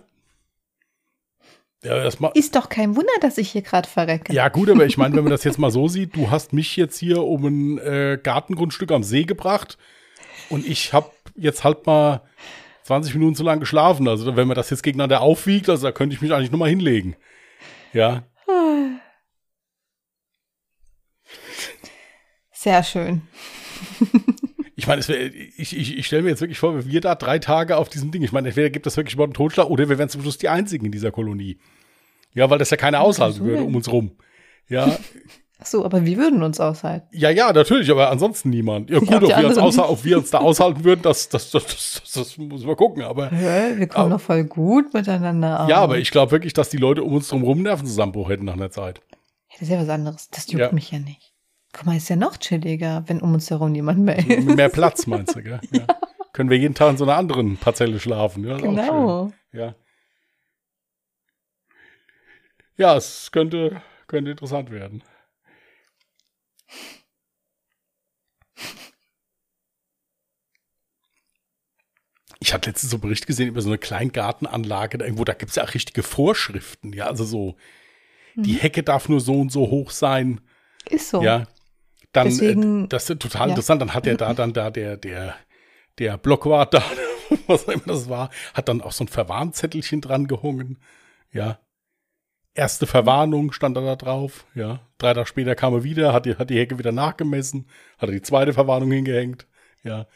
Ja, 1.83 2.05
das 2.05 2.18
ist 2.35 2.55
doch 2.57 2.68
kein 2.68 2.94
Wunder, 2.94 3.12
dass 3.22 3.38
ich 3.38 3.53
hier 3.53 3.62
gerade 3.62 3.88
verrecke. 3.88 4.35
Ja, 4.35 4.51
gut, 4.51 4.68
aber 4.68 4.85
ich 4.85 4.99
meine, 4.99 5.16
wenn 5.16 5.25
man 5.25 5.31
das 5.31 5.44
jetzt 5.44 5.59
mal 5.59 5.70
so 5.70 5.88
sieht, 5.88 6.14
du 6.14 6.31
hast 6.31 6.53
mich 6.53 6.77
jetzt 6.77 6.99
hier 6.99 7.22
um 7.22 7.44
ein 7.46 7.79
äh, 7.79 8.18
Gartengrundstück 8.22 8.92
am 8.92 9.03
See 9.03 9.25
gebracht 9.25 9.79
und 10.51 10.66
ich 10.66 10.92
habe 10.92 11.11
jetzt 11.37 11.64
halt 11.64 11.87
mal 11.87 12.20
20 12.83 13.14
Minuten 13.14 13.35
zu 13.35 13.44
lang 13.44 13.61
geschlafen. 13.61 14.09
Also, 14.09 14.37
wenn 14.37 14.46
man 14.46 14.57
das 14.57 14.68
jetzt 14.68 14.83
gegeneinander 14.83 15.22
aufwiegt, 15.22 15.70
also 15.70 15.87
da 15.87 15.92
könnte 15.92 16.14
ich 16.14 16.20
mich 16.20 16.35
eigentlich 16.35 16.51
nochmal 16.51 16.68
hinlegen. 16.68 17.16
Ja. 17.96 18.24
Sehr 22.52 22.82
schön. 22.82 23.22
Ich 24.78 24.87
meine, 24.87 25.00
ich, 25.00 25.74
ich, 25.74 25.98
ich 25.98 26.06
stelle 26.06 26.22
mir 26.22 26.28
jetzt 26.28 26.42
wirklich 26.42 26.59
vor, 26.59 26.85
wir 26.85 27.00
da 27.00 27.14
drei 27.14 27.38
Tage 27.38 27.78
auf 27.78 27.88
diesem 27.88 28.11
Ding. 28.11 28.22
Ich 28.22 28.32
meine, 28.32 28.48
entweder 28.48 28.68
gibt 28.68 28.87
es 28.87 28.98
wirklich 28.98 29.14
überhaupt 29.14 29.30
einen 29.30 29.35
Totschlag 29.35 29.70
oder 29.70 29.88
wir 29.88 29.96
wären 29.96 30.11
zum 30.11 30.20
Schluss 30.20 30.37
die 30.37 30.50
Einzigen 30.50 30.85
in 30.85 30.92
dieser 30.92 31.11
Kolonie. 31.11 31.59
Ja, 32.35 32.50
weil 32.50 32.59
das 32.59 32.68
ja 32.68 32.76
keiner 32.76 33.00
aushalten 33.00 33.42
würde 33.42 33.62
um 33.62 33.74
uns 33.74 33.90
rum. 33.90 34.18
Ja. 34.68 34.98
Ach 35.59 35.66
so, 35.66 35.85
aber 35.87 36.05
wir 36.05 36.19
würden 36.19 36.42
uns 36.42 36.61
aushalten. 36.61 37.07
Ja, 37.12 37.31
ja, 37.31 37.51
natürlich, 37.51 37.90
aber 37.90 38.11
ansonsten 38.11 38.51
niemand. 38.51 38.90
Ja, 38.90 38.99
gut, 38.99 39.11
ob 39.11 39.29
wir, 39.29 39.47
uns 39.47 39.57
außer, 39.57 39.88
ob 39.88 40.05
wir 40.05 40.19
uns 40.19 40.31
da 40.31 40.38
aushalten 40.40 40.85
würden, 40.85 41.01
das, 41.03 41.31
das, 41.31 41.51
das, 41.51 41.64
das, 41.64 42.12
das 42.12 42.37
muss 42.37 42.64
man 42.64 42.77
gucken. 42.77 43.03
Aber 43.03 43.31
Hä, 43.31 43.77
wir 43.77 43.87
kommen 43.87 44.07
aber, 44.07 44.16
doch 44.16 44.21
voll 44.21 44.45
gut 44.45 44.92
miteinander 44.92 45.61
aus. 45.61 45.71
Ja, 45.71 45.79
aber 45.79 45.99
ich 45.99 46.11
glaube 46.11 46.33
wirklich, 46.33 46.53
dass 46.53 46.69
die 46.69 46.77
Leute 46.77 47.03
um 47.03 47.14
uns 47.14 47.29
drum 47.29 47.42
rum 47.42 47.62
Nervenzusammenbruch 47.62 48.29
hätten 48.29 48.45
nach 48.45 48.53
einer 48.53 48.71
Zeit. 48.71 49.01
Ja, 49.09 49.16
das 49.53 49.62
ist 49.62 49.69
ja 49.71 49.81
was 49.81 49.88
anderes. 49.88 50.29
Das 50.29 50.47
juckt 50.53 50.61
ja. 50.61 50.73
mich 50.73 50.90
ja 50.90 50.99
nicht. 50.99 51.33
Guck 51.73 51.87
mal, 51.87 51.97
ist 51.97 52.11
ja 52.11 52.16
noch 52.16 52.37
chilliger, 52.37 53.05
wenn 53.07 53.21
um 53.21 53.33
uns 53.33 53.51
herum 53.51 53.73
niemand 53.73 54.01
mehr 54.01 54.19
ist. 54.19 54.45
Mehr 54.45 54.69
Platz, 54.69 55.07
meinst 55.07 55.37
du, 55.37 55.42
gell? 55.42 55.61
ja. 55.73 55.87
Können 56.35 56.51
wir 56.51 56.59
jeden 56.59 56.75
Tag 56.75 56.90
in 56.90 56.97
so 56.99 57.05
einer 57.05 57.16
anderen 57.16 57.57
Parzelle 57.57 57.99
schlafen. 57.99 58.45
Ja, 58.45 58.59
genau. 58.59 59.33
Ja. 59.53 59.75
Ja, 62.77 62.95
es 62.95 63.31
könnte, 63.33 63.81
könnte 64.07 64.33
interessant 64.33 64.71
werden. 64.71 65.03
Ich 72.38 72.52
hatte 72.52 72.70
letztens 72.70 72.90
so 72.90 72.96
einen 72.96 73.02
Bericht 73.02 73.26
gesehen 73.26 73.48
über 73.48 73.62
so 73.62 73.70
eine 73.70 73.79
Kleingartenanlage, 73.79 74.98
da 74.98 75.05
irgendwo, 75.05 75.24
da 75.24 75.33
gibt 75.33 75.50
es 75.50 75.57
ja 75.57 75.64
auch 75.64 75.74
richtige 75.74 76.02
Vorschriften, 76.02 76.92
ja, 76.92 77.07
also 77.07 77.24
so, 77.24 77.57
mhm. 78.35 78.42
die 78.42 78.55
Hecke 78.55 78.83
darf 78.83 79.09
nur 79.09 79.20
so 79.20 79.40
und 79.40 79.50
so 79.50 79.70
hoch 79.70 79.90
sein. 79.90 80.40
Ist 80.88 81.11
so. 81.11 81.22
Ja. 81.22 81.46
Dann, 82.12 82.29
Deswegen, 82.29 82.85
äh, 82.85 82.88
das 82.88 83.11
ist 83.11 83.20
total 83.20 83.48
ja. 83.48 83.52
interessant, 83.52 83.83
dann 83.83 83.94
hat 83.94 84.07
er 84.07 84.16
da 84.16 84.33
dann 84.35 84.52
da 84.52 84.70
der, 84.70 84.96
der, 84.96 85.35
der 85.98 86.18
Blockwart 86.18 86.74
da, 86.74 86.85
was 87.46 87.66
auch 87.66 87.72
immer 87.72 87.87
das 87.87 88.09
war, 88.09 88.31
hat 88.55 88.68
dann 88.68 88.81
auch 88.81 88.92
so 88.92 89.05
ein 89.05 89.09
Verwarnzettelchen 89.09 90.00
dran 90.00 90.26
gehungen, 90.26 90.79
ja. 91.33 91.59
Erste 92.57 92.87
Verwarnung 92.87 93.53
stand 93.53 93.77
da 93.77 93.97
drauf, 93.97 94.47
ja. 94.55 94.81
Drei 94.97 95.12
Tage 95.12 95.27
später 95.27 95.55
kam 95.55 95.75
er 95.75 95.85
wieder, 95.85 96.14
hat 96.14 96.25
die, 96.25 96.37
hat 96.37 96.49
die 96.49 96.59
Hecke 96.59 96.79
wieder 96.79 96.90
nachgemessen, 96.92 97.66
hat 97.99 98.09
er 98.09 98.14
die 98.14 98.23
zweite 98.23 98.55
Verwarnung 98.55 98.90
hingehängt, 98.90 99.47
ja. 99.83 100.07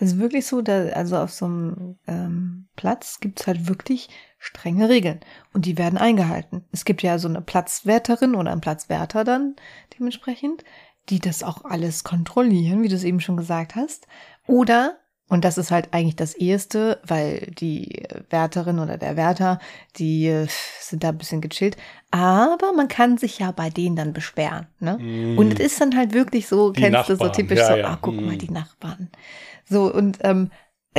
Es 0.00 0.12
ist 0.12 0.18
wirklich 0.18 0.46
so, 0.46 0.62
da, 0.62 0.86
also 0.88 1.18
auf 1.18 1.30
so 1.30 1.44
einem 1.44 1.98
ähm, 2.06 2.68
Platz 2.74 3.20
gibt 3.20 3.40
es 3.40 3.46
halt 3.46 3.68
wirklich 3.68 4.08
strenge 4.38 4.88
Regeln 4.88 5.20
und 5.52 5.66
die 5.66 5.76
werden 5.78 5.98
eingehalten. 5.98 6.64
Es 6.72 6.86
gibt 6.86 7.02
ja 7.02 7.18
so 7.18 7.28
eine 7.28 7.42
Platzwärterin 7.42 8.34
oder 8.34 8.50
einen 8.50 8.60
Platzwärter 8.62 9.24
dann 9.24 9.56
dementsprechend, 9.98 10.64
die 11.10 11.20
das 11.20 11.42
auch 11.42 11.64
alles 11.64 12.02
kontrollieren, 12.02 12.82
wie 12.82 12.88
du 12.88 12.96
es 12.96 13.04
eben 13.04 13.20
schon 13.20 13.36
gesagt 13.36 13.76
hast. 13.76 14.06
Oder 14.46 14.98
und 15.28 15.44
das 15.44 15.56
ist 15.56 15.70
halt 15.70 15.88
eigentlich 15.92 16.16
das 16.16 16.34
Eheste, 16.34 17.00
weil 17.06 17.50
die 17.58 18.04
Wärterin 18.28 18.78
oder 18.78 18.98
der 18.98 19.16
Wärter, 19.16 19.58
die 19.96 20.26
äh, 20.26 20.46
sind 20.80 21.02
da 21.02 21.08
ein 21.08 21.18
bisschen 21.18 21.40
gechillt. 21.40 21.76
Aber 22.10 22.72
man 22.74 22.88
kann 22.88 23.16
sich 23.16 23.38
ja 23.38 23.50
bei 23.50 23.70
denen 23.70 23.96
dann 23.96 24.12
beschweren. 24.12 24.66
Ne? 24.80 24.98
Mm. 24.98 25.38
Und 25.38 25.54
es 25.54 25.60
ist 25.60 25.80
dann 25.80 25.96
halt 25.96 26.12
wirklich 26.12 26.46
so, 26.46 26.72
die 26.72 26.82
kennst 26.82 26.92
Nachbarn. 26.92 27.18
du 27.18 27.24
so 27.24 27.30
typisch 27.30 27.58
ja, 27.58 27.68
so, 27.68 27.76
ja. 27.76 27.88
ah, 27.88 27.98
guck 28.00 28.14
mm. 28.14 28.26
mal, 28.26 28.36
die 28.36 28.50
Nachbarn. 28.50 29.08
So, 29.68 29.92
und 29.92 30.18
ähm, 30.20 30.50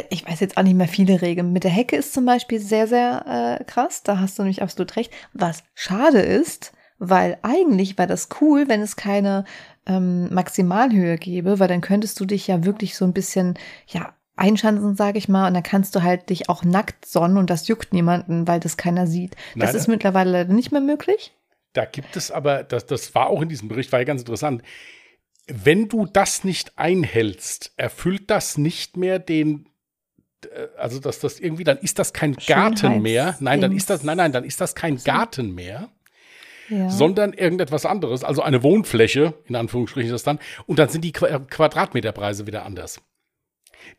ich 0.10 0.28
weiß 0.28 0.40
jetzt 0.40 0.58
auch 0.58 0.64
nicht 0.64 0.76
mehr 0.76 0.88
viele 0.88 1.22
Regeln. 1.22 1.54
Mit 1.54 1.64
der 1.64 1.72
Hecke 1.72 1.96
ist 1.96 2.14
zum 2.14 2.26
Beispiel 2.26 2.60
sehr, 2.60 2.88
sehr 2.88 3.60
äh, 3.60 3.64
krass. 3.64 4.02
Da 4.02 4.20
hast 4.20 4.38
du 4.38 4.44
nämlich 4.44 4.64
absolut 4.64 4.96
recht. 4.96 5.14
Was 5.34 5.64
schade 5.76 6.20
ist, 6.20 6.74
weil 6.98 7.38
eigentlich 7.44 7.98
war 7.98 8.08
das 8.08 8.30
cool, 8.42 8.68
wenn 8.68 8.82
es 8.82 8.96
keine 8.96 9.46
ähm, 9.86 10.34
Maximalhöhe 10.34 11.18
gäbe, 11.18 11.60
weil 11.60 11.68
dann 11.68 11.82
könntest 11.82 12.20
du 12.20 12.26
dich 12.26 12.48
ja 12.48 12.66
wirklich 12.66 12.96
so 12.96 13.06
ein 13.06 13.14
bisschen, 13.14 13.56
ja, 13.88 14.14
einschanzen, 14.36 14.96
sage 14.96 15.18
ich 15.18 15.30
mal, 15.30 15.48
und 15.48 15.54
dann 15.54 15.64
kannst 15.64 15.96
du 15.96 16.04
halt 16.04 16.30
dich 16.30 16.50
auch 16.50 16.64
nackt 16.64 17.06
sonnen 17.06 17.38
und 17.38 17.50
das 17.50 17.68
juckt 17.68 17.94
niemanden, 17.94 18.48
weil 18.48 18.60
das 18.60 18.78
keiner 18.78 19.08
sieht. 19.08 19.36
Das 19.56 19.70
Nein, 19.70 19.76
ist 19.76 19.88
mittlerweile 19.88 20.32
leider 20.32 20.54
nicht 20.54 20.72
mehr 20.72 20.82
möglich. 20.82 21.34
Da 21.74 21.86
gibt 21.86 22.16
es 22.16 22.32
aber, 22.32 22.64
das, 22.64 22.86
das 22.86 23.16
war 23.16 23.28
auch 23.28 23.42
in 23.42 23.50
diesem 23.50 23.68
Bericht, 23.68 23.92
war 23.92 24.00
ja 24.00 24.06
ganz 24.06 24.22
interessant. 24.22 24.62
Wenn 25.48 25.88
du 25.88 26.06
das 26.06 26.44
nicht 26.44 26.78
einhältst, 26.78 27.74
erfüllt 27.78 28.30
das 28.30 28.58
nicht 28.58 28.98
mehr 28.98 29.20
den, 29.20 29.70
äh, 30.44 30.68
also 30.78 31.00
dass 31.00 31.20
das 31.20 31.40
irgendwie, 31.40 31.64
dann 31.64 31.78
ist 31.78 32.00
das 32.00 32.14
kein 32.14 32.36
Garten 32.36 33.02
mehr. 33.02 33.38
Nein, 33.40 33.62
dann 33.62 33.72
ist 33.72 33.90
das, 33.90 34.04
nein, 34.04 34.18
nein, 34.18 34.32
dann 34.32 34.44
ist 34.44 34.60
das 34.60 34.76
kein 34.76 34.98
Garten 34.98 35.54
mehr 35.54 35.90
ja. 36.70 36.90
sondern 36.90 37.34
irgendetwas 37.34 37.86
anderes, 37.86 38.24
also 38.24 38.42
eine 38.42 38.64
Wohnfläche, 38.64 39.34
in 39.46 39.56
Anführungsstrichen 39.56 40.08
ist 40.08 40.14
das 40.14 40.24
dann, 40.24 40.40
und 40.66 40.80
dann 40.80 40.90
sind 40.90 41.04
die 41.04 41.12
Qu 41.12 41.26
Quadratmeterpreise 41.50 42.48
wieder 42.48 42.66
anders. 42.66 43.02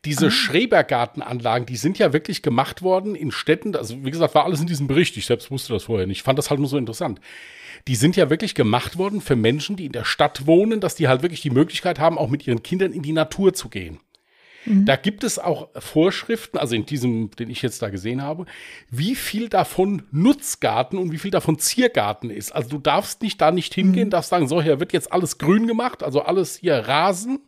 Diese 0.05 0.27
ah. 0.27 0.31
Schrebergartenanlagen, 0.31 1.65
die 1.65 1.77
sind 1.77 1.97
ja 1.97 2.13
wirklich 2.13 2.41
gemacht 2.41 2.81
worden 2.81 3.15
in 3.15 3.31
Städten, 3.31 3.75
also 3.75 4.03
wie 4.03 4.11
gesagt, 4.11 4.35
war 4.35 4.45
alles 4.45 4.59
in 4.59 4.67
diesem 4.67 4.87
Bericht, 4.87 5.15
ich 5.17 5.25
selbst 5.25 5.51
wusste 5.51 5.73
das 5.73 5.83
vorher 5.83 6.07
nicht, 6.07 6.17
ich 6.17 6.23
fand 6.23 6.37
das 6.37 6.49
halt 6.49 6.59
nur 6.59 6.69
so 6.69 6.77
interessant. 6.77 7.19
Die 7.87 7.95
sind 7.95 8.15
ja 8.17 8.29
wirklich 8.29 8.53
gemacht 8.53 8.97
worden 8.97 9.21
für 9.21 9.35
Menschen, 9.35 9.75
die 9.77 9.85
in 9.85 9.91
der 9.91 10.03
Stadt 10.03 10.45
wohnen, 10.45 10.81
dass 10.81 10.95
die 10.95 11.07
halt 11.07 11.21
wirklich 11.21 11.41
die 11.41 11.51
Möglichkeit 11.51 11.99
haben, 11.99 12.17
auch 12.17 12.29
mit 12.29 12.45
ihren 12.45 12.63
Kindern 12.63 12.91
in 12.91 13.01
die 13.01 13.13
Natur 13.13 13.53
zu 13.53 13.69
gehen. 13.69 13.99
Mhm. 14.67 14.85
Da 14.85 14.95
gibt 14.97 15.23
es 15.23 15.39
auch 15.39 15.69
Vorschriften, 15.75 16.57
also 16.57 16.75
in 16.75 16.85
diesem, 16.85 17.31
den 17.31 17.49
ich 17.49 17.61
jetzt 17.61 17.81
da 17.81 17.89
gesehen 17.89 18.21
habe, 18.21 18.45
wie 18.89 19.15
viel 19.15 19.47
davon 19.47 20.03
Nutzgarten 20.11 20.99
und 20.99 21.11
wie 21.11 21.17
viel 21.17 21.31
davon 21.31 21.57
Ziergarten 21.57 22.29
ist. 22.29 22.51
Also 22.51 22.69
du 22.69 22.77
darfst 22.77 23.21
nicht 23.21 23.39
da 23.39 23.51
nicht 23.51 23.73
hingehen, 23.73 24.07
mhm. 24.07 24.11
darfst 24.11 24.29
sagen, 24.29 24.47
so, 24.47 24.61
hier 24.61 24.79
wird 24.79 24.93
jetzt 24.93 25.11
alles 25.11 25.37
grün 25.37 25.67
gemacht, 25.67 26.03
also 26.03 26.21
alles 26.21 26.57
hier 26.57 26.75
Rasen. 26.75 27.39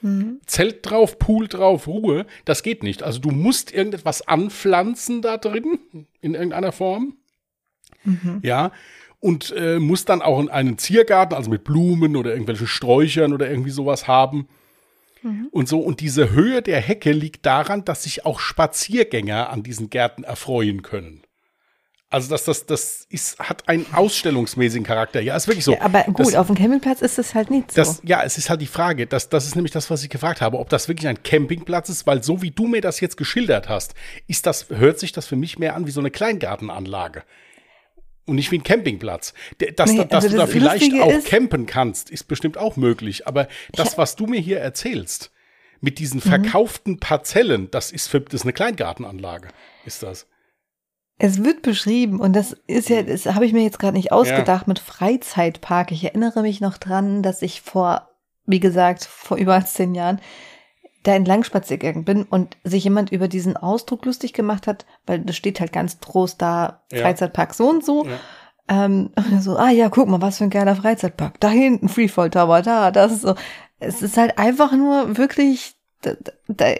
Mhm. 0.00 0.40
Zelt 0.46 0.88
drauf, 0.88 1.18
Pool 1.18 1.48
drauf, 1.48 1.86
Ruhe. 1.86 2.26
Das 2.44 2.62
geht 2.62 2.82
nicht. 2.82 3.02
Also 3.02 3.18
du 3.18 3.30
musst 3.30 3.72
irgendetwas 3.72 4.26
anpflanzen 4.26 5.22
da 5.22 5.36
drin, 5.36 5.78
in 6.20 6.34
irgendeiner 6.34 6.72
Form. 6.72 7.16
Mhm. 8.04 8.40
Ja. 8.42 8.72
Und 9.20 9.52
äh, 9.56 9.78
musst 9.78 10.08
dann 10.08 10.22
auch 10.22 10.46
einen 10.48 10.78
Ziergarten, 10.78 11.36
also 11.36 11.50
mit 11.50 11.64
Blumen 11.64 12.16
oder 12.16 12.30
irgendwelchen 12.30 12.66
Sträuchern 12.66 13.32
oder 13.32 13.50
irgendwie 13.50 13.70
sowas 13.70 14.06
haben. 14.06 14.46
Mhm. 15.26 15.48
Und 15.50 15.68
so, 15.68 15.80
und 15.80 16.00
diese 16.00 16.30
Höhe 16.30 16.62
der 16.62 16.80
Hecke 16.80 17.12
liegt 17.12 17.44
daran, 17.46 17.84
dass 17.84 18.04
sich 18.04 18.24
auch 18.24 18.38
Spaziergänger 18.38 19.50
an 19.50 19.62
diesen 19.62 19.90
Gärten 19.90 20.24
erfreuen 20.24 20.82
können. 20.82 21.22
Also 22.08 22.30
das, 22.30 22.44
das, 22.44 22.66
das 22.66 23.06
ist, 23.10 23.40
hat 23.40 23.68
einen 23.68 23.84
ausstellungsmäßigen 23.92 24.86
Charakter. 24.86 25.20
Ja, 25.20 25.36
ist 25.36 25.48
wirklich 25.48 25.64
so. 25.64 25.72
Ja, 25.72 25.80
aber 25.80 26.04
gut, 26.04 26.20
das, 26.20 26.36
auf 26.36 26.46
dem 26.46 26.54
Campingplatz 26.54 27.02
ist 27.02 27.18
es 27.18 27.34
halt 27.34 27.50
nicht 27.50 27.72
so. 27.72 27.76
Das, 27.76 28.00
ja, 28.04 28.22
es 28.22 28.38
ist 28.38 28.48
halt 28.48 28.60
die 28.60 28.68
Frage. 28.68 29.08
Das, 29.08 29.28
das 29.28 29.44
ist 29.44 29.56
nämlich 29.56 29.72
das, 29.72 29.90
was 29.90 30.04
ich 30.04 30.08
gefragt 30.08 30.40
habe, 30.40 30.58
ob 30.58 30.68
das 30.68 30.86
wirklich 30.86 31.08
ein 31.08 31.22
Campingplatz 31.24 31.88
ist, 31.88 32.06
weil 32.06 32.22
so 32.22 32.42
wie 32.42 32.52
du 32.52 32.68
mir 32.68 32.80
das 32.80 33.00
jetzt 33.00 33.16
geschildert 33.16 33.68
hast, 33.68 33.94
ist 34.28 34.46
das, 34.46 34.68
hört 34.70 35.00
sich 35.00 35.10
das 35.10 35.26
für 35.26 35.34
mich 35.34 35.58
mehr 35.58 35.74
an 35.74 35.86
wie 35.88 35.90
so 35.90 36.00
eine 36.00 36.12
Kleingartenanlage. 36.12 37.24
Und 38.26 38.36
nicht 38.36 38.50
wie 38.50 38.58
ein 38.58 38.64
Campingplatz. 38.64 39.34
Dass, 39.76 39.92
nee, 39.92 40.04
dass 40.04 40.24
also 40.24 40.28
du 40.30 40.36
da 40.36 40.46
vielleicht 40.46 40.92
auch 41.00 41.12
ist, 41.12 41.28
campen 41.28 41.66
kannst, 41.66 42.10
ist 42.10 42.24
bestimmt 42.24 42.58
auch 42.58 42.76
möglich. 42.76 43.26
Aber 43.26 43.46
das, 43.72 43.96
was 43.98 44.16
du 44.16 44.26
mir 44.26 44.40
hier 44.40 44.58
erzählst, 44.58 45.30
mit 45.80 45.98
diesen 45.98 46.18
mhm. 46.18 46.28
verkauften 46.28 46.98
Parzellen, 46.98 47.70
das 47.70 47.92
ist, 47.92 48.08
für, 48.08 48.20
das 48.20 48.34
ist 48.34 48.42
eine 48.42 48.52
Kleingartenanlage, 48.52 49.48
ist 49.84 50.02
das. 50.02 50.26
Es 51.18 51.44
wird 51.44 51.62
beschrieben 51.62 52.20
und 52.20 52.34
das 52.34 52.56
ist 52.66 52.90
ja, 52.90 53.02
das 53.02 53.24
habe 53.26 53.46
ich 53.46 53.52
mir 53.54 53.62
jetzt 53.62 53.78
gerade 53.78 53.96
nicht 53.96 54.12
ausgedacht 54.12 54.66
ja. 54.66 54.68
mit 54.68 54.78
Freizeitpark. 54.78 55.90
Ich 55.90 56.04
erinnere 56.04 56.42
mich 56.42 56.60
noch 56.60 56.76
dran, 56.76 57.22
dass 57.22 57.40
ich 57.40 57.62
vor, 57.62 58.10
wie 58.44 58.60
gesagt, 58.60 59.04
vor 59.04 59.38
über 59.38 59.64
zehn 59.64 59.94
Jahren 59.94 60.20
da 61.06 61.14
entlang 61.14 61.44
spaziert 61.44 61.82
bin 62.04 62.24
und 62.24 62.56
sich 62.64 62.84
jemand 62.84 63.12
über 63.12 63.28
diesen 63.28 63.56
Ausdruck 63.56 64.04
lustig 64.04 64.32
gemacht 64.32 64.66
hat, 64.66 64.86
weil 65.06 65.20
das 65.20 65.36
steht 65.36 65.60
halt 65.60 65.72
ganz 65.72 66.00
groß 66.00 66.36
da, 66.36 66.82
ja. 66.90 67.02
Freizeitpark 67.02 67.54
so 67.54 67.68
und 67.68 67.84
so. 67.84 68.06
Ja. 68.06 68.84
Ähm, 68.84 69.10
und 69.16 69.42
so, 69.42 69.56
ah 69.56 69.70
ja, 69.70 69.88
guck 69.88 70.08
mal, 70.08 70.20
was 70.20 70.38
für 70.38 70.44
ein 70.44 70.50
geiler 70.50 70.74
Freizeitpark. 70.74 71.38
Da 71.38 71.48
hinten 71.48 71.88
Freefall 71.88 72.30
Tower, 72.30 72.62
da, 72.62 72.90
das 72.90 73.12
ist 73.12 73.22
so. 73.22 73.34
Es 73.78 74.02
ist 74.02 74.16
halt 74.16 74.38
einfach 74.38 74.72
nur 74.72 75.18
wirklich, 75.18 75.74
da, 76.00 76.14
da, 76.48 76.74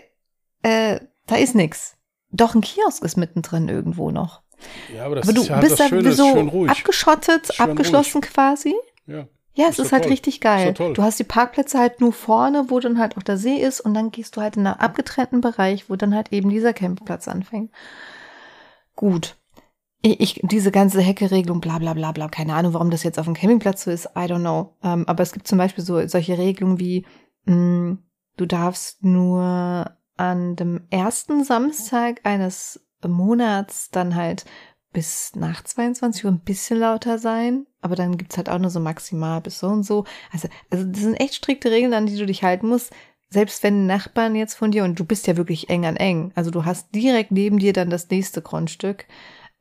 äh, 0.63 1.01
da 1.27 1.37
ist 1.37 1.55
nix. 1.55 1.97
Doch 2.31 2.55
ein 2.55 2.63
Kiosk 2.63 3.05
ist 3.05 3.17
mittendrin 3.17 3.69
irgendwo 3.69 4.11
noch. 4.11 4.43
Ja, 4.95 5.05
aber 5.05 5.17
das 5.17 5.29
aber 5.29 5.39
ist 5.39 5.49
ja 5.49 5.61
bist 5.61 5.79
das 5.79 5.89
Schöne, 5.89 6.13
so 6.13 6.33
schön 6.33 6.49
ruhig. 6.49 6.71
abgeschottet, 6.71 7.55
schön 7.55 7.71
abgeschlossen 7.71 8.23
ruhig. 8.23 8.33
quasi. 8.33 8.75
Ja. 9.07 9.29
Ja, 9.57 9.69
es 9.69 9.79
ist, 9.79 9.87
ist 9.87 9.93
halt 9.93 10.05
toll. 10.05 10.13
richtig 10.13 10.41
geil. 10.43 10.75
Du 10.75 11.03
hast 11.03 11.19
die 11.19 11.25
Parkplätze 11.25 11.79
halt 11.79 12.03
nur 12.03 12.13
vorne, 12.13 12.67
wo 12.69 12.79
dann 12.79 12.99
halt 12.99 13.17
auch 13.17 13.23
der 13.23 13.39
See 13.39 13.57
ist 13.57 13.81
und 13.81 13.95
dann 13.95 14.11
gehst 14.11 14.37
du 14.37 14.43
halt 14.43 14.59
in 14.59 14.67
einen 14.67 14.79
abgetrennten 14.79 15.41
Bereich, 15.41 15.89
wo 15.89 15.97
dann 15.97 16.15
halt 16.15 16.31
eben 16.31 16.51
dieser 16.51 16.75
Campingplatz 16.75 17.27
anfängt. 17.27 17.71
Gut. 18.95 19.37
Ich, 20.03 20.21
ich, 20.21 20.41
diese 20.43 20.71
ganze 20.71 21.01
Hecke-Regelung, 21.01 21.63
bla 21.63 21.79
bla 21.79 21.95
bla 21.95 22.13
bla, 22.13 22.29
keine 22.29 22.55
Ahnung, 22.55 22.75
warum 22.75 22.91
das 22.91 23.03
jetzt 23.03 23.19
auf 23.19 23.25
dem 23.25 23.35
Campingplatz 23.35 23.85
so 23.85 23.91
ist, 23.91 24.11
I 24.15 24.29
don't 24.29 24.41
know. 24.41 24.77
Ähm, 24.83 25.09
aber 25.09 25.23
es 25.23 25.33
gibt 25.33 25.49
zum 25.49 25.57
Beispiel 25.57 25.83
so 25.83 26.07
solche 26.07 26.37
Regelungen 26.37 26.79
wie, 26.79 27.07
mh, 27.47 27.55
mm, 27.55 27.99
du 28.37 28.47
darfst 28.47 29.05
nur 29.05 29.91
an 30.19 30.57
dem 30.57 30.87
ersten 30.91 31.45
Samstag 31.45 32.21
eines 32.25 32.87
Monats 33.07 33.91
dann 33.91 34.15
halt 34.15 34.45
bis 34.97 35.33
nach 35.35 35.63
22 35.63 36.25
Uhr 36.25 36.31
ein 36.31 36.39
bisschen 36.39 36.79
lauter 36.79 37.19
sein, 37.19 37.67
aber 37.83 37.97
dann 37.97 38.17
gibt's 38.17 38.39
halt 38.39 38.49
auch 38.49 38.59
nur 38.59 38.71
so 38.71 38.81
maximal 38.81 39.43
bis 39.43 39.59
so 39.59 39.67
und 39.67 39.83
so. 39.83 40.05
Also, 40.33 40.49
also 40.71 40.87
das 40.87 41.03
sind 41.03 41.21
echt 41.21 41.35
strikte 41.35 41.71
Regeln, 41.71 41.93
an 41.93 42.07
die 42.07 42.17
du 42.17 42.25
dich 42.25 42.43
halten 42.43 42.69
musst. 42.69 42.95
Selbst 43.29 43.63
wenn 43.63 43.87
Nachbarn 43.87 44.35
jetzt 44.35 44.55
von 44.55 44.71
dir, 44.71 44.85
und 44.85 44.99
du 44.99 45.05
bist 45.05 45.27
ja 45.27 45.37
wirklich 45.37 45.69
eng 45.69 45.85
an 45.85 45.97
eng, 45.97 46.33
also 46.35 46.51
du 46.51 46.65
hast 46.65 46.95
direkt 46.95 47.31
neben 47.31 47.59
dir 47.59 47.75
dann 47.75 47.91
das 47.91 48.09
nächste 48.09 48.41
Grundstück. 48.41 49.05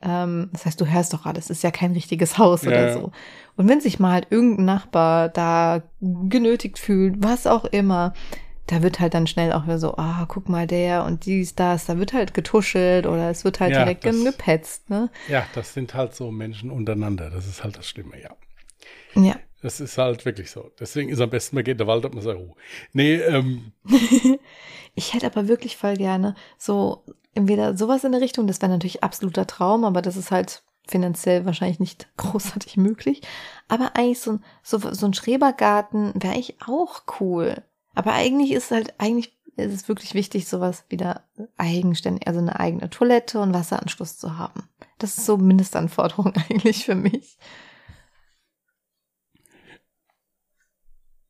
Ähm, 0.01 0.51
das 0.53 0.65
heißt, 0.65 0.79
du 0.79 0.85
hörst 0.85 1.11
doch 1.11 1.25
alles, 1.25 1.49
ist 1.49 1.63
ja 1.63 1.71
kein 1.71 1.91
richtiges 1.91 2.37
Haus 2.37 2.63
ja, 2.63 2.69
oder 2.69 2.93
so. 2.93 3.11
Und 3.57 3.67
wenn 3.67 3.81
sich 3.81 3.99
mal 3.99 4.13
halt 4.13 4.27
irgendein 4.29 4.63
Nachbar 4.63 5.27
da 5.27 5.83
genötigt 5.99 6.79
fühlt, 6.79 7.21
was 7.21 7.45
auch 7.45 7.65
immer, 7.65 8.13
da 8.67 8.81
wird 8.81 8.99
halt 8.99 9.13
dann 9.13 9.27
schnell 9.27 9.53
auch 9.53 9.63
so, 9.77 9.95
ah, 9.97 10.25
guck 10.27 10.49
mal 10.49 10.67
der 10.67 11.03
und 11.05 11.25
dies, 11.25 11.55
das, 11.55 11.85
da 11.85 11.99
wird 11.99 12.13
halt 12.13 12.33
getuschelt 12.33 13.05
oder 13.05 13.29
es 13.29 13.43
wird 13.43 13.59
halt 13.59 13.73
ja, 13.73 13.79
direkt 13.79 14.05
das, 14.05 14.23
gepetzt, 14.23 14.89
ne? 14.89 15.09
Ja, 15.27 15.45
das 15.53 15.73
sind 15.73 15.93
halt 15.93 16.15
so 16.15 16.31
Menschen 16.31 16.71
untereinander, 16.71 17.29
das 17.29 17.47
ist 17.47 17.63
halt 17.63 17.77
das 17.77 17.87
Schlimme, 17.87 18.21
ja. 18.21 18.31
Ja. 19.15 19.35
Das 19.61 19.79
ist 19.79 19.97
halt 19.97 20.25
wirklich 20.25 20.51
so. 20.51 20.71
Deswegen 20.79 21.09
ist 21.09 21.21
am 21.21 21.29
besten, 21.29 21.55
man 21.55 21.63
geht 21.63 21.73
in 21.73 21.77
der 21.79 21.87
Wald, 21.87 22.05
ob 22.05 22.13
man 22.13 22.23
sagt, 22.23 22.37
Ruhe. 22.37 22.55
Nee, 22.93 23.15
ähm. 23.15 23.71
ich 24.95 25.13
hätte 25.13 25.25
aber 25.25 25.47
wirklich 25.47 25.75
voll 25.77 25.95
gerne 25.95 26.35
so 26.57 27.03
entweder 27.33 27.77
sowas 27.77 28.03
in 28.03 28.11
der 28.11 28.21
Richtung, 28.21 28.47
das 28.47 28.61
wäre 28.61 28.71
natürlich 28.71 29.03
absoluter 29.03 29.47
Traum, 29.47 29.83
aber 29.83 30.01
das 30.01 30.17
ist 30.17 30.31
halt 30.31 30.63
finanziell 30.87 31.45
wahrscheinlich 31.45 31.79
nicht 31.79 32.07
großartig 32.17 32.77
möglich. 32.77 33.21
Aber 33.67 33.95
eigentlich 33.95 34.19
so 34.19 34.33
ein, 34.33 34.43
so, 34.63 34.77
so 34.77 35.05
ein 35.05 35.13
Schrebergarten 35.13 36.13
wäre 36.15 36.33
eigentlich 36.33 36.57
auch 36.65 37.03
cool. 37.19 37.63
Aber 37.95 38.13
eigentlich 38.13 38.51
ist 38.51 38.71
halt, 38.71 38.93
eigentlich 38.99 39.35
ist 39.57 39.73
es 39.73 39.87
wirklich 39.87 40.13
wichtig, 40.13 40.47
sowas 40.47 40.85
wieder 40.89 41.23
eigenständig, 41.57 42.27
also 42.27 42.39
eine 42.39 42.59
eigene 42.59 42.89
Toilette 42.89 43.39
und 43.39 43.53
Wasseranschluss 43.53 44.17
zu 44.17 44.37
haben. 44.37 44.63
Das 44.99 45.17
ist 45.17 45.25
so 45.25 45.37
Mindestanforderung 45.37 46.33
eigentlich 46.49 46.85
für 46.85 46.95
mich. 46.95 47.37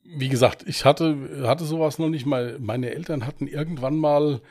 Wie 0.03 0.29
gesagt, 0.29 0.63
ich 0.67 0.85
hatte, 0.85 1.43
hatte 1.47 1.65
sowas 1.65 1.99
noch 1.99 2.09
nicht 2.09 2.25
mal. 2.25 2.57
Meine 2.59 2.91
Eltern 2.91 3.25
hatten 3.25 3.47
irgendwann 3.47 3.97
mal, 3.97 4.41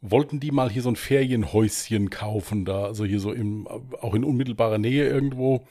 wollten 0.00 0.40
die 0.40 0.52
mal 0.52 0.70
hier 0.70 0.82
so 0.82 0.88
ein 0.88 0.96
Ferienhäuschen 0.96 2.08
kaufen, 2.10 2.64
da, 2.64 2.84
also 2.84 3.04
hier 3.04 3.20
so 3.20 3.32
im, 3.32 3.66
auch 3.66 4.14
in 4.14 4.24
unmittelbarer 4.24 4.78
Nähe 4.78 5.08
irgendwo. 5.08 5.66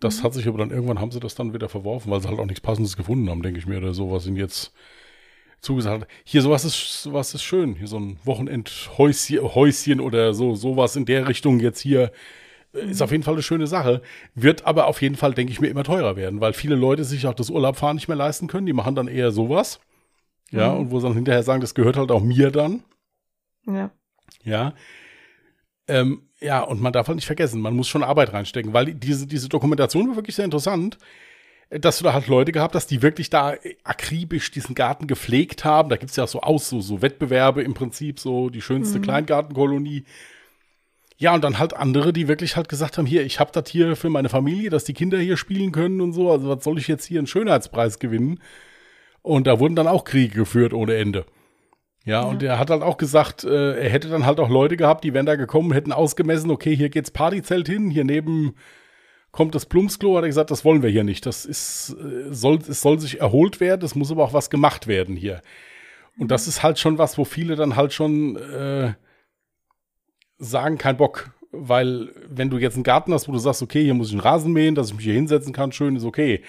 Das 0.00 0.18
mhm. 0.18 0.24
hat 0.24 0.34
sich 0.34 0.48
aber 0.48 0.58
dann 0.58 0.70
irgendwann 0.70 1.00
haben 1.00 1.10
sie 1.10 1.20
das 1.20 1.34
dann 1.34 1.54
wieder 1.54 1.68
verworfen, 1.68 2.10
weil 2.10 2.20
sie 2.20 2.28
halt 2.28 2.38
auch 2.38 2.46
nichts 2.46 2.60
Passendes 2.60 2.96
gefunden 2.96 3.30
haben, 3.30 3.42
denke 3.42 3.58
ich 3.58 3.66
mir, 3.66 3.78
oder 3.78 3.94
sowas 3.94 4.24
sind 4.24 4.36
jetzt 4.36 4.72
zugesagt. 5.60 6.06
Hier 6.24 6.42
sowas 6.42 6.64
ist, 6.64 7.02
sowas 7.02 7.34
ist 7.34 7.42
schön. 7.42 7.74
Hier 7.74 7.86
so 7.86 7.98
ein 7.98 8.18
Wochenendhäuschen 8.24 9.54
Häuschen 9.54 10.00
oder 10.00 10.34
so, 10.34 10.54
sowas 10.54 10.96
in 10.96 11.04
der 11.04 11.28
Richtung 11.28 11.60
jetzt 11.60 11.80
hier 11.80 12.10
ist 12.72 13.02
auf 13.02 13.10
jeden 13.10 13.24
Fall 13.24 13.34
eine 13.34 13.42
schöne 13.42 13.66
Sache. 13.66 14.00
Wird 14.34 14.64
aber 14.64 14.86
auf 14.86 15.02
jeden 15.02 15.16
Fall, 15.16 15.34
denke 15.34 15.52
ich 15.52 15.60
mir, 15.60 15.68
immer 15.68 15.84
teurer 15.84 16.16
werden, 16.16 16.40
weil 16.40 16.52
viele 16.52 16.76
Leute 16.76 17.04
sich 17.04 17.26
auch 17.26 17.34
das 17.34 17.50
Urlaubfahren 17.50 17.96
nicht 17.96 18.08
mehr 18.08 18.16
leisten 18.16 18.46
können. 18.46 18.66
Die 18.66 18.72
machen 18.72 18.94
dann 18.94 19.08
eher 19.08 19.32
sowas. 19.32 19.80
Ja, 20.50 20.72
mhm. 20.72 20.80
und 20.80 20.90
wo 20.90 21.00
sie 21.00 21.06
dann 21.06 21.16
hinterher 21.16 21.42
sagen, 21.42 21.60
das 21.60 21.74
gehört 21.74 21.96
halt 21.96 22.10
auch 22.10 22.22
mir 22.22 22.50
dann. 22.50 22.82
Ja. 23.66 23.90
Ja. 24.44 24.74
Ähm, 25.90 26.22
ja, 26.40 26.62
und 26.62 26.80
man 26.80 26.92
darf 26.92 27.08
halt 27.08 27.16
nicht 27.16 27.26
vergessen, 27.26 27.60
man 27.60 27.74
muss 27.74 27.88
schon 27.88 28.04
Arbeit 28.04 28.32
reinstecken, 28.32 28.72
weil 28.72 28.94
diese, 28.94 29.26
diese 29.26 29.48
Dokumentation 29.48 30.08
war 30.08 30.16
wirklich 30.16 30.36
sehr 30.36 30.44
interessant, 30.44 30.98
dass 31.68 31.98
du 31.98 32.04
da 32.04 32.12
halt 32.12 32.28
Leute 32.28 32.52
gehabt 32.52 32.74
hast, 32.74 32.86
die 32.86 33.02
wirklich 33.02 33.28
da 33.28 33.54
akribisch 33.84 34.50
diesen 34.50 34.74
Garten 34.74 35.06
gepflegt 35.06 35.64
haben. 35.64 35.88
Da 35.88 35.96
gibt 35.96 36.10
es 36.10 36.16
ja 36.16 36.26
so 36.26 36.40
aus, 36.40 36.68
so, 36.68 36.80
so 36.80 37.02
Wettbewerbe 37.02 37.62
im 37.62 37.74
Prinzip, 37.74 38.18
so 38.20 38.50
die 38.50 38.62
schönste 38.62 38.98
mhm. 38.98 39.02
Kleingartenkolonie. 39.02 40.04
Ja, 41.18 41.34
und 41.34 41.44
dann 41.44 41.58
halt 41.58 41.74
andere, 41.74 42.12
die 42.12 42.28
wirklich 42.28 42.56
halt 42.56 42.68
gesagt 42.68 42.96
haben, 42.96 43.06
hier, 43.06 43.24
ich 43.24 43.38
habe 43.38 43.52
das 43.52 43.68
hier 43.68 43.94
für 43.94 44.08
meine 44.08 44.28
Familie, 44.28 44.70
dass 44.70 44.84
die 44.84 44.94
Kinder 44.94 45.18
hier 45.18 45.36
spielen 45.36 45.70
können 45.70 46.00
und 46.00 46.12
so. 46.12 46.30
Also 46.30 46.48
was 46.48 46.64
soll 46.64 46.78
ich 46.78 46.88
jetzt 46.88 47.04
hier 47.04 47.18
einen 47.18 47.26
Schönheitspreis 47.26 47.98
gewinnen? 47.98 48.40
Und 49.22 49.46
da 49.46 49.60
wurden 49.60 49.76
dann 49.76 49.86
auch 49.86 50.04
Kriege 50.04 50.34
geführt 50.34 50.72
ohne 50.72 50.94
Ende. 50.94 51.26
Ja, 52.04 52.22
ja. 52.22 52.28
und 52.28 52.42
er 52.42 52.58
hat 52.58 52.70
halt 52.70 52.82
auch 52.82 52.96
gesagt, 52.96 53.44
äh, 53.44 53.82
er 53.82 53.90
hätte 53.90 54.08
dann 54.08 54.24
halt 54.26 54.40
auch 54.40 54.48
Leute 54.48 54.76
gehabt, 54.76 55.04
die 55.04 55.12
wären 55.12 55.26
da 55.26 55.36
gekommen, 55.36 55.72
hätten 55.72 55.92
ausgemessen, 55.92 56.50
okay, 56.50 56.74
hier 56.74 56.88
geht's 56.88 57.10
Partyzelt 57.10 57.68
hin, 57.68 57.90
hier 57.90 58.04
neben 58.04 58.54
kommt 59.32 59.54
das 59.54 59.66
Plumpsklo, 59.66 60.16
hat 60.16 60.24
er 60.24 60.28
gesagt, 60.28 60.50
das 60.50 60.64
wollen 60.64 60.82
wir 60.82 60.90
hier 60.90 61.04
nicht. 61.04 61.26
Das 61.26 61.44
ist, 61.44 61.96
äh, 62.00 62.32
soll, 62.32 62.58
es 62.68 62.80
soll 62.80 62.98
sich 62.98 63.20
erholt 63.20 63.60
werden, 63.60 63.84
es 63.84 63.94
muss 63.94 64.10
aber 64.10 64.24
auch 64.24 64.32
was 64.32 64.50
gemacht 64.50 64.86
werden 64.86 65.16
hier. 65.16 65.42
Und 66.18 66.30
das 66.30 66.48
ist 66.48 66.62
halt 66.62 66.78
schon 66.78 66.98
was, 66.98 67.16
wo 67.18 67.24
viele 67.24 67.56
dann 67.56 67.76
halt 67.76 67.92
schon 67.92 68.36
äh, 68.36 68.94
sagen, 70.38 70.78
kein 70.78 70.96
Bock. 70.96 71.30
Weil, 71.52 72.10
wenn 72.28 72.50
du 72.50 72.58
jetzt 72.58 72.74
einen 72.74 72.84
Garten 72.84 73.12
hast, 73.12 73.26
wo 73.26 73.32
du 73.32 73.38
sagst, 73.38 73.62
okay, 73.62 73.82
hier 73.82 73.94
muss 73.94 74.08
ich 74.08 74.12
einen 74.12 74.20
Rasen 74.20 74.52
mähen, 74.52 74.74
dass 74.74 74.88
ich 74.88 74.94
mich 74.94 75.04
hier 75.04 75.14
hinsetzen 75.14 75.52
kann, 75.52 75.72
schön, 75.72 75.96
ist 75.96 76.04
okay. 76.04 76.42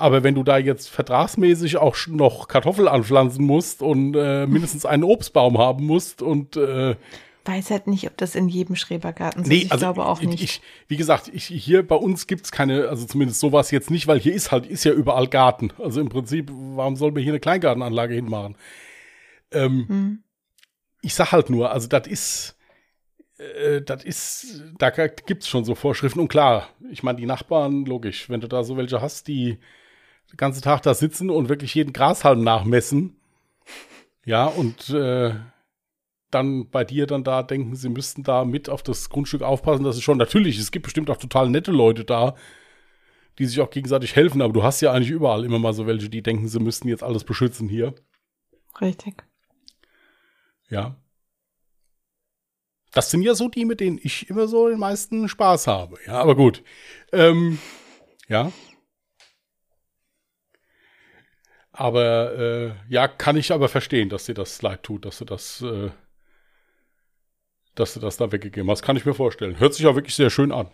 Aber 0.00 0.22
wenn 0.22 0.34
du 0.34 0.42
da 0.42 0.56
jetzt 0.56 0.88
vertragsmäßig 0.88 1.76
auch 1.76 1.96
noch 2.06 2.48
Kartoffel 2.48 2.88
anpflanzen 2.88 3.44
musst 3.44 3.82
und 3.82 4.16
äh, 4.16 4.46
mindestens 4.46 4.86
einen 4.86 5.04
Obstbaum 5.04 5.58
haben 5.58 5.84
musst 5.84 6.22
und 6.22 6.56
äh, 6.56 6.96
weiß 7.44 7.70
halt 7.70 7.86
nicht, 7.86 8.06
ob 8.06 8.16
das 8.16 8.34
in 8.34 8.48
jedem 8.48 8.76
Schrebergarten 8.76 9.44
so 9.44 9.48
nee, 9.50 9.58
ist. 9.58 9.64
Ich 9.64 9.72
also 9.72 9.84
glaube 9.84 10.06
auch 10.06 10.22
nicht. 10.22 10.42
Ich, 10.42 10.62
wie 10.88 10.96
gesagt, 10.96 11.30
ich, 11.32 11.44
hier 11.44 11.86
bei 11.86 11.96
uns 11.96 12.26
gibt 12.26 12.46
es 12.46 12.52
keine, 12.52 12.88
also 12.88 13.06
zumindest 13.06 13.40
sowas 13.40 13.70
jetzt 13.70 13.90
nicht, 13.90 14.06
weil 14.06 14.18
hier 14.18 14.32
ist 14.32 14.52
halt, 14.52 14.66
ist 14.66 14.84
ja 14.84 14.92
überall 14.92 15.28
Garten. 15.28 15.70
Also 15.78 16.00
im 16.00 16.08
Prinzip, 16.08 16.50
warum 16.50 16.96
soll 16.96 17.12
man 17.12 17.22
hier 17.22 17.32
eine 17.32 17.40
Kleingartenanlage 17.40 18.14
hinmachen? 18.14 18.56
Ähm, 19.52 19.84
hm. 19.88 20.22
Ich 21.02 21.14
sag 21.14 21.32
halt 21.32 21.50
nur, 21.50 21.72
also 21.72 21.88
das 21.88 22.06
ist, 22.06 22.56
äh, 23.38 23.82
das 23.82 24.04
ist, 24.04 24.62
da 24.78 24.90
gibt 24.90 25.42
es 25.42 25.48
schon 25.48 25.64
so 25.64 25.74
Vorschriften 25.74 26.20
und 26.20 26.28
klar, 26.28 26.68
ich 26.90 27.02
meine, 27.02 27.18
die 27.18 27.26
Nachbarn, 27.26 27.84
logisch, 27.84 28.30
wenn 28.30 28.40
du 28.40 28.48
da 28.48 28.64
so 28.64 28.76
welche 28.76 29.00
hast, 29.00 29.28
die 29.28 29.58
den 30.30 30.36
ganzen 30.36 30.62
Tag 30.62 30.82
da 30.82 30.94
sitzen 30.94 31.30
und 31.30 31.48
wirklich 31.48 31.74
jeden 31.74 31.92
Grashalm 31.92 32.42
nachmessen, 32.42 33.16
ja, 34.24 34.46
und 34.46 34.90
äh, 34.90 35.34
dann 36.30 36.70
bei 36.70 36.84
dir 36.84 37.06
dann 37.06 37.24
da 37.24 37.42
denken, 37.42 37.74
sie 37.74 37.88
müssten 37.88 38.22
da 38.22 38.44
mit 38.44 38.68
auf 38.68 38.82
das 38.82 39.08
Grundstück 39.08 39.42
aufpassen, 39.42 39.84
das 39.84 39.96
ist 39.96 40.02
schon 40.02 40.18
natürlich, 40.18 40.58
es 40.58 40.70
gibt 40.70 40.84
bestimmt 40.84 41.10
auch 41.10 41.16
total 41.16 41.48
nette 41.48 41.72
Leute 41.72 42.04
da, 42.04 42.36
die 43.38 43.46
sich 43.46 43.60
auch 43.60 43.70
gegenseitig 43.70 44.16
helfen, 44.16 44.42
aber 44.42 44.52
du 44.52 44.62
hast 44.62 44.80
ja 44.80 44.92
eigentlich 44.92 45.10
überall 45.10 45.44
immer 45.44 45.58
mal 45.58 45.72
so 45.72 45.86
welche, 45.86 46.08
die 46.08 46.22
denken, 46.22 46.46
sie 46.48 46.60
müssten 46.60 46.88
jetzt 46.88 47.02
alles 47.02 47.24
beschützen 47.24 47.68
hier. 47.68 47.94
Richtig. 48.80 49.24
Ja. 50.68 50.96
Das 52.92 53.10
sind 53.10 53.22
ja 53.22 53.34
so 53.34 53.48
die, 53.48 53.64
mit 53.64 53.80
denen 53.80 53.98
ich 54.02 54.28
immer 54.28 54.48
so 54.48 54.68
den 54.68 54.78
meisten 54.78 55.28
Spaß 55.28 55.66
habe. 55.68 55.96
Ja, 56.06 56.14
aber 56.20 56.34
gut. 56.34 56.62
Ähm, 57.12 57.58
ja. 58.28 58.52
Aber 61.80 62.38
äh, 62.38 62.72
ja, 62.90 63.08
kann 63.08 63.38
ich 63.38 63.52
aber 63.52 63.70
verstehen, 63.70 64.10
dass 64.10 64.26
dir 64.26 64.34
das 64.34 64.60
leid 64.60 64.82
tut, 64.82 65.06
dass 65.06 65.16
du 65.16 65.24
das, 65.24 65.62
äh, 65.62 65.88
dass 67.74 67.94
du 67.94 68.00
das 68.00 68.18
da 68.18 68.30
weggegeben 68.30 68.70
hast. 68.70 68.82
Kann 68.82 68.98
ich 68.98 69.06
mir 69.06 69.14
vorstellen. 69.14 69.58
Hört 69.58 69.72
sich 69.72 69.86
auch 69.86 69.94
wirklich 69.94 70.14
sehr 70.14 70.28
schön 70.28 70.52
an. 70.52 70.68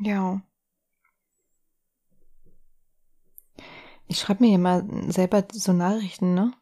Ja. 0.00 0.40
Ich 4.06 4.20
schreibe 4.20 4.44
mir 4.44 4.50
hier 4.50 4.60
mal 4.60 4.84
selber 5.08 5.44
so 5.52 5.72
Nachrichten, 5.72 6.32
ne? 6.32 6.52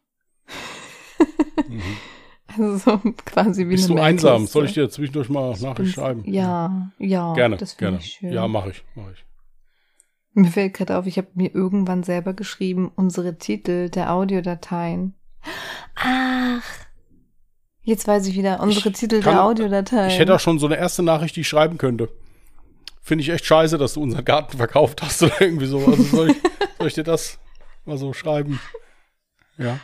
mhm. 1.67 1.81
Also 2.47 2.77
so 2.77 3.13
quasi 3.23 3.65
wie 3.67 3.75
Bist 3.75 3.91
eine 3.91 3.99
du 3.99 4.01
einsam? 4.01 4.47
Soll 4.47 4.65
ich 4.65 4.73
dir 4.73 4.89
zwischendurch 4.89 5.29
mal 5.29 5.55
Nachricht 5.59 5.93
schreiben? 5.93 6.23
Ja, 6.25 6.91
ja. 6.97 7.33
Gerne, 7.33 7.57
das 7.57 7.77
gerne. 7.77 7.97
Ich 7.97 8.13
schön. 8.13 8.33
Ja, 8.33 8.47
mache 8.47 8.71
ich, 8.71 8.83
mache 8.95 9.11
ich. 9.11 9.26
Mir 10.37 10.51
fällt 10.51 10.75
gerade 10.75 10.95
auf, 10.95 11.07
ich 11.07 11.17
habe 11.17 11.29
mir 11.33 11.55
irgendwann 11.55 12.03
selber 12.03 12.35
geschrieben, 12.35 12.91
unsere 12.95 13.39
Titel 13.39 13.89
der 13.89 14.13
Audiodateien. 14.13 15.15
Ach, 15.95 16.61
jetzt 17.81 18.07
weiß 18.07 18.27
ich 18.27 18.35
wieder, 18.35 18.59
unsere 18.59 18.89
ich 18.89 18.95
Titel 18.99 19.21
kann, 19.21 19.33
der 19.33 19.43
Audiodateien. 19.43 20.11
Ich 20.11 20.19
hätte 20.19 20.35
auch 20.35 20.39
schon 20.39 20.59
so 20.59 20.67
eine 20.67 20.77
erste 20.77 21.01
Nachricht, 21.01 21.35
die 21.35 21.41
ich 21.41 21.47
schreiben 21.47 21.79
könnte. 21.79 22.09
Finde 23.01 23.23
ich 23.23 23.29
echt 23.29 23.47
scheiße, 23.47 23.79
dass 23.79 23.95
du 23.95 24.03
unseren 24.03 24.25
Garten 24.25 24.57
verkauft 24.57 25.01
hast 25.01 25.23
oder 25.23 25.41
irgendwie 25.41 25.65
so. 25.65 25.79
Also 25.79 26.03
soll 26.03 26.29
ich, 26.29 26.37
soll 26.77 26.87
ich 26.87 26.93
dir 26.93 27.03
das 27.03 27.39
mal 27.85 27.97
so 27.97 28.13
schreiben? 28.13 28.59
Ja. 29.57 29.79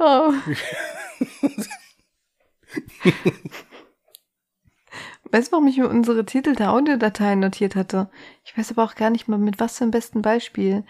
Oh. 0.00 0.32
weißt 5.34 5.48
du, 5.48 5.52
warum 5.52 5.66
ich 5.66 5.76
mir 5.76 5.88
unsere 5.88 6.24
Titel 6.24 6.54
der 6.54 6.72
Audiodateien 6.72 7.40
notiert 7.40 7.74
hatte? 7.74 8.08
Ich 8.44 8.56
weiß 8.56 8.70
aber 8.70 8.84
auch 8.84 8.94
gar 8.94 9.10
nicht 9.10 9.26
mal, 9.26 9.36
mit 9.38 9.58
was 9.58 9.78
für 9.78 9.84
einem 9.84 9.90
besten 9.90 10.22
Beispiel. 10.22 10.84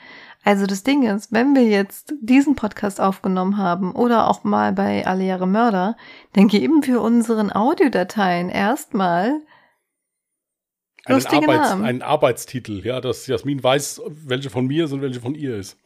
Also 0.45 0.67
das 0.67 0.83
Ding 0.83 1.03
ist, 1.05 1.33
wenn 1.33 1.55
wir 1.55 1.65
jetzt 1.65 2.13
diesen 2.21 2.55
Podcast 2.55 3.01
aufgenommen 3.01 3.57
haben 3.57 3.93
oder 3.93 4.29
auch 4.29 4.45
mal 4.45 4.75
bei 4.75 5.07
Alle 5.07 5.25
Jahre 5.25 5.47
Mörder, 5.47 5.97
dann 6.35 6.49
geben 6.49 6.87
wir 6.87 7.01
unseren 7.01 7.51
Audiodateien 7.51 8.51
erstmal 8.51 9.41
einen, 11.07 11.27
Arbeits-, 11.27 11.71
einen 11.71 12.03
Arbeitstitel, 12.03 12.85
ja, 12.85 13.01
dass 13.01 13.27
Jasmin 13.27 13.63
weiß, 13.63 14.03
welche 14.07 14.51
von 14.51 14.67
mir 14.67 14.89
sind, 14.89 15.01
welche 15.01 15.21
von 15.21 15.35
ihr 15.35 15.57
ist. 15.57 15.79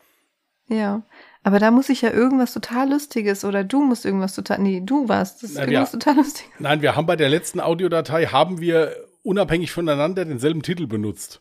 Ja, 0.66 1.02
aber 1.48 1.60
da 1.60 1.70
muss 1.70 1.88
ich 1.88 2.02
ja 2.02 2.10
irgendwas 2.10 2.52
total 2.52 2.90
Lustiges 2.90 3.42
oder 3.42 3.64
du 3.64 3.82
musst 3.82 4.04
irgendwas 4.04 4.34
total, 4.34 4.58
nee, 4.58 4.82
du 4.84 5.08
warst, 5.08 5.42
das 5.42 5.52
ist 5.52 5.56
nein, 5.56 5.70
irgendwas 5.70 5.94
wir, 5.94 5.98
total 5.98 6.16
Lustiges. 6.16 6.50
Nein, 6.58 6.82
wir 6.82 6.94
haben 6.94 7.06
bei 7.06 7.16
der 7.16 7.30
letzten 7.30 7.58
Audiodatei, 7.58 8.26
haben 8.26 8.60
wir 8.60 8.94
unabhängig 9.22 9.72
voneinander 9.72 10.26
denselben 10.26 10.60
Titel 10.60 10.86
benutzt. 10.86 11.40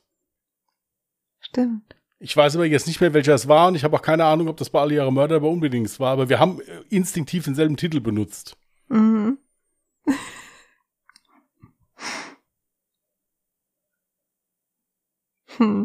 Stimmt. 1.41 1.97
Ich 2.19 2.37
weiß 2.37 2.55
aber 2.55 2.65
jetzt 2.65 2.87
nicht 2.87 3.01
mehr, 3.01 3.13
welcher 3.13 3.33
es 3.33 3.49
war 3.49 3.67
und 3.67 3.75
ich 3.75 3.83
habe 3.83 3.97
auch 3.97 4.01
keine 4.01 4.23
Ahnung, 4.23 4.47
ob 4.47 4.55
das 4.55 4.69
bei 4.69 4.79
Alle 4.79 4.95
Jahre 4.95 5.11
Mörder 5.11 5.41
bei 5.41 5.47
unbedingt 5.47 5.99
war, 5.99 6.13
aber 6.13 6.29
wir 6.29 6.39
haben 6.39 6.61
äh, 6.61 6.83
instinktiv 6.87 7.43
denselben 7.43 7.75
Titel 7.75 7.99
benutzt. 7.99 8.55
Mhm. 8.87 9.39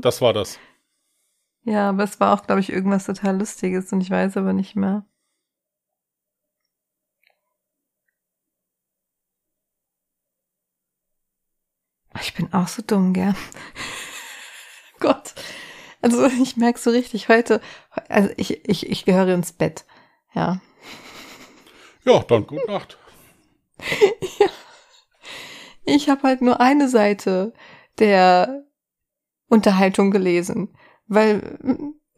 Das 0.01 0.21
war 0.21 0.33
das. 0.33 0.61
Ja, 1.65 1.91
aber 1.91 2.05
es 2.05 2.19
war 2.21 2.35
auch, 2.35 2.47
glaube 2.47 2.61
ich, 2.61 2.73
irgendwas 2.73 3.07
total 3.07 3.39
Lustiges 3.39 3.93
und 3.93 4.01
ich 4.01 4.11
weiß 4.11 4.37
aber 4.37 4.53
nicht 4.53 4.75
mehr. 4.77 5.05
Ich 12.21 12.35
bin 12.35 12.53
auch 12.53 12.69
so 12.69 12.83
dumm, 12.83 13.13
gell? 13.15 13.35
Gott. 15.01 15.35
Also 16.01 16.27
ich 16.27 16.57
merke 16.57 16.79
so 16.79 16.91
richtig 16.91 17.29
heute, 17.29 17.61
also 18.09 18.31
ich, 18.37 18.69
ich, 18.69 18.91
ich 18.91 19.05
gehöre 19.05 19.29
ins 19.35 19.53
Bett. 19.53 19.85
Ja. 20.35 20.61
Ja, 22.05 22.19
dann 22.25 22.47
gute 22.47 22.67
Nacht. 22.67 22.99
ja. 24.39 24.47
Ich 25.85 26.09
habe 26.09 26.23
halt 26.25 26.43
nur 26.43 26.61
eine 26.61 26.89
Seite 26.89 27.53
der 27.99 28.65
Unterhaltung 29.49 30.11
gelesen, 30.11 30.77
weil 31.07 31.59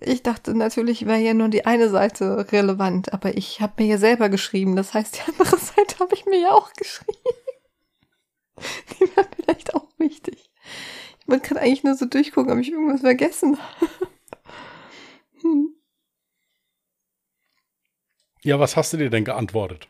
ich 0.00 0.22
dachte 0.22 0.54
natürlich 0.54 1.06
wäre 1.06 1.20
ja 1.20 1.34
nur 1.34 1.48
die 1.48 1.66
eine 1.66 1.88
Seite 1.88 2.52
relevant, 2.52 3.12
aber 3.12 3.36
ich 3.36 3.60
habe 3.60 3.82
mir 3.82 3.88
ja 3.88 3.98
selber 3.98 4.28
geschrieben. 4.28 4.76
Das 4.76 4.94
heißt, 4.94 5.16
die 5.16 5.32
andere 5.32 5.56
Seite 5.58 5.98
habe 6.00 6.14
ich 6.14 6.26
mir 6.26 6.40
ja 6.40 6.50
auch 6.52 6.72
geschrieben. 6.74 7.18
Die 9.00 9.16
war 9.16 9.24
vielleicht 9.34 9.74
auch 9.74 9.88
wichtig. 9.98 10.50
Ich 11.20 11.28
wollte 11.28 11.48
gerade 11.48 11.60
eigentlich 11.62 11.82
nur 11.82 11.96
so 11.96 12.06
durchgucken, 12.06 12.52
ob 12.52 12.58
ich 12.58 12.70
irgendwas 12.70 13.00
vergessen 13.00 13.58
habe. 13.80 13.90
Hm. 15.42 15.74
Ja, 18.42 18.60
was 18.60 18.76
hast 18.76 18.92
du 18.92 18.98
dir 18.98 19.10
denn 19.10 19.24
geantwortet? 19.24 19.88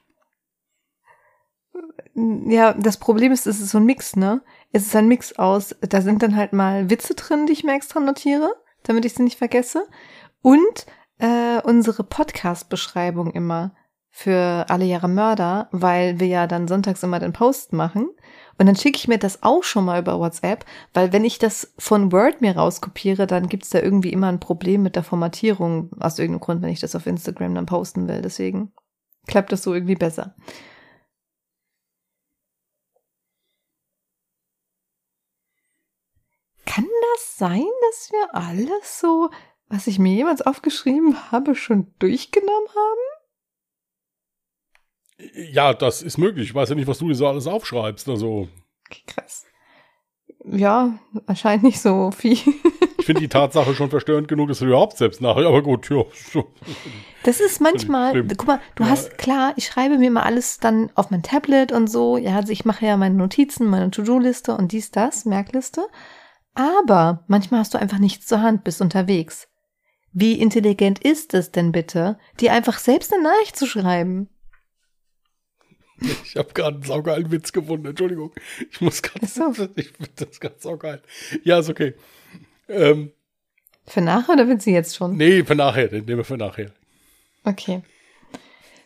Ja, 2.14 2.72
das 2.72 2.98
Problem 2.98 3.32
ist, 3.32 3.46
es 3.46 3.60
ist 3.60 3.70
so 3.70 3.78
ein 3.78 3.84
Mix, 3.84 4.14
ne? 4.14 4.42
Es 4.70 4.86
ist 4.86 4.94
ein 4.94 5.08
Mix 5.08 5.32
aus, 5.32 5.74
da 5.80 6.00
sind 6.00 6.22
dann 6.22 6.36
halt 6.36 6.52
mal 6.52 6.88
Witze 6.88 7.14
drin, 7.14 7.46
die 7.46 7.52
ich 7.52 7.64
mir 7.64 7.74
extra 7.74 7.98
notiere, 7.98 8.54
damit 8.84 9.04
ich 9.04 9.14
sie 9.14 9.22
nicht 9.22 9.38
vergesse. 9.38 9.86
Und 10.40 10.86
äh, 11.18 11.60
unsere 11.62 12.04
Podcast-Beschreibung 12.04 13.32
immer 13.32 13.74
für 14.16 14.66
alle 14.68 14.84
Jahre 14.84 15.08
Mörder, 15.08 15.68
weil 15.72 16.20
wir 16.20 16.28
ja 16.28 16.46
dann 16.46 16.68
sonntags 16.68 17.02
immer 17.02 17.18
den 17.18 17.32
Post 17.32 17.72
machen. 17.72 18.08
Und 18.58 18.66
dann 18.66 18.76
schicke 18.76 18.96
ich 18.96 19.08
mir 19.08 19.18
das 19.18 19.42
auch 19.42 19.64
schon 19.64 19.84
mal 19.84 20.00
über 20.00 20.20
WhatsApp, 20.20 20.64
weil 20.92 21.12
wenn 21.12 21.24
ich 21.24 21.38
das 21.38 21.74
von 21.78 22.12
Word 22.12 22.40
mir 22.40 22.56
rauskopiere, 22.56 23.26
dann 23.26 23.48
gibt 23.48 23.64
es 23.64 23.70
da 23.70 23.80
irgendwie 23.80 24.12
immer 24.12 24.28
ein 24.28 24.38
Problem 24.38 24.84
mit 24.84 24.94
der 24.94 25.02
Formatierung, 25.02 25.90
aus 25.98 26.20
irgendeinem 26.20 26.40
Grund, 26.40 26.62
wenn 26.62 26.70
ich 26.70 26.78
das 26.78 26.94
auf 26.94 27.06
Instagram 27.06 27.56
dann 27.56 27.66
posten 27.66 28.06
will. 28.06 28.22
Deswegen 28.22 28.72
klappt 29.26 29.50
das 29.50 29.64
so 29.64 29.74
irgendwie 29.74 29.96
besser. 29.96 30.36
Kann 36.64 36.84
das 37.14 37.36
sein, 37.36 37.66
dass 37.88 38.10
wir 38.12 38.34
alles 38.34 39.00
so, 39.00 39.30
was 39.68 39.86
ich 39.86 39.98
mir 39.98 40.14
jemals 40.14 40.42
aufgeschrieben 40.42 41.30
habe, 41.32 41.54
schon 41.54 41.92
durchgenommen 41.98 42.68
haben? 42.68 43.14
Ja, 45.52 45.74
das 45.74 46.02
ist 46.02 46.18
möglich. 46.18 46.48
Ich 46.48 46.54
weiß 46.54 46.68
ja 46.70 46.74
nicht, 46.74 46.88
was 46.88 46.98
du 46.98 47.08
dir 47.08 47.14
so 47.14 47.26
alles 47.26 47.46
aufschreibst. 47.46 48.08
Also. 48.08 48.48
Okay, 48.86 49.02
krass. 49.06 49.44
Ja, 50.44 50.98
wahrscheinlich 51.26 51.62
nicht 51.62 51.80
so 51.80 52.10
viel. 52.10 52.36
ich 52.98 53.06
finde 53.06 53.22
die 53.22 53.28
Tatsache 53.28 53.74
schon 53.74 53.88
verstörend 53.88 54.28
genug, 54.28 54.48
dass 54.48 54.58
du 54.58 54.66
überhaupt 54.66 54.98
selbst 54.98 55.20
nachher, 55.22 55.46
aber 55.46 55.62
gut, 55.62 55.88
ja. 55.88 56.04
Das 57.22 57.40
ist 57.40 57.60
manchmal, 57.60 58.22
guck 58.24 58.46
mal, 58.46 58.60
du 58.74 58.82
ja. 58.82 58.90
hast, 58.90 59.16
klar, 59.16 59.54
ich 59.56 59.66
schreibe 59.66 59.96
mir 59.96 60.10
mal 60.10 60.22
alles 60.22 60.58
dann 60.58 60.90
auf 60.94 61.10
mein 61.10 61.22
Tablet 61.22 61.72
und 61.72 61.86
so. 61.86 62.18
Ja, 62.18 62.36
also 62.36 62.52
ich 62.52 62.66
mache 62.66 62.84
ja 62.84 62.98
meine 62.98 63.14
Notizen, 63.14 63.66
meine 63.66 63.90
To-Do-Liste 63.90 64.54
und 64.54 64.72
dies, 64.72 64.90
das, 64.90 65.24
Merkliste. 65.24 65.86
Aber 66.54 67.24
manchmal 67.26 67.60
hast 67.60 67.74
du 67.74 67.78
einfach 67.78 67.98
nichts 67.98 68.26
zur 68.26 68.40
Hand, 68.40 68.64
bist 68.64 68.80
unterwegs. 68.80 69.48
Wie 70.12 70.40
intelligent 70.40 71.00
ist 71.00 71.34
es 71.34 71.50
denn 71.50 71.72
bitte, 71.72 72.18
dir 72.40 72.52
einfach 72.52 72.78
selbst 72.78 73.12
eine 73.12 73.24
Nachricht 73.24 73.56
zu 73.56 73.66
schreiben? 73.66 74.28
Ich 76.24 76.36
habe 76.36 76.52
gerade 76.52 76.76
einen 76.76 76.84
saugeilen 76.84 77.30
Witz 77.30 77.52
gefunden, 77.52 77.86
Entschuldigung. 77.86 78.32
Ich 78.70 78.80
muss 78.80 79.02
gerade. 79.02 79.26
So. 79.26 79.50
Ich 79.76 79.88
finde 79.90 80.10
das 80.16 80.40
ganz 80.40 80.62
saugeil. 80.62 81.02
Ja, 81.44 81.58
ist 81.58 81.70
okay. 81.70 81.94
Ähm, 82.68 83.12
für 83.86 84.00
nachher 84.00 84.34
oder 84.34 84.48
willst 84.48 84.66
du 84.66 84.70
jetzt 84.70 84.96
schon? 84.96 85.16
Nee, 85.16 85.44
für 85.44 85.54
nachher, 85.54 85.88
den 85.88 86.04
nehmen 86.04 86.18
wir 86.18 86.24
für 86.24 86.36
nachher. 86.36 86.72
Okay. 87.44 87.82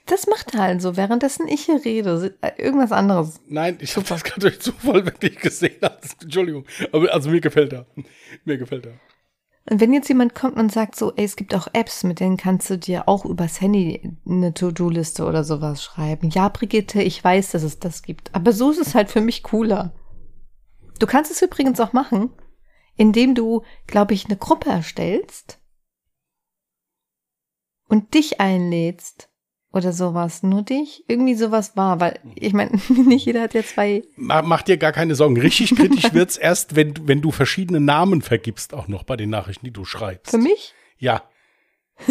Das 0.09 0.27
macht 0.27 0.55
er 0.55 0.63
also, 0.63 0.97
währenddessen 0.97 1.47
ich 1.49 1.67
hier 1.67 1.85
rede. 1.85 2.35
Äh, 2.41 2.53
irgendwas 2.57 2.93
anderes. 2.93 3.41
Nein, 3.47 3.77
ich 3.81 3.95
habe 3.95 4.07
das 4.09 4.25
gerade 4.25 4.41
durch 4.41 4.59
Zufall 4.59 5.05
wirklich 5.05 5.39
gesehen. 5.39 5.77
Entschuldigung. 6.23 6.65
Aber 6.93 7.13
also 7.13 7.29
mir 7.31 7.43
gefällt 7.43 7.75
er. 7.75 7.87
Mir 8.45 8.57
gefällt 8.57 8.87
er. 8.87 8.95
Und 9.71 9.81
wenn 9.81 9.93
jetzt 9.93 10.09
jemand 10.09 10.35
kommt 10.35 10.57
und 10.57 10.73
sagt 10.73 10.97
so, 10.97 11.13
ey, 11.15 11.25
es 11.27 11.37
gibt 11.37 11.55
auch 11.55 11.69
Apps, 11.75 12.05
mit 12.05 12.21
denen 12.21 12.39
kannst 12.39 12.71
du 12.71 12.79
dir 12.79 13.07
auch 13.07 13.27
übers 13.27 13.61
Handy 13.61 14.17
eine 14.27 14.55
To-Do-Liste 14.55 15.27
oder 15.27 15.45
sowas 15.45 15.85
schreiben. 15.85 16.31
Ja, 16.31 16.49
Brigitte, 16.49 17.03
ich 17.03 17.23
weiß, 17.23 17.51
dass 17.51 17.63
es 17.63 17.79
das 17.79 18.03
gibt. 18.03 18.35
Aber 18.35 18.53
so 18.53 18.71
ist 18.71 18.81
es 18.81 18.95
halt 18.95 19.11
für 19.11 19.21
mich 19.21 19.43
cooler. 19.43 19.93
Du 20.99 21.07
kannst 21.07 21.31
es 21.31 21.43
übrigens 21.43 21.81
auch 21.81 21.93
machen, 21.93 22.31
indem 22.97 23.35
du, 23.35 23.63
glaube 23.87 24.15
ich, 24.15 24.25
eine 24.25 24.39
Gruppe 24.39 24.71
erstellst 24.71 25.61
und 27.89 28.15
dich 28.15 28.41
einlädst 28.41 29.28
oder 29.73 29.93
sowas. 29.93 30.43
Nur 30.43 30.63
dich? 30.63 31.05
Irgendwie 31.09 31.35
sowas 31.35 31.77
war, 31.77 32.01
weil 32.01 32.19
ich 32.35 32.53
meine, 32.53 32.73
nicht 32.89 33.27
jeder 33.27 33.43
hat 33.43 33.55
ja 33.55 33.63
zwei. 33.63 34.03
Mach 34.17 34.63
dir 34.63 34.77
gar 34.77 34.93
keine 34.93 35.15
Sorgen. 35.15 35.39
Richtig 35.39 35.75
kritisch 35.75 36.13
wird's 36.13 36.37
erst, 36.37 36.77
wenn, 36.77 36.95
wenn 37.07 37.21
du 37.21 37.31
verschiedene 37.31 37.81
Namen 37.81 38.23
vergibst, 38.23 38.75
auch 38.75 38.89
noch 38.89 39.05
bei 39.05 39.17
den 39.17 39.31
Nachrichten, 39.31 39.67
die 39.67 39.73
du 39.73 39.85
schreibst. 39.85 40.31
Für 40.31 40.39
mich? 40.39 40.75
Ja. 40.99 41.23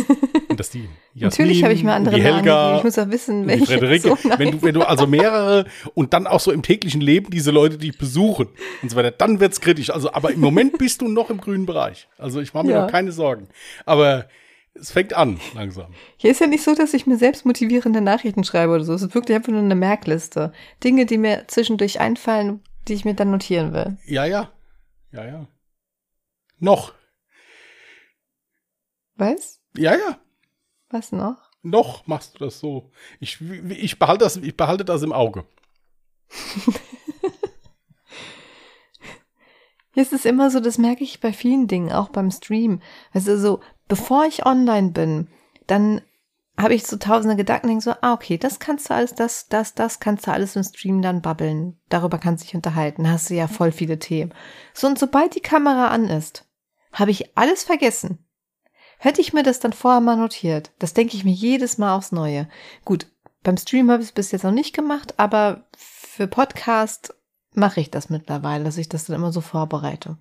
Und 0.50 0.60
das 0.60 0.70
die 0.70 0.90
Jasmin, 1.14 1.30
Natürlich 1.30 1.64
habe 1.64 1.74
ich 1.74 1.82
mir 1.82 1.94
andere 1.94 2.16
die 2.16 2.22
Helga, 2.22 2.42
Namen 2.44 2.78
Ich 2.78 2.84
muss 2.84 3.00
auch 3.00 3.10
wissen, 3.10 3.48
welche. 3.48 3.66
Frederike. 3.66 4.02
So 4.02 4.18
wenn, 4.38 4.52
du, 4.52 4.62
wenn 4.62 4.74
du 4.74 4.82
also 4.82 5.08
mehrere 5.08 5.66
und 5.94 6.14
dann 6.14 6.28
auch 6.28 6.42
so 6.42 6.52
im 6.52 6.62
täglichen 6.62 7.00
Leben 7.00 7.30
diese 7.30 7.52
Leute, 7.52 7.78
die 7.78 7.92
besuchen 7.94 8.50
und 8.82 8.90
so 8.90 8.98
weiter, 8.98 9.12
dann 9.12 9.40
wird's 9.40 9.62
kritisch. 9.62 9.90
Also, 9.90 10.12
aber 10.12 10.32
im 10.32 10.42
Moment 10.42 10.78
bist 10.78 11.02
du 11.02 11.08
noch 11.08 11.30
im 11.30 11.40
grünen 11.40 11.66
Bereich. 11.66 12.10
Also 12.18 12.42
ich 12.42 12.54
mache 12.54 12.66
mir 12.66 12.74
ja. 12.74 12.82
noch 12.84 12.92
keine 12.92 13.14
Sorgen. 13.14 13.48
Aber 13.86 14.28
es 14.80 14.92
fängt 14.92 15.14
an, 15.14 15.40
langsam. 15.54 15.94
Hier 16.18 16.32
ist 16.32 16.42
ja 16.42 16.48
nicht 16.48 16.64
so, 16.64 16.76
dass 16.76 16.94
ich 16.94 17.08
mir 17.08 17.18
selbst 17.18 17.46
motivierende 17.46 18.02
Nachrichten 18.02 18.44
schreibe 18.44 18.74
oder 18.74 18.84
so. 18.84 18.94
Es 18.94 19.02
ist 19.02 19.16
wirklich 19.16 19.36
einfach 19.36 19.52
nur 19.52 19.62
eine 19.62 19.76
Merkliste. 19.76 20.52
Dinge, 20.84 21.06
die 21.06 21.18
mir 21.18 21.46
zwischendurch 21.48 22.00
einfallen, 22.00 22.62
die 22.88 22.94
ich 22.94 23.06
mir 23.06 23.14
dann 23.14 23.32
notieren 23.32 23.74
will. 23.74 23.98
Ja, 24.06 24.26
ja. 24.26 24.52
Ja, 25.12 25.26
ja. 25.26 25.48
Noch. 26.60 26.94
Was? 29.16 29.60
Ja, 29.76 29.94
ja. 29.94 30.20
Was 30.90 31.12
noch? 31.12 31.38
Noch 31.62 32.08
machst 32.08 32.36
du 32.36 32.46
das 32.46 32.60
so. 32.60 32.92
Ich, 33.20 33.42
ich, 33.42 34.00
behalte, 34.00 34.24
das, 34.24 34.38
ich 34.38 34.56
behalte 34.56 34.86
das 34.86 35.02
im 35.04 35.12
Auge. 35.12 35.46
Hier 39.94 40.04
ist 40.04 40.14
es 40.14 40.26
immer 40.26 40.52
so, 40.52 40.60
das 40.60 40.78
merke 40.78 41.04
ich 41.04 41.20
bei 41.20 41.34
vielen 41.34 41.68
Dingen, 41.68 41.92
auch 41.92 42.10
beim 42.10 42.30
Stream. 42.30 42.82
Also 43.14 43.36
so, 43.38 43.62
bevor 43.88 44.26
ich 44.26 44.46
online 44.46 44.92
bin, 44.92 45.28
dann 45.68 46.02
habe 46.60 46.74
ich 46.74 46.88
so 46.88 46.98
tausende 46.98 47.36
Gedanken, 47.36 47.68
denke 47.68 47.84
so, 47.84 47.94
ah, 48.02 48.14
okay, 48.14 48.38
das 48.38 48.60
kannst 48.60 48.90
du 48.90 48.94
alles, 48.96 49.14
das, 49.14 49.48
das, 49.48 49.76
das 49.76 50.00
kannst 50.00 50.26
du 50.26 50.32
alles 50.32 50.56
im 50.56 50.64
Stream 50.64 51.02
dann 51.02 51.22
babbeln. 51.22 51.80
Darüber 51.90 52.18
kannst 52.18 52.44
du 52.44 52.48
dich 52.48 52.56
unterhalten. 52.56 53.10
Hast 53.10 53.30
du 53.30 53.36
ja 53.36 53.48
voll 53.48 53.72
viele 53.72 54.00
Themen. 54.00 54.34
So, 54.74 54.88
und 54.88 54.98
sobald 54.98 55.36
die 55.36 55.42
Kamera 55.42 55.90
an 55.90 56.06
ist, 56.06 56.46
habe 56.92 57.12
ich 57.12 57.38
alles 57.38 57.64
vergessen. 57.64 58.26
Hätte 58.98 59.22
ich 59.22 59.34
mir 59.34 59.44
das 59.44 59.60
dann 59.60 59.74
vorher 59.74 60.02
mal 60.02 60.18
notiert, 60.18 60.72
das 60.80 60.96
denke 60.96 61.16
ich 61.16 61.24
mir 61.24 61.34
jedes 61.34 61.78
Mal 61.78 61.96
aufs 61.96 62.12
Neue. 62.12 62.50
Gut, 62.84 63.06
beim 63.44 63.58
Stream 63.58 63.92
habe 63.92 64.02
ich 64.02 64.10
es 64.10 64.14
bis 64.14 64.32
jetzt 64.32 64.44
noch 64.44 64.52
nicht 64.52 64.76
gemacht, 64.76 65.14
aber 65.18 65.68
für 65.78 66.28
Podcast 66.28 67.14
mache 67.54 67.80
ich 67.80 67.92
das 67.92 68.10
mittlerweile, 68.10 68.64
dass 68.64 68.78
ich 68.78 68.90
das 68.90 69.06
dann 69.06 69.16
immer 69.16 69.32
so 69.32 69.42
vorbereite. 69.42 70.18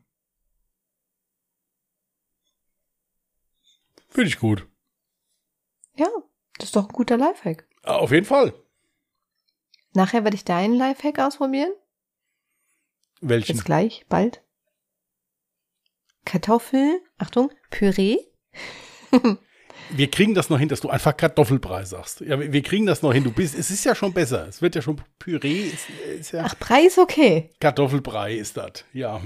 Finde 4.17 4.31
ich 4.31 4.39
gut. 4.39 4.67
Ja, 5.95 6.09
das 6.57 6.69
ist 6.69 6.77
doch 6.77 6.89
ein 6.89 6.93
guter 6.95 7.19
Lifehack. 7.19 7.69
Auf 7.83 8.13
jeden 8.13 8.25
Fall. 8.25 8.55
Nachher 9.93 10.25
werde 10.25 10.37
ich 10.37 10.45
deinen 10.47 10.73
Lifehack 10.73 11.19
ausprobieren. 11.19 11.71
Welchen? 13.21 13.57
Jetzt 13.57 13.67
gleich, 13.67 14.07
bald. 14.09 14.43
Kartoffel, 16.25 16.99
Achtung, 17.19 17.53
Püree. 17.69 18.17
wir 19.91 20.11
kriegen 20.11 20.33
das 20.33 20.49
noch 20.49 20.59
hin, 20.59 20.71
dass 20.71 20.81
du 20.81 20.89
einfach 20.89 21.15
Kartoffelbrei 21.15 21.85
sagst. 21.85 22.23
Ja, 22.23 22.41
wir 22.41 22.63
kriegen 22.63 22.87
das 22.87 23.03
noch 23.03 23.13
hin. 23.13 23.23
Du 23.23 23.33
bist, 23.33 23.55
es 23.55 23.71
ist 23.71 23.85
ja 23.85 23.95
schon 23.95 24.15
besser. 24.15 24.49
Es 24.49 24.63
wird 24.63 24.77
ja 24.77 24.81
schon 24.81 24.99
Püree. 25.19 25.65
Ist, 25.65 25.91
ist 26.19 26.33
ja 26.33 26.45
Ach, 26.47 26.55
Brei 26.55 26.87
ist 26.87 26.97
okay. 26.97 27.53
Kartoffelbrei 27.61 28.35
ist 28.35 28.57
das, 28.57 28.87
ja. 28.95 29.21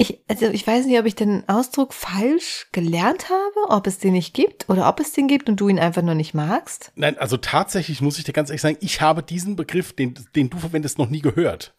Ich, 0.00 0.18
also 0.28 0.46
ich 0.46 0.66
weiß 0.66 0.86
nicht, 0.86 0.98
ob 0.98 1.04
ich 1.04 1.14
den 1.14 1.46
Ausdruck 1.46 1.92
falsch 1.92 2.68
gelernt 2.72 3.28
habe, 3.28 3.70
ob 3.70 3.86
es 3.86 3.98
den 3.98 4.14
nicht 4.14 4.32
gibt 4.32 4.70
oder 4.70 4.88
ob 4.88 4.98
es 4.98 5.12
den 5.12 5.28
gibt 5.28 5.50
und 5.50 5.60
du 5.60 5.68
ihn 5.68 5.78
einfach 5.78 6.00
nur 6.00 6.14
nicht 6.14 6.32
magst. 6.32 6.90
Nein, 6.94 7.18
also 7.18 7.36
tatsächlich 7.36 8.00
muss 8.00 8.16
ich 8.16 8.24
dir 8.24 8.32
ganz 8.32 8.48
ehrlich 8.48 8.62
sagen, 8.62 8.78
ich 8.80 9.02
habe 9.02 9.22
diesen 9.22 9.56
Begriff, 9.56 9.92
den, 9.92 10.14
den 10.34 10.48
du 10.48 10.56
verwendest, 10.56 10.96
noch 10.96 11.10
nie 11.10 11.20
gehört. 11.20 11.74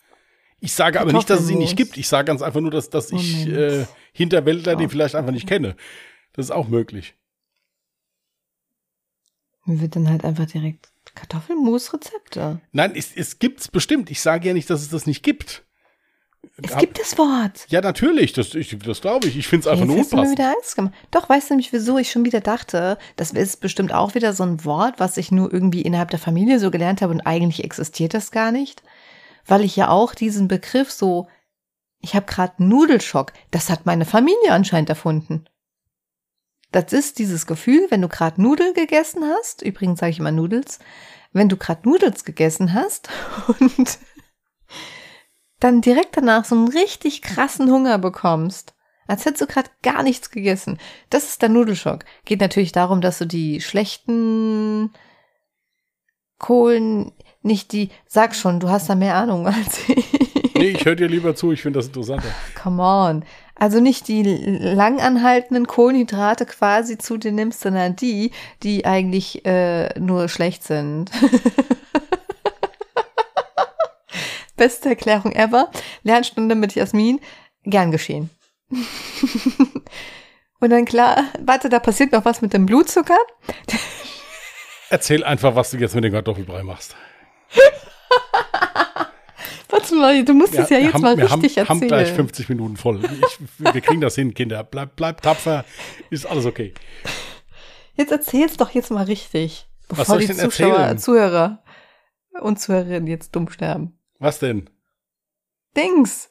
Ich 0.59 0.73
sage 0.73 1.01
aber 1.01 1.11
nicht, 1.11 1.31
dass 1.31 1.39
es 1.39 1.49
ihn 1.49 1.57
nicht 1.57 1.75
gibt. 1.75 1.97
Ich 1.97 2.07
sage 2.07 2.25
ganz 2.25 2.43
einfach 2.43 2.61
nur, 2.61 2.69
dass, 2.69 2.91
dass 2.91 3.11
ich 3.11 3.47
äh, 3.47 3.87
Hinterwäldler 4.13 4.75
oh. 4.75 4.77
den 4.77 4.91
vielleicht 4.91 5.15
einfach 5.15 5.31
nicht 5.31 5.47
kenne. 5.47 5.75
Das 6.33 6.45
ist 6.45 6.51
auch 6.51 6.67
möglich. 6.67 7.15
Mir 9.65 9.81
wird 9.81 9.95
dann 9.95 10.07
halt 10.07 10.23
einfach 10.23 10.45
direkt 10.45 10.91
Kartoffelmus-Rezepte. 11.15 12.61
Nein, 12.71 12.93
es, 12.95 13.15
es 13.15 13.39
gibt's 13.39 13.67
bestimmt. 13.67 14.11
Ich 14.11 14.21
sage 14.21 14.49
ja 14.49 14.53
nicht, 14.53 14.69
dass 14.69 14.81
es 14.81 14.89
das 14.89 15.07
nicht 15.07 15.23
gibt. 15.23 15.65
Es 16.63 16.77
gibt 16.77 16.99
das 16.99 17.17
Wort. 17.17 17.65
Ja, 17.69 17.81
natürlich, 17.81 18.33
das, 18.33 18.53
ich, 18.55 18.77
das 18.79 19.01
glaube 19.01 19.27
ich. 19.27 19.37
Ich 19.37 19.47
finde 19.47 19.61
es 19.61 19.67
einfach 19.67 19.85
Jetzt 19.85 19.89
nur 19.89 19.99
hast 19.99 20.11
du 20.11 20.15
mir 20.15 20.21
unpassend. 20.21 20.39
wieder 20.39 20.55
Angst 20.55 20.75
gemacht. 20.75 20.93
Doch, 21.11 21.29
weißt 21.29 21.49
du 21.49 21.53
nämlich, 21.53 21.73
wieso 21.73 21.97
ich 21.97 22.11
schon 22.11 22.25
wieder 22.25 22.41
dachte, 22.41 22.97
das 23.15 23.31
ist 23.31 23.61
bestimmt 23.61 23.93
auch 23.93 24.15
wieder 24.15 24.33
so 24.33 24.43
ein 24.43 24.63
Wort, 24.65 24.99
was 24.99 25.17
ich 25.17 25.31
nur 25.31 25.51
irgendwie 25.51 25.81
innerhalb 25.81 26.09
der 26.09 26.19
Familie 26.19 26.59
so 26.59 26.71
gelernt 26.71 27.01
habe 27.01 27.13
und 27.13 27.21
eigentlich 27.21 27.63
existiert 27.63 28.13
das 28.13 28.31
gar 28.31 28.51
nicht. 28.51 28.83
Weil 29.45 29.63
ich 29.63 29.75
ja 29.75 29.89
auch 29.89 30.13
diesen 30.13 30.47
Begriff 30.47 30.91
so, 30.91 31.27
ich 31.99 32.15
habe 32.15 32.25
gerade 32.25 32.63
Nudelschock, 32.63 33.33
das 33.51 33.69
hat 33.69 33.85
meine 33.85 34.05
Familie 34.05 34.51
anscheinend 34.51 34.89
erfunden. 34.89 35.45
Das 36.71 36.93
ist 36.93 37.19
dieses 37.19 37.47
Gefühl, 37.47 37.87
wenn 37.89 38.01
du 38.01 38.07
gerade 38.07 38.41
Nudel 38.41 38.73
gegessen 38.73 39.23
hast, 39.25 39.61
übrigens 39.61 39.99
sage 39.99 40.11
ich 40.11 40.19
immer 40.19 40.31
Nudels, 40.31 40.79
wenn 41.33 41.49
du 41.49 41.57
gerade 41.57 41.87
Nudels 41.87 42.23
gegessen 42.23 42.73
hast 42.73 43.09
und 43.59 43.99
dann 45.61 45.79
direkt 45.79 46.17
danach 46.17 46.43
so 46.43 46.55
einen 46.55 46.67
richtig 46.67 47.21
krassen 47.21 47.71
Hunger 47.71 47.97
bekommst. 47.97 48.73
Als 49.07 49.25
hättest 49.25 49.41
du 49.41 49.47
gerade 49.47 49.69
gar 49.81 50.03
nichts 50.03 50.31
gegessen. 50.31 50.77
Das 51.09 51.25
ist 51.25 51.41
der 51.41 51.49
Nudelschock. 51.49 52.05
Geht 52.25 52.41
natürlich 52.41 52.71
darum, 52.71 53.01
dass 53.01 53.17
du 53.17 53.25
die 53.25 53.61
schlechten 53.61 54.91
Kohlen, 56.39 57.11
nicht 57.41 57.71
die, 57.71 57.89
sag 58.07 58.35
schon, 58.35 58.59
du 58.59 58.69
hast 58.69 58.89
da 58.89 58.95
mehr 58.95 59.15
Ahnung 59.15 59.47
als 59.47 59.87
ich. 59.89 60.53
Nee, 60.55 60.69
ich 60.69 60.85
höre 60.85 60.95
dir 60.95 61.07
lieber 61.07 61.35
zu, 61.35 61.51
ich 61.51 61.61
finde 61.61 61.79
das 61.79 61.87
interessanter. 61.87 62.27
Come 62.61 62.83
on. 62.83 63.25
Also 63.55 63.79
nicht 63.79 64.07
die 64.07 64.23
langanhaltenden 64.23 65.67
Kohlenhydrate 65.67 66.45
quasi 66.45 66.97
zu 66.97 67.17
dir 67.17 67.31
nimmst, 67.31 67.61
sondern 67.61 67.95
die, 67.95 68.31
die 68.63 68.85
eigentlich 68.85 69.45
äh, 69.45 69.99
nur 69.99 70.29
schlecht 70.29 70.63
sind. 70.63 71.11
Beste 74.61 74.89
Erklärung 74.89 75.31
ever. 75.31 75.71
Lernstunde 76.03 76.53
mit 76.53 76.75
Jasmin. 76.75 77.19
Gern 77.63 77.89
geschehen. 77.89 78.29
Und 80.59 80.69
dann 80.69 80.85
klar, 80.85 81.23
warte, 81.43 81.67
da 81.67 81.79
passiert 81.79 82.11
noch 82.11 82.25
was 82.25 82.43
mit 82.43 82.53
dem 82.53 82.67
Blutzucker. 82.67 83.17
Erzähl 84.91 85.23
einfach, 85.23 85.55
was 85.55 85.71
du 85.71 85.77
jetzt 85.77 85.95
mit 85.95 86.03
dem 86.03 86.13
Kartoffelbrei 86.13 86.61
machst. 86.61 86.95
Warte 89.69 89.95
mal, 89.95 90.23
du 90.23 90.35
musst 90.35 90.53
es 90.53 90.69
ja 90.69 90.77
wir 90.77 90.83
jetzt 90.83 90.93
haben, 90.93 91.01
mal 91.01 91.17
wir 91.17 91.31
haben, 91.31 91.41
richtig 91.41 91.67
haben 91.67 91.79
gleich 91.79 92.09
erzählen. 92.09 92.27
50 92.27 92.49
Minuten 92.49 92.77
voll. 92.77 93.01
Ich, 93.03 93.39
wir 93.57 93.81
kriegen 93.81 94.01
das 94.01 94.13
hin, 94.13 94.35
Kinder. 94.35 94.63
Bleib, 94.63 94.95
bleib 94.95 95.23
tapfer, 95.23 95.65
ist 96.11 96.27
alles 96.27 96.45
okay. 96.45 96.75
Jetzt 97.95 98.11
erzähl's 98.11 98.57
doch 98.57 98.69
jetzt 98.69 98.91
mal 98.91 99.05
richtig. 99.05 99.65
Bevor 99.87 100.05
soll 100.05 100.21
ich 100.21 100.27
die 100.27 100.35
denn 100.35 100.51
Zuschauer, 100.51 100.77
erzählen? 100.77 100.99
Zuhörer 100.99 101.63
und 102.41 102.59
Zuhörerinnen 102.59 103.07
jetzt 103.07 103.35
dumm 103.35 103.49
sterben. 103.49 103.97
Was 104.21 104.37
denn? 104.37 104.69
Dings. 105.75 106.29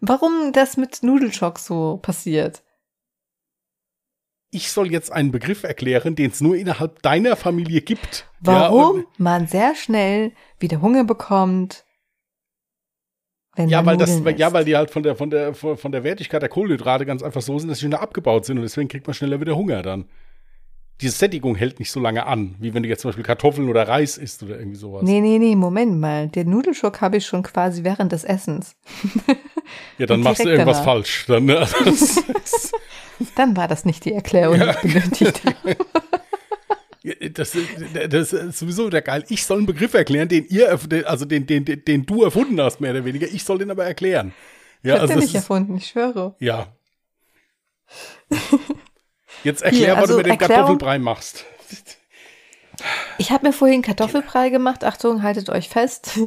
Warum 0.00 0.52
das 0.52 0.76
mit 0.76 1.02
Nudelschock 1.02 1.58
so 1.58 1.98
passiert? 2.00 2.62
Ich 4.52 4.70
soll 4.70 4.92
jetzt 4.92 5.10
einen 5.10 5.32
Begriff 5.32 5.64
erklären, 5.64 6.14
den 6.14 6.30
es 6.30 6.40
nur 6.40 6.54
innerhalb 6.54 7.02
deiner 7.02 7.34
Familie 7.34 7.80
gibt. 7.80 8.28
Warum 8.40 8.98
Ja, 9.00 9.04
man 9.18 9.48
sehr 9.48 9.74
schnell 9.74 10.32
wieder 10.60 10.80
Hunger 10.80 11.02
bekommt, 11.02 11.84
wenn 13.56 13.68
ja, 13.68 13.84
weil 13.84 13.96
das, 13.96 14.10
Nudeln 14.10 14.38
ja, 14.38 14.46
isst. 14.46 14.54
weil 14.54 14.64
die 14.64 14.76
halt 14.76 14.92
von 14.92 15.02
der, 15.02 15.16
von 15.16 15.30
der, 15.30 15.54
von 15.54 15.90
der 15.90 16.04
Wertigkeit 16.04 16.40
der 16.40 16.48
Kohlenhydrate 16.48 17.04
ganz 17.04 17.24
einfach 17.24 17.42
so 17.42 17.58
sind, 17.58 17.68
dass 17.68 17.78
sie 17.78 17.86
schneller 17.86 18.00
abgebaut 18.00 18.44
sind 18.44 18.58
und 18.58 18.62
deswegen 18.62 18.88
kriegt 18.88 19.08
man 19.08 19.14
schneller 19.14 19.40
wieder 19.40 19.56
Hunger 19.56 19.82
dann. 19.82 20.08
Diese 21.00 21.16
Sättigung 21.16 21.54
hält 21.56 21.78
nicht 21.78 21.90
so 21.90 21.98
lange 22.00 22.26
an, 22.26 22.56
wie 22.58 22.74
wenn 22.74 22.82
du 22.82 22.88
jetzt 22.88 23.02
zum 23.02 23.08
Beispiel 23.08 23.24
Kartoffeln 23.24 23.68
oder 23.68 23.88
Reis 23.88 24.18
isst 24.18 24.42
oder 24.42 24.58
irgendwie 24.58 24.76
sowas. 24.76 25.02
Nee, 25.02 25.20
nee, 25.20 25.38
nee, 25.38 25.56
Moment 25.56 25.98
mal. 25.98 26.28
Den 26.28 26.50
Nudelschock 26.50 27.00
habe 27.00 27.16
ich 27.16 27.26
schon 27.26 27.42
quasi 27.42 27.84
während 27.84 28.12
des 28.12 28.24
Essens. 28.24 28.76
ja, 29.98 30.06
dann 30.06 30.20
machst 30.20 30.44
du 30.44 30.48
irgendwas 30.48 30.78
danach. 30.78 30.92
falsch. 30.92 31.24
Dann, 31.26 31.46
ne? 31.46 31.58
also 31.58 31.74
Dann 33.34 33.56
war 33.56 33.68
das 33.68 33.84
nicht 33.84 34.04
die 34.04 34.12
Erklärung, 34.12 34.58
die 34.58 34.88
ich 34.88 34.92
benötigt 34.92 35.42
habe. 35.44 35.76
Das, 37.32 37.56
das 38.10 38.32
ist 38.34 38.58
sowieso 38.58 38.86
wieder 38.88 39.00
geil. 39.00 39.24
Ich 39.30 39.46
soll 39.46 39.56
einen 39.56 39.66
Begriff 39.66 39.94
erklären, 39.94 40.28
den 40.28 40.44
ihr, 40.48 40.68
also 41.06 41.24
den, 41.24 41.46
den, 41.46 41.64
den, 41.64 41.82
den 41.82 42.04
du 42.04 42.24
erfunden 42.24 42.60
hast, 42.60 42.82
mehr 42.82 42.90
oder 42.90 43.06
weniger. 43.06 43.26
Ich 43.26 43.42
soll 43.42 43.56
den 43.56 43.70
aber 43.70 43.86
erklären. 43.86 44.34
Ja, 44.82 44.96
Ich 44.96 45.00
also 45.00 45.14
den 45.14 45.22
nicht 45.22 45.34
erfunden, 45.34 45.78
ich 45.78 45.86
schwöre. 45.86 46.34
ja. 46.40 46.66
Jetzt 49.44 49.62
erklär, 49.62 49.86
Hier, 49.86 49.92
was 49.94 50.02
also 50.02 50.12
du 50.14 50.18
mit 50.18 50.26
dem 50.26 50.32
Erklärung- 50.32 50.56
Kartoffelbrei 50.56 50.98
machst. 50.98 51.44
Ich 53.18 53.30
habe 53.30 53.46
mir 53.46 53.52
vorhin 53.52 53.82
Kartoffelbrei 53.82 54.48
gemacht. 54.48 54.84
Achtung, 54.84 55.22
haltet 55.22 55.50
euch 55.50 55.68
fest. 55.68 56.18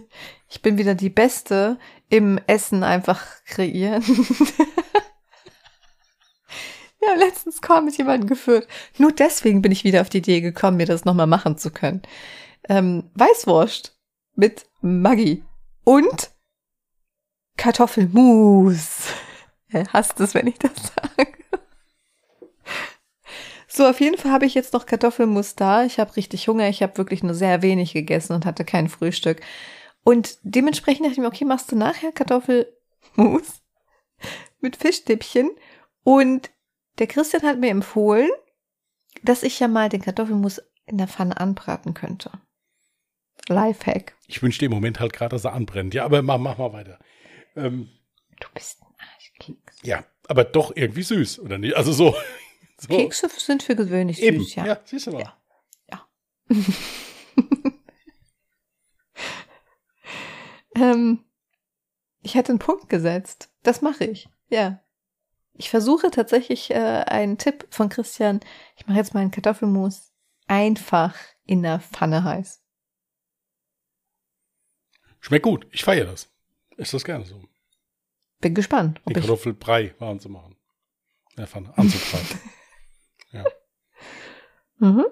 Ich 0.50 0.62
bin 0.62 0.78
wieder 0.78 0.94
die 0.94 1.10
Beste 1.10 1.80
im 2.10 2.40
Essen 2.46 2.84
einfach 2.84 3.24
kreieren. 3.46 4.04
ja, 7.02 7.16
letztens 7.18 7.62
kaum 7.62 7.86
mit 7.86 7.98
jemandem 7.98 8.30
geführt. 8.30 8.68
Nur 9.00 9.12
deswegen 9.12 9.64
bin 9.64 9.72
ich 9.72 9.84
wieder 9.84 10.02
auf 10.02 10.10
die 10.10 10.20
Idee 10.20 10.42
gekommen, 10.42 10.78
mir 10.78 10.86
das 10.86 11.06
nochmal 11.06 11.26
machen 11.28 11.58
zu 11.58 11.72
können. 11.72 12.04
Ähm, 12.70 13.10
Weißwurst 13.16 13.98
mit 14.36 14.68
Maggi 14.82 15.44
und 15.84 16.30
Kartoffelmus. 17.58 19.08
Hasst 19.92 20.20
es, 20.20 20.36
wenn 20.36 20.46
ich 20.46 20.60
das 20.60 20.72
sage. 20.76 21.03
So, 23.76 23.88
auf 23.88 24.00
jeden 24.00 24.20
Fall 24.20 24.32
habe 24.32 24.46
ich 24.46 24.54
jetzt 24.54 24.74
noch 24.74 24.86
Kartoffelmus 24.86 25.56
da. 25.56 25.84
Ich 25.84 25.98
habe 25.98 26.16
richtig 26.16 26.48
Hunger. 26.48 26.70
Ich 26.70 26.84
habe 26.84 26.96
wirklich 27.00 27.24
nur 27.24 27.34
sehr 27.34 27.64
wenig 27.64 27.94
gegessen 27.94 28.34
und 28.34 28.46
hatte 28.46 28.66
kein 28.66 28.88
Frühstück. 28.88 29.42
Und 30.04 30.38
dementsprechend 30.44 31.06
dachte 31.08 31.14
ich 31.14 31.20
mir, 31.20 31.26
okay, 31.28 31.44
machst 31.44 31.72
du 31.72 31.76
nachher 31.76 32.12
Kartoffelmus 32.12 32.68
mit 34.60 34.76
Fischstäbchen. 34.76 35.50
Und 36.04 36.52
der 37.00 37.08
Christian 37.08 37.42
hat 37.42 37.60
mir 37.60 37.72
empfohlen, 37.72 38.30
dass 39.24 39.42
ich 39.42 39.60
ja 39.60 39.68
mal 39.68 39.90
den 39.90 40.04
Kartoffelmus 40.04 40.62
in 40.86 41.00
der 41.00 41.08
Pfanne 41.08 41.40
anbraten 41.40 41.96
könnte. 41.96 42.30
Lifehack. 43.48 44.16
Ich 44.28 44.44
wünsche 44.44 44.60
dir 44.60 44.66
im 44.68 44.74
Moment 44.74 45.00
halt 45.00 45.14
gerade, 45.14 45.34
dass 45.36 45.46
er 45.46 45.54
anbrennt. 45.54 45.96
Ja, 45.96 46.06
aber 46.06 46.22
mach, 46.22 46.38
mach 46.38 46.60
mal 46.60 46.74
weiter. 46.74 47.00
Ähm, 47.56 47.90
Du 48.40 48.50
bist 48.54 48.84
ein 48.84 49.08
Arschkeks. 49.16 49.78
ja, 49.82 50.04
aber 50.28 50.44
doch 50.44 50.76
irgendwie 50.76 51.02
süß, 51.02 51.40
oder 51.40 51.58
nicht? 51.58 51.76
Also 51.76 51.92
so. 51.92 52.16
So. 52.84 52.96
Kekse 52.96 53.30
sind 53.30 53.64
für 53.64 53.76
gewöhnlich 53.76 54.22
Eben. 54.22 54.40
süß, 54.40 54.56
ja. 54.56 54.66
Ja, 54.66 54.80
siehst 54.84 55.08
du 55.08 55.12
mal. 55.12 55.22
Ja. 55.22 55.38
Ja. 55.92 56.08
ähm, 60.76 61.24
ich 62.22 62.36
hätte 62.36 62.52
einen 62.52 62.60
Punkt 62.60 62.90
gesetzt. 62.90 63.50
Das 63.64 63.82
mache 63.82 64.06
ich. 64.06 64.30
Ja. 64.50 64.80
Ich 65.54 65.70
versuche 65.70 66.10
tatsächlich 66.10 66.72
äh, 66.72 67.04
einen 67.06 67.38
Tipp 67.38 67.68
von 67.70 67.90
Christian. 67.90 68.40
Ich 68.76 68.88
mache 68.88 68.98
jetzt 68.98 69.14
meinen 69.14 69.32
Kartoffelmus 69.32 70.12
einfach 70.48 71.16
in 71.46 71.62
der 71.64 71.80
Pfanne 71.80 72.24
heiß. 72.24 72.62
Schmeckt 75.20 75.44
gut. 75.44 75.68
Ich 75.72 75.84
feiere 75.84 76.06
das. 76.06 76.30
Ist 76.78 76.94
das 76.94 77.04
gerne 77.04 77.26
so. 77.26 77.42
Bin 78.42 78.56
gespannt, 78.56 79.00
Den. 79.06 79.14
Kartoffelbrei 79.14 79.96
warm 80.00 80.20
zu 80.20 80.30
machen. 80.30 80.58
Ja, 81.38 81.48
Pfanne, 81.48 81.72
anzubreiten. 81.78 82.40
ja. 83.34 83.44
Mhm. 84.78 85.06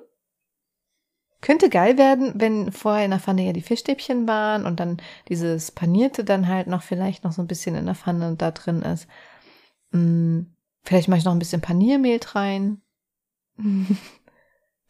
Könnte 1.42 1.70
geil 1.70 1.98
werden, 1.98 2.34
wenn 2.36 2.72
vorher 2.72 3.06
in 3.06 3.12
der 3.12 3.20
Pfanne 3.20 3.44
ja 3.44 3.52
die 3.52 3.62
Fischstäbchen 3.62 4.28
waren 4.28 4.66
und 4.66 4.80
dann 4.80 4.98
dieses 5.28 5.72
Panierte 5.72 6.24
dann 6.24 6.48
halt 6.48 6.68
noch 6.68 6.84
vielleicht 6.84 7.24
noch 7.24 7.32
so 7.32 7.42
ein 7.42 7.48
bisschen 7.48 7.76
in 7.76 7.88
der 7.88 7.96
Pfanne 7.96 8.36
da 8.38 8.52
drin 8.52 8.84
ist. 8.84 9.08
Mm, 9.90 10.42
vielleicht 10.84 11.08
mache 11.08 11.18
ich 11.18 11.26
noch 11.26 11.32
ein 11.32 11.40
bisschen 11.40 11.62
Paniermehl 11.62 12.20
rein. 12.34 12.82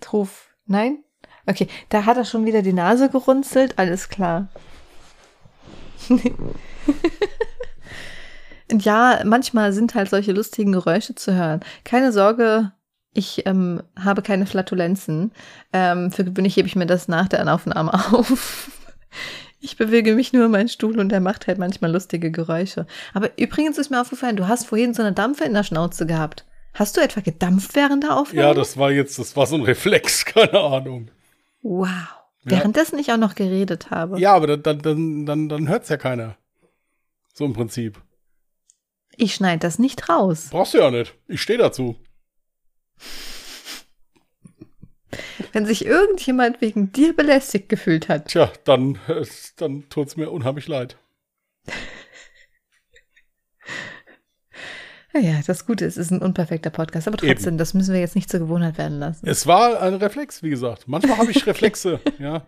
Truf. 0.02 0.54
Nein? 0.66 1.04
Okay, 1.46 1.68
da 1.90 2.06
hat 2.06 2.18
er 2.18 2.26
schon 2.26 2.46
wieder 2.46 2.62
die 2.62 2.74
Nase 2.74 3.10
gerunzelt. 3.10 3.80
Alles 3.80 4.10
klar. 4.10 4.50
Ja, 8.80 9.22
manchmal 9.26 9.74
sind 9.74 9.96
halt 9.96 10.10
solche 10.10 10.32
lustigen 10.32 10.72
Geräusche 10.72 11.14
zu 11.16 11.36
hören. 11.36 11.60
Keine 11.84 12.12
Sorge, 12.12 12.72
ich 13.14 13.46
ähm, 13.46 13.84
habe 14.00 14.22
keine 14.22 14.46
Flatulenzen. 14.46 15.32
Ähm, 15.74 16.12
für 16.12 16.24
gewöhnlich 16.24 16.56
hebe 16.56 16.68
ich 16.68 16.76
mir 16.76 16.86
das 16.86 17.08
nach 17.08 17.28
der 17.28 17.54
Aufnahme 17.54 17.94
auf. 18.14 18.72
Ich 19.60 19.78
bewege 19.78 20.16
mich 20.16 20.34
nur 20.34 20.46
in 20.46 20.52
meinen 20.52 20.70
Stuhl 20.70 21.00
und 21.00 21.10
der 21.10 21.20
macht 21.20 21.48
halt 21.48 21.60
manchmal 21.60 21.92
lustige 21.92 22.32
Geräusche. 22.32 22.88
Aber 23.14 23.38
übrigens 23.38 23.78
ist 23.78 23.92
mir 23.92 24.02
aufgefallen, 24.02 24.38
du 24.38 24.48
hast 24.48 24.68
vorhin 24.68 24.94
so 24.94 25.04
eine 25.04 25.14
Dampfe 25.14 25.44
in 25.44 25.54
der 25.54 25.64
Schnauze 25.64 26.06
gehabt. 26.08 26.46
Hast 26.74 26.96
du 26.96 27.02
etwa 27.02 27.20
gedampft 27.20 27.76
während 27.76 28.04
der 28.04 28.18
Aufnahme? 28.18 28.48
ja, 28.48 28.54
das 28.54 28.78
war 28.78 28.92
jetzt, 28.92 29.20
das 29.20 29.36
war 29.36 29.46
so 29.46 29.56
ein 29.56 29.64
Reflex, 29.64 30.26
keine 30.26 30.60
Ahnung. 30.60 31.12
Wow. 31.62 31.90
Währenddessen 32.44 32.98
ich 32.98 33.12
auch 33.12 33.18
noch 33.18 33.36
geredet 33.36 33.92
habe. 33.92 34.20
Ja, 34.20 34.34
aber 34.34 34.48
dann, 34.48 34.64
dann, 34.64 34.80
dann, 34.80 35.26
dann, 35.26 35.50
dann 35.50 35.70
hört 35.70 35.84
es 35.84 35.90
ja 35.90 35.98
keiner. 35.98 36.38
So 37.34 37.46
im 37.46 37.54
Prinzip. 37.54 38.02
Ich 39.16 39.36
schneide 39.36 39.60
das 39.60 39.78
nicht 39.78 40.10
raus. 40.10 40.48
Brauchst 40.50 40.74
du 40.74 40.80
ja 40.80 40.90
nicht. 40.90 41.14
Ich 41.28 41.42
stehe 41.42 41.60
dazu. 41.60 41.98
Wenn 45.52 45.66
sich 45.66 45.86
irgendjemand 45.86 46.62
wegen 46.62 46.92
dir 46.92 47.16
belästigt 47.16 47.68
gefühlt 47.68 48.08
hat. 48.08 48.30
Tja, 48.30 48.52
dann, 48.64 49.00
äh, 49.08 49.26
dann 49.58 49.90
tut's 49.90 50.16
mir 50.16 50.30
unheimlich 50.30 50.68
leid. 50.68 50.98
Naja, 55.14 55.42
das 55.46 55.66
Gute 55.66 55.84
ist, 55.84 55.98
es 55.98 56.08
ist 56.08 56.12
ein 56.12 56.22
unperfekter 56.22 56.70
Podcast, 56.70 57.08
aber 57.08 57.18
trotzdem, 57.18 57.50
Eben. 57.50 57.58
das 57.58 57.74
müssen 57.74 57.94
wir 57.94 58.00
jetzt 58.00 58.16
nicht 58.16 58.30
zur 58.30 58.40
Gewohnheit 58.40 58.78
werden 58.78 59.00
lassen. 59.00 59.28
Es 59.28 59.46
war 59.46 59.82
ein 59.82 59.96
Reflex, 59.96 60.42
wie 60.42 60.50
gesagt. 60.50 60.88
Manchmal 60.88 61.18
habe 61.18 61.32
ich 61.32 61.46
Reflexe, 61.46 62.00
ja. 62.20 62.46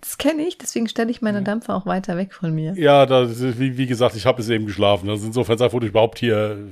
Das 0.00 0.18
kenne 0.18 0.42
ich, 0.42 0.58
deswegen 0.58 0.86
stelle 0.88 1.10
ich 1.10 1.22
meine 1.22 1.42
Dampfer 1.42 1.74
auch 1.74 1.86
weiter 1.86 2.16
weg 2.16 2.34
von 2.34 2.54
mir. 2.54 2.74
Ja, 2.76 3.06
das 3.06 3.40
ist, 3.40 3.58
wie, 3.58 3.78
wie 3.78 3.86
gesagt, 3.86 4.14
ich 4.16 4.26
habe 4.26 4.40
es 4.42 4.48
eben 4.48 4.66
geschlafen. 4.66 5.08
Also 5.08 5.26
insofern 5.26 5.56
sei 5.58 5.70
froh, 5.70 5.80
dass 5.80 5.86
ich 5.86 5.92
überhaupt 5.92 6.18
hier 6.18 6.68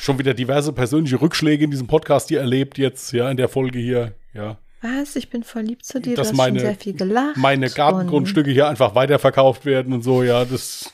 schon 0.00 0.18
wieder 0.18 0.34
diverse 0.34 0.72
persönliche 0.72 1.20
Rückschläge 1.20 1.64
in 1.64 1.70
diesem 1.70 1.86
Podcast 1.86 2.28
hier 2.28 2.40
erlebt 2.40 2.78
jetzt, 2.78 3.12
ja, 3.12 3.30
in 3.30 3.36
der 3.36 3.48
Folge 3.48 3.78
hier, 3.78 4.14
ja. 4.34 4.58
Was? 4.82 5.14
Ich 5.16 5.28
bin 5.30 5.42
voll 5.44 5.62
lieb 5.62 5.84
zu 5.84 6.00
dir, 6.00 6.16
Dass 6.16 6.28
du 6.28 6.32
hast 6.32 6.36
meine- 6.38 6.58
schon 6.58 6.68
sehr 6.68 6.76
viel 6.76 6.94
gelacht. 6.94 7.36
Meine 7.36 7.68
Gartengrundstücke 7.68 8.50
hier 8.50 8.68
einfach 8.68 8.94
weiterverkauft 8.94 9.64
werden 9.66 9.92
und 9.92 10.02
so, 10.02 10.22
ja, 10.22 10.44
das, 10.44 10.90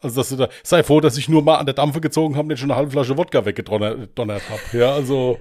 also 0.00 0.16
dass 0.20 0.28
du 0.28 0.36
da, 0.36 0.48
sei 0.62 0.82
froh, 0.84 1.00
dass 1.00 1.18
ich 1.18 1.28
nur 1.28 1.42
mal 1.42 1.56
an 1.56 1.66
der 1.66 1.74
Dampfe 1.74 2.00
gezogen 2.00 2.34
habe 2.36 2.42
und 2.44 2.48
nicht 2.48 2.60
schon 2.60 2.70
eine 2.70 2.78
halbe 2.78 2.92
Flasche 2.92 3.16
Wodka 3.16 3.44
weggedonnert 3.44 4.16
donnert 4.16 4.42
hab, 4.48 4.72
ja, 4.72 4.92
also, 4.94 5.38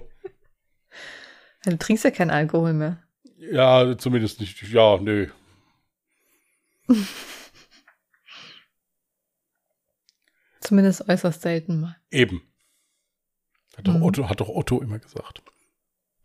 Ja, 1.65 1.71
Du 1.71 1.77
trinkst 1.77 2.03
ja 2.03 2.11
keinen 2.11 2.31
Alkohol 2.31 2.73
mehr. 2.73 2.97
ja, 3.51 3.97
zumindest 3.97 4.39
nicht, 4.39 4.61
ja, 4.71 4.97
nö. 4.97 5.27
Zumindest 10.61 11.07
äußerst 11.07 11.41
selten 11.41 11.81
mal. 11.81 11.95
Eben. 12.11 12.41
Hat 13.77 13.87
doch, 13.87 13.93
Mhm. 13.95 14.03
Otto, 14.03 14.29
hat 14.29 14.39
doch 14.39 14.49
Otto 14.49 14.81
immer 14.81 14.99
gesagt. 14.99 15.41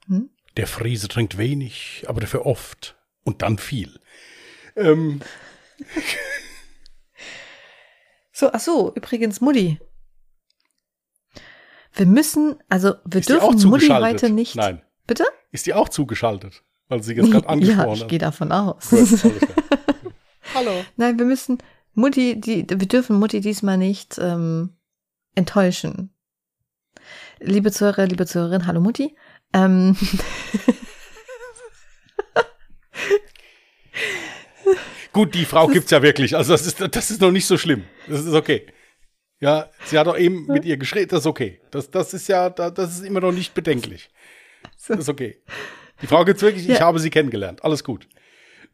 Hm? 0.07 0.31
Der 0.57 0.67
Friese 0.67 1.09
trinkt 1.09 1.39
wenig, 1.39 2.05
aber 2.07 2.21
dafür 2.21 2.47
oft 2.47 2.97
und 3.25 3.43
dann 3.43 3.59
viel. 3.59 3.99
Ähm, 4.77 5.21
So, 8.33 8.51
ach 8.53 8.61
so, 8.61 8.95
übrigens 8.95 9.41
Mutti. 9.43 9.79
Wir 11.95 12.07
müssen, 12.07 12.57
also 12.71 12.95
wir 13.05 13.21
ist 13.21 13.29
dürfen 13.29 13.69
Mutti 13.69 13.89
heute 13.89 14.31
nicht. 14.31 14.57
Nein. 14.57 14.81
Bitte? 15.07 15.25
Ist 15.51 15.67
die 15.67 15.75
auch 15.75 15.89
zugeschaltet? 15.91 16.63
Weil 16.89 17.03
sie 17.03 17.15
jetzt 17.15 17.31
gerade 17.31 17.45
ja, 17.47 17.51
angesprochen 17.51 17.93
ich 17.95 18.01
hat. 18.03 18.09
gehe 18.09 18.19
davon 18.19 18.51
aus. 18.53 18.93
Hallo. 20.55 20.85
Nein, 20.97 21.19
wir 21.19 21.27
müssen 21.27 21.59
Mutti, 21.93 22.41
die, 22.41 22.67
wir 22.69 22.89
dürfen 22.89 23.19
Mutti 23.19 23.41
diesmal 23.41 23.77
nicht 23.77 24.17
ähm, 24.19 24.71
enttäuschen. 25.35 26.15
Liebe 27.41 27.73
Zuhörer, 27.73 28.07
liebe 28.07 28.27
Zuhörerin, 28.27 28.67
hallo 28.67 28.81
Mutti. 28.81 29.17
Ähm, 29.55 29.97
Gut, 35.13 35.35
die 35.35 35.45
Frau 35.45 35.67
gibt's 35.67 35.91
ja 35.91 36.03
wirklich. 36.03 36.37
Also 36.37 36.53
das 36.53 36.67
ist, 36.67 36.81
das 36.95 37.11
ist 37.11 37.21
noch 37.21 37.33
nicht 37.33 37.47
so 37.47 37.59
schlimm. 37.59 37.85
Das 38.09 38.25
ist 38.25 38.33
okay. 38.33 38.67
Ja, 39.41 39.69
sie 39.87 39.99
hat 39.99 40.07
doch 40.07 40.17
eben 40.19 40.47
mit 40.47 40.65
ihr 40.65 40.77
geschrien, 40.77 41.09
das 41.09 41.21
ist 41.21 41.27
okay. 41.27 41.61
Das, 41.71 41.91
das 41.91 42.15
ist 42.15 42.29
ja, 42.29 42.51
da- 42.51 42.71
das 42.71 42.93
ist 42.99 43.05
immer 43.05 43.21
noch 43.21 43.33
nicht 43.33 43.55
bedenklich. 43.55 44.11
Das 44.87 44.99
ist 45.01 45.09
okay. 45.09 45.43
Die 46.03 46.07
Frau 46.07 46.25
gibt's 46.25 46.43
wirklich, 46.43 46.69
ich 46.69 46.79
Ja. 46.79 46.85
habe 46.87 46.99
sie 47.01 47.11
kennengelernt. 47.11 47.65
Alles 47.65 47.83
gut. 47.83 48.07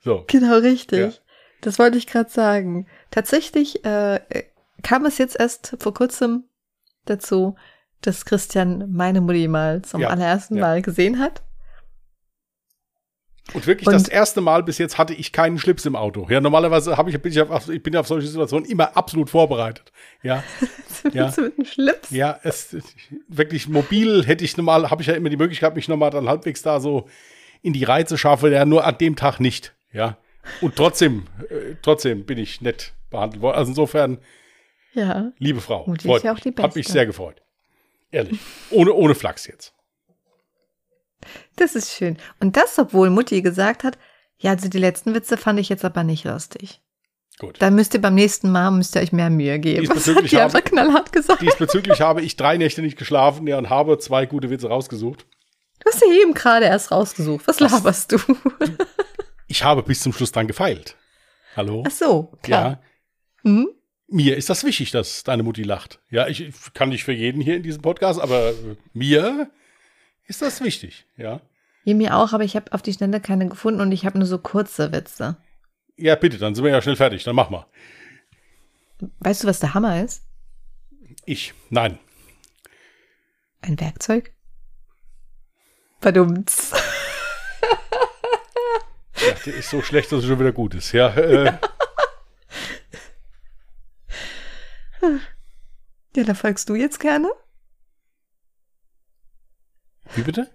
So. 0.00 0.24
genau 0.26 0.58
richtig. 0.58 0.98
Ja. 0.98 1.12
Das 1.62 1.78
wollte 1.78 1.96
ich 1.98 2.06
gerade 2.06 2.28
sagen. 2.30 2.86
Tatsächlich 3.10 3.84
äh, 3.84 4.20
kam 4.82 5.06
es 5.06 5.18
jetzt 5.18 5.38
erst 5.38 5.76
vor 5.80 5.94
kurzem 5.94 6.44
dazu, 7.06 7.56
dass 8.02 8.24
Christian 8.24 8.92
meine 8.92 9.20
Mutti 9.20 9.48
mal 9.48 9.82
zum 9.82 10.00
Ja, 10.00 10.08
allerersten 10.10 10.56
ja. 10.56 10.62
Mal 10.62 10.82
gesehen 10.82 11.18
hat. 11.18 11.42
Und 13.54 13.64
wirklich 13.68 13.86
Und- 13.86 13.94
das 13.94 14.08
erste 14.08 14.40
Mal 14.40 14.64
bis 14.64 14.78
jetzt 14.78 14.98
hatte 14.98 15.14
ich 15.14 15.30
keinen 15.32 15.58
Schlips 15.58 15.86
im 15.86 15.94
Auto. 15.94 16.26
Ja, 16.28 16.40
normalerweise 16.40 16.96
habe 16.96 17.10
ich, 17.10 17.22
bin 17.22 17.30
ich 17.30 17.40
auf, 17.40 17.68
ich 17.68 17.80
bin 17.82 17.96
auf 17.96 18.08
solche 18.08 18.26
Situationen 18.26 18.68
immer 18.68 18.96
absolut 18.96 19.30
vorbereitet. 19.30 19.92
Ja, 20.22 20.42
Ja. 21.12 21.26
Mit 21.28 21.38
einem 21.38 21.64
Schlips. 21.64 22.10
ja, 22.10 22.40
es 22.42 22.76
wirklich 23.28 23.68
mobil 23.68 24.24
hätte 24.26 24.44
ich 24.44 24.56
normal, 24.56 24.90
habe 24.90 25.02
ich 25.02 25.08
ja 25.08 25.14
immer 25.14 25.28
die 25.28 25.36
Möglichkeit, 25.36 25.76
mich 25.76 25.86
nochmal 25.86 26.10
dann 26.10 26.28
halbwegs 26.28 26.62
da 26.62 26.80
so 26.80 27.08
in 27.62 27.72
die 27.72 27.84
Reihe 27.84 28.04
zu 28.06 28.16
schaffen. 28.16 28.50
Ja, 28.52 28.64
nur 28.64 28.84
an 28.84 28.98
dem 28.98 29.14
Tag 29.14 29.38
nicht. 29.38 29.74
Ja, 29.92 30.16
und 30.60 30.74
trotzdem, 30.74 31.26
äh, 31.48 31.76
trotzdem 31.82 32.24
bin 32.26 32.38
ich 32.38 32.60
nett 32.60 32.92
behandelt 33.10 33.40
worden. 33.42 33.56
Also 33.58 33.70
insofern, 33.70 34.18
Ja. 34.94 35.30
liebe 35.38 35.60
Frau, 35.60 35.84
freut 35.84 36.04
ist 36.04 36.24
ja 36.24 36.32
auch 36.32 36.34
mich. 36.34 36.42
die 36.42 36.62
Hat 36.62 36.74
mich 36.74 36.86
Beste. 36.86 36.92
sehr 36.92 37.06
gefreut. 37.06 37.42
Ehrlich, 38.10 38.38
ohne 38.70 38.92
ohne 38.92 39.14
Flachs 39.14 39.46
jetzt. 39.46 39.72
Das 41.56 41.74
ist 41.74 41.92
schön. 41.92 42.18
Und 42.40 42.56
das, 42.56 42.78
obwohl 42.78 43.10
Mutti 43.10 43.42
gesagt 43.42 43.84
hat, 43.84 43.98
ja, 44.38 44.50
also 44.52 44.68
die 44.68 44.78
letzten 44.78 45.14
Witze 45.14 45.36
fand 45.36 45.58
ich 45.58 45.68
jetzt 45.68 45.84
aber 45.84 46.04
nicht 46.04 46.24
lustig. 46.24 46.80
Gut. 47.38 47.56
Da 47.60 47.70
müsst 47.70 47.94
ihr 47.94 48.00
beim 48.00 48.14
nächsten 48.14 48.50
Mal, 48.50 48.70
müsst 48.70 48.94
ihr 48.96 49.02
euch 49.02 49.12
mehr 49.12 49.28
Mühe 49.30 49.58
geben. 49.58 49.88
Hat 49.88 49.96
Diesbezüglich 49.96 50.30
die 50.30 50.36
habe- 50.36 50.44
einfach 50.46 50.64
knallhart 50.64 51.12
gesagt. 51.12 51.42
Diesbezüglich 51.42 52.00
habe 52.00 52.22
ich 52.22 52.36
drei 52.36 52.56
Nächte 52.56 52.80
nicht 52.82 52.96
geschlafen 52.98 53.46
ja, 53.46 53.58
und 53.58 53.68
habe 53.70 53.98
zwei 53.98 54.24
gute 54.26 54.48
Witze 54.50 54.68
rausgesucht. 54.68 55.26
Du 55.80 55.90
hast 55.90 56.00
ja 56.00 56.12
eben 56.22 56.32
gerade 56.32 56.66
erst 56.66 56.90
rausgesucht. 56.92 57.46
Was 57.46 57.60
laberst 57.60 58.12
du? 58.12 58.18
Ich 59.48 59.62
habe 59.64 59.82
bis 59.82 60.00
zum 60.00 60.12
Schluss 60.12 60.32
dran 60.32 60.46
gefeilt. 60.46 60.96
Hallo? 61.54 61.84
Ach 61.86 61.90
so, 61.90 62.32
klar. 62.42 62.80
Ja, 63.44 63.50
Hm? 63.50 63.68
Mir 64.08 64.36
ist 64.36 64.48
das 64.50 64.64
wichtig, 64.64 64.90
dass 64.90 65.24
deine 65.24 65.42
Mutti 65.42 65.62
lacht. 65.62 66.00
Ja, 66.10 66.28
ich 66.28 66.40
ich 66.40 66.54
kann 66.74 66.90
nicht 66.90 67.04
für 67.04 67.12
jeden 67.12 67.40
hier 67.40 67.56
in 67.56 67.62
diesem 67.62 67.82
Podcast, 67.82 68.20
aber 68.20 68.52
mir 68.92 69.50
ist 70.26 70.42
das 70.42 70.60
wichtig. 70.62 71.06
Ja, 71.16 71.40
Ja, 71.84 71.94
mir 71.94 72.16
auch, 72.16 72.32
aber 72.32 72.44
ich 72.44 72.56
habe 72.56 72.72
auf 72.72 72.82
die 72.82 72.92
Schnelle 72.92 73.20
keine 73.20 73.48
gefunden 73.48 73.80
und 73.80 73.92
ich 73.92 74.06
habe 74.06 74.18
nur 74.18 74.26
so 74.26 74.38
kurze 74.38 74.92
Witze. 74.92 75.36
ja, 75.96 76.14
bitte, 76.14 76.38
dann 76.38 76.54
sind 76.54 76.64
wir 76.64 76.70
ja 76.72 76.82
schnell 76.82 76.96
fertig. 76.96 77.24
Dann 77.24 77.36
mach 77.36 77.50
mal. 77.50 77.66
Weißt 79.20 79.44
du, 79.44 79.48
was 79.48 79.60
der 79.60 79.74
Hammer 79.74 80.02
ist? 80.02 80.22
Ich, 81.24 81.52
nein. 81.70 81.98
Ein 83.62 83.78
Werkzeug? 83.80 84.32
Verdummt. 86.00 86.52
Ja, 89.26 89.32
der 89.44 89.54
ist 89.54 89.70
so 89.70 89.82
schlecht, 89.82 90.12
dass 90.12 90.20
es 90.20 90.26
schon 90.26 90.38
wieder 90.38 90.52
gut 90.52 90.74
ist. 90.74 90.92
Ja, 90.92 91.08
äh, 91.16 91.52
Ja, 96.16 96.24
da 96.24 96.32
folgst 96.32 96.68
du 96.70 96.74
jetzt 96.74 96.98
gerne? 96.98 97.28
wie 100.14 100.22
bitte? 100.22 100.48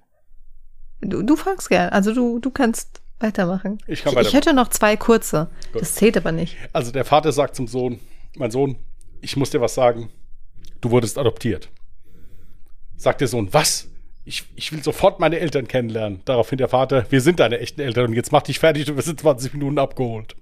Du, 1.02 1.22
du 1.22 1.36
folgst 1.36 1.70
gerne. 1.70 1.92
Also 1.92 2.16
du, 2.16 2.40
du 2.40 2.50
kannst 2.50 3.02
weitermachen. 3.20 3.78
Ich 3.86 4.04
kann 4.04 4.14
ich, 4.14 4.20
ich 4.20 4.26
weitermachen. 4.26 4.34
hätte 4.34 4.54
noch 4.56 4.70
zwei 4.70 4.98
kurze. 4.98 5.50
Gut. 5.72 5.84
Das 5.84 5.94
zählt 5.94 6.18
aber 6.18 6.32
nicht. 6.32 6.58
Also 6.74 6.92
der 6.92 7.06
Vater 7.06 7.32
sagt 7.32 7.56
zum 7.56 7.68
Sohn, 7.68 8.00
mein 8.36 8.50
Sohn, 8.50 8.78
ich 9.22 9.38
muss 9.38 9.52
dir 9.52 9.62
was 9.62 9.76
sagen. 9.76 10.10
Du 10.80 10.90
wurdest 10.90 11.20
adoptiert. 11.20 11.70
Sagt 12.98 13.22
der 13.22 13.28
Sohn, 13.28 13.54
was? 13.54 13.88
Ich, 14.26 14.46
ich 14.56 14.72
will 14.72 14.84
sofort 14.84 15.20
meine 15.20 15.40
Eltern 15.40 15.68
kennenlernen. 15.68 16.22
Daraufhin 16.26 16.58
der 16.58 16.70
Vater, 16.70 17.06
wir 17.12 17.22
sind 17.22 17.40
deine 17.40 17.60
echten 17.60 17.82
Eltern 17.82 18.08
und 18.08 18.14
jetzt 18.14 18.32
mach 18.32 18.42
dich 18.42 18.58
fertig, 18.58 18.86
du 18.86 18.96
wirst 18.96 19.10
in 19.10 19.18
20 19.18 19.54
Minuten 19.54 19.78
abgeholt. 19.78 20.36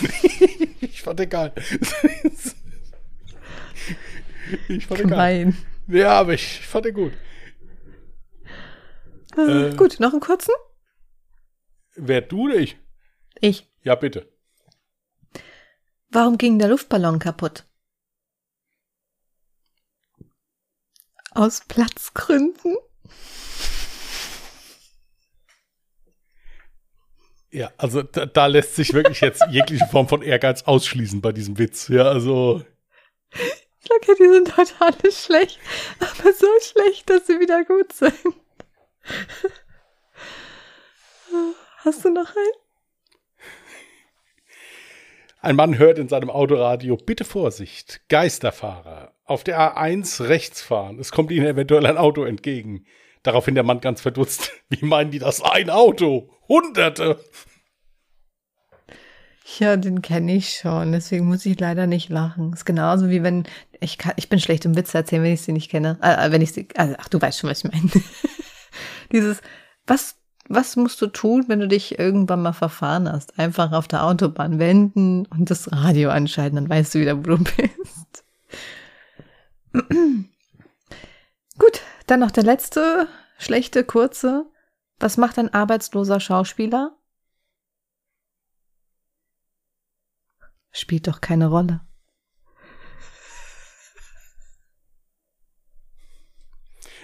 ich 0.80 1.02
fand 1.02 1.20
den 1.20 1.28
geil. 1.28 1.52
Ich 4.68 4.86
fand 4.86 5.00
den 5.00 5.08
geil. 5.10 5.44
Gemein. 5.44 5.56
Ja, 5.88 6.12
aber 6.20 6.34
ich 6.34 6.66
fand 6.66 6.86
den 6.86 6.94
gut. 6.94 7.12
Äh, 9.36 9.68
Äh. 9.70 9.76
Gut, 9.76 9.98
noch 10.00 10.12
einen 10.12 10.20
kurzen? 10.20 10.52
Wer 11.94 12.20
du 12.22 12.44
oder 12.44 12.56
ich? 12.56 12.76
Ich. 13.40 13.70
Ja, 13.82 13.94
bitte. 13.94 14.30
Warum 16.10 16.36
ging 16.38 16.58
der 16.58 16.68
Luftballon 16.68 17.18
kaputt? 17.18 17.64
Aus 21.30 21.62
Platzgründen? 21.66 22.76
Ja, 27.50 27.70
also 27.76 28.02
da, 28.02 28.26
da 28.26 28.46
lässt 28.46 28.76
sich 28.76 28.92
wirklich 28.94 29.20
jetzt 29.20 29.42
jegliche 29.50 29.86
Form 29.86 30.08
von 30.08 30.22
Ehrgeiz 30.22 30.62
ausschließen 30.62 31.20
bei 31.20 31.32
diesem 31.32 31.58
Witz. 31.58 31.88
Ja, 31.88 32.04
also 32.04 32.64
Ich 33.82 33.88
sage, 33.88 34.16
die 34.18 34.28
sind 34.28 34.56
heute 34.56 34.74
alle 34.78 35.12
schlecht, 35.12 35.58
aber 35.98 36.32
so 36.32 36.46
schlecht, 36.60 37.10
dass 37.10 37.26
sie 37.26 37.40
wieder 37.40 37.64
gut 37.64 37.92
sind. 37.92 38.14
Hast 41.78 42.04
du 42.04 42.10
noch 42.10 42.28
einen? 42.36 42.62
Ein 45.40 45.56
Mann 45.56 45.76
hört 45.76 45.98
in 45.98 46.08
seinem 46.08 46.30
Autoradio, 46.30 46.96
bitte 46.96 47.24
Vorsicht, 47.24 48.02
Geisterfahrer, 48.08 49.12
auf 49.24 49.42
der 49.42 49.58
A1 49.58 50.28
rechts 50.28 50.62
fahren, 50.62 51.00
es 51.00 51.10
kommt 51.10 51.32
ihnen 51.32 51.46
eventuell 51.46 51.84
ein 51.86 51.98
Auto 51.98 52.22
entgegen. 52.22 52.86
Daraufhin 53.24 53.56
der 53.56 53.64
Mann 53.64 53.80
ganz 53.80 54.00
verdutzt, 54.00 54.52
wie 54.68 54.84
meinen 54.84 55.10
die 55.10 55.18
das? 55.18 55.42
Ein 55.42 55.70
Auto? 55.70 56.30
Hunderte! 56.48 57.18
Ja, 59.58 59.76
den 59.76 60.02
kenne 60.02 60.34
ich 60.36 60.58
schon, 60.58 60.92
deswegen 60.92 61.26
muss 61.26 61.44
ich 61.46 61.58
leider 61.58 61.86
nicht 61.86 62.08
lachen. 62.08 62.52
Ist 62.52 62.64
genauso 62.64 63.10
wie 63.10 63.22
wenn 63.22 63.44
ich 63.80 63.98
kann, 63.98 64.12
ich 64.16 64.28
bin 64.28 64.38
schlecht 64.38 64.64
im 64.64 64.76
Witze 64.76 64.98
erzählen, 64.98 65.22
wenn 65.24 65.32
ich 65.32 65.42
sie 65.42 65.52
nicht 65.52 65.70
kenne. 65.70 65.98
Äh, 66.00 66.30
wenn 66.30 66.42
ich 66.42 66.52
sie, 66.52 66.68
also, 66.76 66.94
ach, 66.98 67.08
du 67.08 67.20
weißt 67.20 67.40
schon, 67.40 67.50
was 67.50 67.64
ich 67.64 67.72
meine. 67.72 67.90
Dieses, 69.12 69.40
was, 69.86 70.16
Was 70.48 70.76
musst 70.76 71.00
du 71.00 71.06
tun, 71.06 71.44
wenn 71.48 71.60
du 71.60 71.68
dich 71.68 71.98
irgendwann 71.98 72.42
mal 72.42 72.52
verfahren 72.52 73.10
hast? 73.10 73.38
Einfach 73.38 73.72
auf 73.72 73.88
der 73.88 74.04
Autobahn 74.04 74.58
wenden 74.58 75.26
und 75.26 75.50
das 75.50 75.70
Radio 75.72 76.10
anschalten, 76.10 76.56
dann 76.56 76.68
weißt 76.68 76.94
du 76.94 77.00
wieder, 77.00 77.16
wo 77.18 77.22
du 77.22 77.38
bist. 77.38 78.24
Gut, 81.58 81.80
dann 82.06 82.20
noch 82.20 82.30
der 82.30 82.44
letzte 82.44 83.08
schlechte, 83.38 83.84
kurze. 83.84 84.46
Was 84.98 85.16
macht 85.16 85.38
ein 85.38 85.52
arbeitsloser 85.52 86.20
Schauspieler? 86.20 86.96
Spielt 90.72 91.06
doch 91.06 91.20
keine 91.20 91.48
Rolle. 91.48 91.82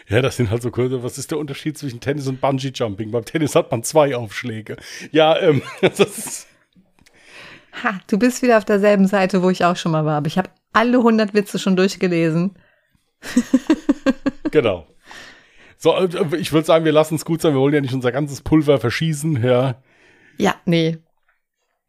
Ja, 0.08 0.22
das 0.22 0.36
sind 0.36 0.50
halt 0.50 0.62
so 0.62 0.70
kurze. 0.70 1.02
Was 1.02 1.18
ist 1.18 1.30
der 1.30 1.38
Unterschied 1.38 1.76
zwischen 1.76 2.00
Tennis 2.00 2.26
und 2.28 2.40
Bungee 2.40 2.72
Jumping? 2.74 3.10
Beim 3.10 3.26
Tennis 3.26 3.54
hat 3.54 3.70
man 3.70 3.82
zwei 3.82 4.16
Aufschläge. 4.16 4.76
Ja, 5.12 5.38
ähm, 5.38 5.62
das 5.82 6.00
ist. 6.00 6.46
Ha, 7.82 8.00
du 8.06 8.18
bist 8.18 8.42
wieder 8.42 8.56
auf 8.56 8.64
derselben 8.64 9.06
Seite, 9.06 9.42
wo 9.42 9.50
ich 9.50 9.64
auch 9.64 9.76
schon 9.76 9.92
mal 9.92 10.06
war. 10.06 10.16
Aber 10.16 10.26
ich 10.26 10.38
habe 10.38 10.48
alle 10.72 10.98
100 10.98 11.34
Witze 11.34 11.58
schon 11.58 11.76
durchgelesen. 11.76 12.58
genau. 14.50 14.86
So, 15.76 15.94
äh, 15.94 16.08
ich 16.36 16.52
würde 16.52 16.66
sagen, 16.66 16.86
wir 16.86 16.92
lassen 16.92 17.16
es 17.16 17.26
gut 17.26 17.42
sein. 17.42 17.52
Wir 17.52 17.60
wollen 17.60 17.74
ja 17.74 17.82
nicht 17.82 17.94
unser 17.94 18.10
ganzes 18.10 18.40
Pulver 18.40 18.80
verschießen. 18.80 19.42
Ja. 19.44 19.82
Ja, 20.38 20.54
nee. 20.64 20.98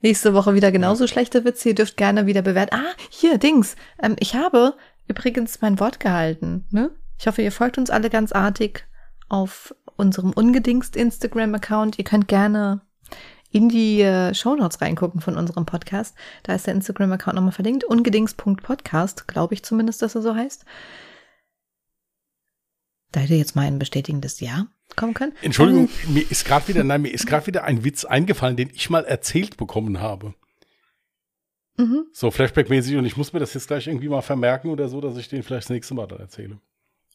Nächste 0.02 0.34
Woche 0.34 0.56
wieder 0.56 0.72
genauso 0.72 1.04
ja. 1.04 1.08
schlechte 1.10 1.44
Witze. 1.44 1.70
Ihr 1.70 1.76
dürft 1.76 1.98
gerne 1.98 2.26
wieder 2.26 2.42
bewerten. 2.42 2.76
Ah, 2.76 2.94
hier, 3.10 3.38
Dings. 3.38 3.76
Ähm, 4.02 4.16
ich 4.20 4.36
habe 4.36 4.76
übrigens 5.08 5.62
mein 5.62 5.80
Wort 5.80 6.00
gehalten. 6.00 6.66
Ne? 6.72 6.92
Ich 7.18 7.28
hoffe, 7.28 7.42
ihr 7.42 7.52
folgt 7.52 7.78
uns 7.78 7.90
alle 7.90 8.10
ganz 8.10 8.32
artig 8.32 8.88
auf 9.28 9.76
unserem 9.98 10.32
ungedingst 10.32 10.96
Instagram-Account. 10.96 12.00
Ihr 12.00 12.06
könnt 12.06 12.30
gerne 12.30 12.82
in 13.52 13.68
die 13.68 14.02
äh, 14.02 14.34
Shownotes 14.34 14.80
reingucken 14.80 15.20
von 15.20 15.36
unserem 15.36 15.66
Podcast. 15.66 16.16
Da 16.44 16.56
ist 16.56 16.68
der 16.68 16.76
Instagram-Account 16.76 17.36
nochmal 17.36 17.52
verlinkt. 17.52 17.84
Ungedingst.podcast, 17.84 19.28
glaube 19.28 19.54
ich 19.54 19.64
zumindest, 19.64 20.02
dass 20.02 20.16
er 20.16 20.22
so 20.22 20.34
heißt. 20.34 20.64
Da 23.12 23.20
hätte 23.20 23.34
jetzt 23.34 23.56
mal 23.56 23.66
ein 23.66 23.80
bestätigendes 23.80 24.40
Ja 24.40 24.68
kommen 24.96 25.14
können. 25.14 25.34
Entschuldigung, 25.42 25.90
ähm, 26.06 26.14
mir 26.14 26.32
ist 26.32 26.46
gerade 26.46 26.68
wieder, 26.68 26.84
nein, 26.84 27.02
mir 27.02 27.14
ist 27.14 27.28
gerade 27.28 27.48
wieder 27.48 27.64
ein 27.64 27.84
Witz 27.84 28.06
eingefallen, 28.06 28.56
den 28.58 28.70
ich 28.74 28.90
mal 28.90 29.06
erzählt 29.06 29.58
bekommen 29.58 30.00
habe. 30.00 30.34
Mhm. 31.78 32.06
So 32.12 32.30
Flashback-mäßig 32.30 32.98
und 32.98 33.06
ich 33.06 33.16
muss 33.16 33.32
mir 33.32 33.40
das 33.40 33.54
jetzt 33.54 33.68
gleich 33.68 33.88
irgendwie 33.88 34.10
mal 34.10 34.22
vermerken 34.22 34.70
oder 34.70 34.90
so, 34.90 35.00
dass 35.00 35.18
ich 35.18 35.30
den 35.30 35.44
vielleicht 35.44 35.66
das 35.66 35.70
nächste 35.70 35.94
Mal 35.94 36.08
dann 36.08 36.20
erzähle. 36.20 36.60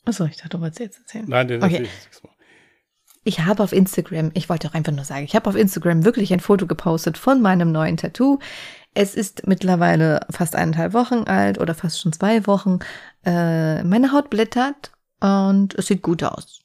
Achso, 0.06 0.24
ich 0.24 0.36
dachte, 0.36 0.50
du 0.50 0.60
wolltest 0.60 0.80
jetzt 0.80 0.98
erzählen. 1.00 1.24
Nein, 1.28 1.48
den 1.48 1.62
okay. 1.62 1.74
erzähle 1.74 1.88
ich 1.88 2.04
nächstes 2.04 2.22
Mal. 2.22 2.34
Ich 3.26 3.40
habe 3.40 3.62
auf 3.62 3.72
Instagram, 3.72 4.30
ich 4.34 4.48
wollte 4.50 4.68
auch 4.68 4.74
einfach 4.74 4.92
nur 4.92 5.04
sagen, 5.04 5.24
ich 5.24 5.34
habe 5.34 5.48
auf 5.48 5.56
Instagram 5.56 6.04
wirklich 6.04 6.32
ein 6.32 6.40
Foto 6.40 6.66
gepostet 6.66 7.16
von 7.16 7.40
meinem 7.40 7.72
neuen 7.72 7.96
Tattoo. 7.96 8.38
Es 8.92 9.14
ist 9.14 9.46
mittlerweile 9.46 10.20
fast 10.30 10.54
eineinhalb 10.54 10.92
Wochen 10.92 11.24
alt 11.24 11.58
oder 11.58 11.74
fast 11.74 12.00
schon 12.00 12.12
zwei 12.12 12.46
Wochen. 12.46 12.80
Äh, 13.24 13.82
meine 13.82 14.12
Haut 14.12 14.28
blättert 14.28 14.92
und 15.20 15.74
es 15.74 15.86
sieht 15.86 16.02
gut 16.02 16.22
aus. 16.22 16.63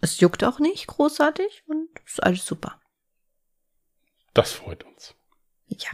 Es 0.00 0.20
juckt 0.20 0.44
auch 0.44 0.58
nicht 0.58 0.86
großartig 0.86 1.64
und 1.66 1.88
ist 2.06 2.22
alles 2.22 2.44
super. 2.46 2.80
Das 4.34 4.52
freut 4.52 4.84
uns. 4.84 5.14
Ja. 5.66 5.90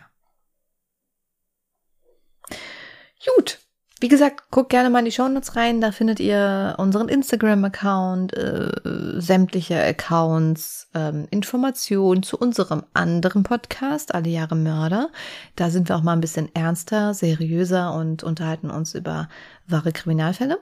Gut. 3.35 3.59
Wie 3.99 4.09
gesagt, 4.09 4.51
guckt 4.51 4.69
gerne 4.69 4.91
mal 4.91 4.99
in 4.99 5.07
die 5.07 5.13
Shownotes 5.13 5.57
rein, 5.57 5.81
da 5.81 5.91
findet 5.91 6.21
ihr 6.21 6.75
unseren 6.77 7.09
Instagram-Account, 7.09 8.37
äh, 8.37 9.21
sämtliche 9.21 9.83
Accounts, 9.83 10.91
ähm, 10.95 11.27
Informationen 11.31 12.23
zu 12.23 12.37
unserem 12.37 12.85
anderen 12.93 13.43
Podcast, 13.43 14.15
Alle 14.15 14.29
Jahre 14.29 14.55
Mörder. 14.55 15.09
Da 15.57 15.71
sind 15.71 15.89
wir 15.89 15.97
auch 15.97 16.03
mal 16.03 16.13
ein 16.13 16.21
bisschen 16.21 16.55
ernster, 16.55 17.15
seriöser 17.15 17.95
und 17.95 18.23
unterhalten 18.23 18.71
uns 18.71 18.95
über 18.95 19.31
wahre 19.67 19.93
Kriminalfälle. 19.93 20.59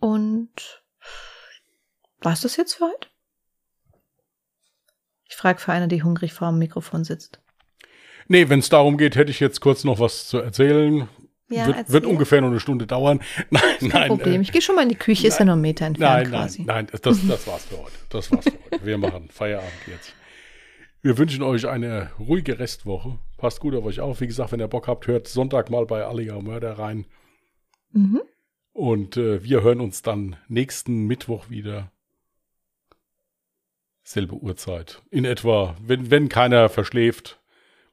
Und 0.00 0.82
war's 2.20 2.42
das 2.42 2.56
jetzt 2.56 2.74
für 2.74 2.84
heute? 2.84 3.08
Ich 5.28 5.36
frage 5.36 5.60
für 5.60 5.72
eine, 5.72 5.88
die 5.88 6.02
hungrig 6.02 6.32
vor 6.32 6.48
dem 6.48 6.58
Mikrofon 6.58 7.04
sitzt. 7.04 7.40
Nee, 8.28 8.48
wenn 8.48 8.60
es 8.60 8.68
darum 8.68 8.96
geht, 8.96 9.16
hätte 9.16 9.30
ich 9.30 9.40
jetzt 9.40 9.60
kurz 9.60 9.84
noch 9.84 10.00
was 10.00 10.28
zu 10.28 10.38
erzählen. 10.38 11.08
Ja, 11.48 11.66
wird, 11.68 11.92
wird, 11.92 12.06
ungefähr 12.06 12.40
nur 12.40 12.50
eine 12.50 12.58
Stunde 12.58 12.88
dauern. 12.88 13.20
Nein, 13.50 13.62
Kein 13.78 13.88
nein. 13.88 14.08
Problem. 14.08 14.40
Äh, 14.40 14.42
ich 14.42 14.50
gehe 14.50 14.60
schon 14.62 14.74
mal 14.74 14.82
in 14.82 14.88
die 14.88 14.96
Küche, 14.96 15.22
nein, 15.22 15.28
ist 15.28 15.38
ja 15.38 15.44
nur 15.44 15.52
einen 15.52 15.62
Meter 15.62 15.86
entfernt 15.86 16.22
nein, 16.22 16.30
quasi. 16.30 16.62
Nein, 16.64 16.88
nein, 16.90 17.00
das, 17.02 17.24
das 17.24 17.46
war's 17.46 17.64
für 17.66 17.78
heute. 17.78 17.92
Das 18.08 18.32
war's 18.32 18.44
für 18.46 18.58
heute. 18.72 18.84
Wir 18.84 18.98
machen 18.98 19.28
Feierabend 19.30 19.70
jetzt. 19.86 20.12
Wir 21.02 21.16
wünschen 21.18 21.44
euch 21.44 21.68
eine 21.68 22.10
ruhige 22.18 22.58
Restwoche. 22.58 23.20
Passt 23.36 23.60
gut 23.60 23.76
auf 23.76 23.84
euch 23.84 24.00
auf. 24.00 24.20
Wie 24.20 24.26
gesagt, 24.26 24.50
wenn 24.50 24.58
ihr 24.58 24.66
Bock 24.66 24.88
habt, 24.88 25.06
hört 25.06 25.28
Sonntag 25.28 25.70
mal 25.70 25.86
bei 25.86 26.04
Alliga 26.04 26.40
Mörder 26.40 26.80
rein. 26.80 27.06
Mhm. 27.92 28.22
Und 28.72 29.16
äh, 29.16 29.44
wir 29.44 29.62
hören 29.62 29.80
uns 29.80 30.02
dann 30.02 30.34
nächsten 30.48 31.06
Mittwoch 31.06 31.48
wieder. 31.48 31.92
Selbe 34.06 34.36
Uhrzeit. 34.36 35.02
In 35.10 35.24
etwa, 35.24 35.74
wenn, 35.82 36.12
wenn 36.12 36.28
keiner 36.28 36.68
verschläft 36.68 37.40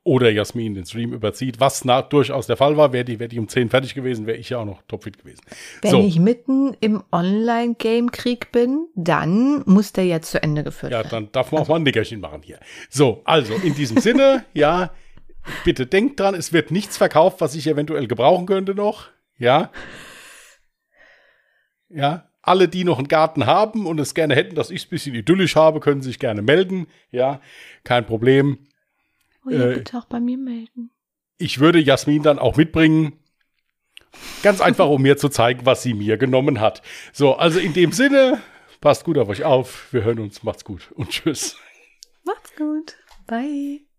oder 0.04 0.30
Jasmin 0.30 0.76
den 0.76 0.86
Stream 0.86 1.12
überzieht, 1.12 1.60
was 1.60 1.86
nach, 1.86 2.08
durchaus 2.08 2.46
der 2.46 2.56
Fall 2.56 2.78
war. 2.78 2.94
Wäre 2.94 3.04
die, 3.04 3.20
wär 3.20 3.28
die 3.30 3.40
um 3.40 3.48
10 3.48 3.72
fertig 3.72 3.96
gewesen, 3.96 4.28
wäre 4.28 4.38
ich 4.38 4.50
ja 4.52 4.60
auch 4.60 4.66
noch 4.66 4.84
topfit 4.84 5.18
gewesen. 5.18 5.42
Wenn 5.82 5.90
so. 5.90 6.00
ich 6.02 6.20
mitten 6.20 6.78
im 6.82 7.04
Online-Game-Krieg 7.12 8.52
bin, 8.52 8.90
dann 8.94 9.64
muss 9.66 9.92
der 9.92 10.06
jetzt 10.06 10.30
zu 10.30 10.44
Ende 10.44 10.64
geführt 10.64 10.92
werden. 10.92 11.04
Ja, 11.06 11.10
dann 11.10 11.32
darf 11.32 11.52
man 11.52 11.62
also. 11.62 11.72
auch 11.72 11.74
mal 11.74 11.80
ein 11.80 11.84
Nickerchen 11.84 12.20
machen 12.20 12.44
hier. 12.44 12.60
So, 12.92 13.24
also 13.26 13.56
in 13.56 13.74
diesem 13.74 13.98
Sinne, 13.98 14.46
ja, 14.54 14.92
bitte 15.66 15.88
denkt 15.88 16.20
dran, 16.20 16.36
es 16.36 16.54
wird 16.54 16.70
nichts 16.70 16.96
verkauft, 16.96 17.42
was 17.42 17.56
ich 17.56 17.66
eventuell 17.66 18.06
gebrauchen 18.06 18.46
könnte 18.46 18.76
noch. 18.76 19.08
Ja. 19.40 19.72
Ja, 21.90 22.30
alle, 22.44 22.68
die 22.68 22.84
noch 22.84 23.00
einen 23.00 23.08
Garten 23.08 23.48
haben 23.48 23.88
und 23.88 24.00
es 24.00 24.14
gerne 24.14 24.36
hätten, 24.36 24.54
dass 24.54 24.70
ich 24.70 24.82
es 24.82 24.88
ein 24.88 24.90
bisschen 24.92 25.16
idyllisch 25.16 25.56
habe, 25.56 25.80
können 25.80 26.02
sich 26.02 26.20
gerne 26.20 26.42
melden. 26.42 26.88
Ja, 27.10 27.42
kein 27.84 28.06
Problem. 28.06 28.60
Oh 29.46 29.50
ja, 29.50 29.72
äh, 29.72 29.76
bitte 29.76 29.98
auch 29.98 30.06
bei 30.06 30.20
mir 30.20 30.38
melden. 30.38 30.92
Ich 31.38 31.60
würde 31.60 31.80
Jasmin 31.80 32.22
dann 32.22 32.40
auch 32.40 32.58
mitbringen. 32.58 33.14
Ganz 34.44 34.62
einfach, 34.62 34.88
um 34.88 35.02
mir 35.02 35.18
zu 35.18 35.30
zeigen, 35.30 35.66
was 35.66 35.82
sie 35.82 35.94
mir 35.94 36.18
genommen 36.18 36.60
hat. 36.60 36.84
So, 37.14 37.36
also 37.36 37.60
in 37.60 37.74
dem 37.74 37.92
Sinne, 37.92 38.40
passt 38.80 39.06
gut 39.06 39.18
auf 39.18 39.30
euch 39.30 39.44
auf. 39.44 39.92
Wir 39.92 40.04
hören 40.04 40.20
uns. 40.20 40.44
Macht's 40.44 40.66
gut 40.66 40.92
und 40.96 41.10
tschüss. 41.10 41.58
Macht's 42.24 42.56
gut. 42.56 42.98
Bye. 43.26 43.93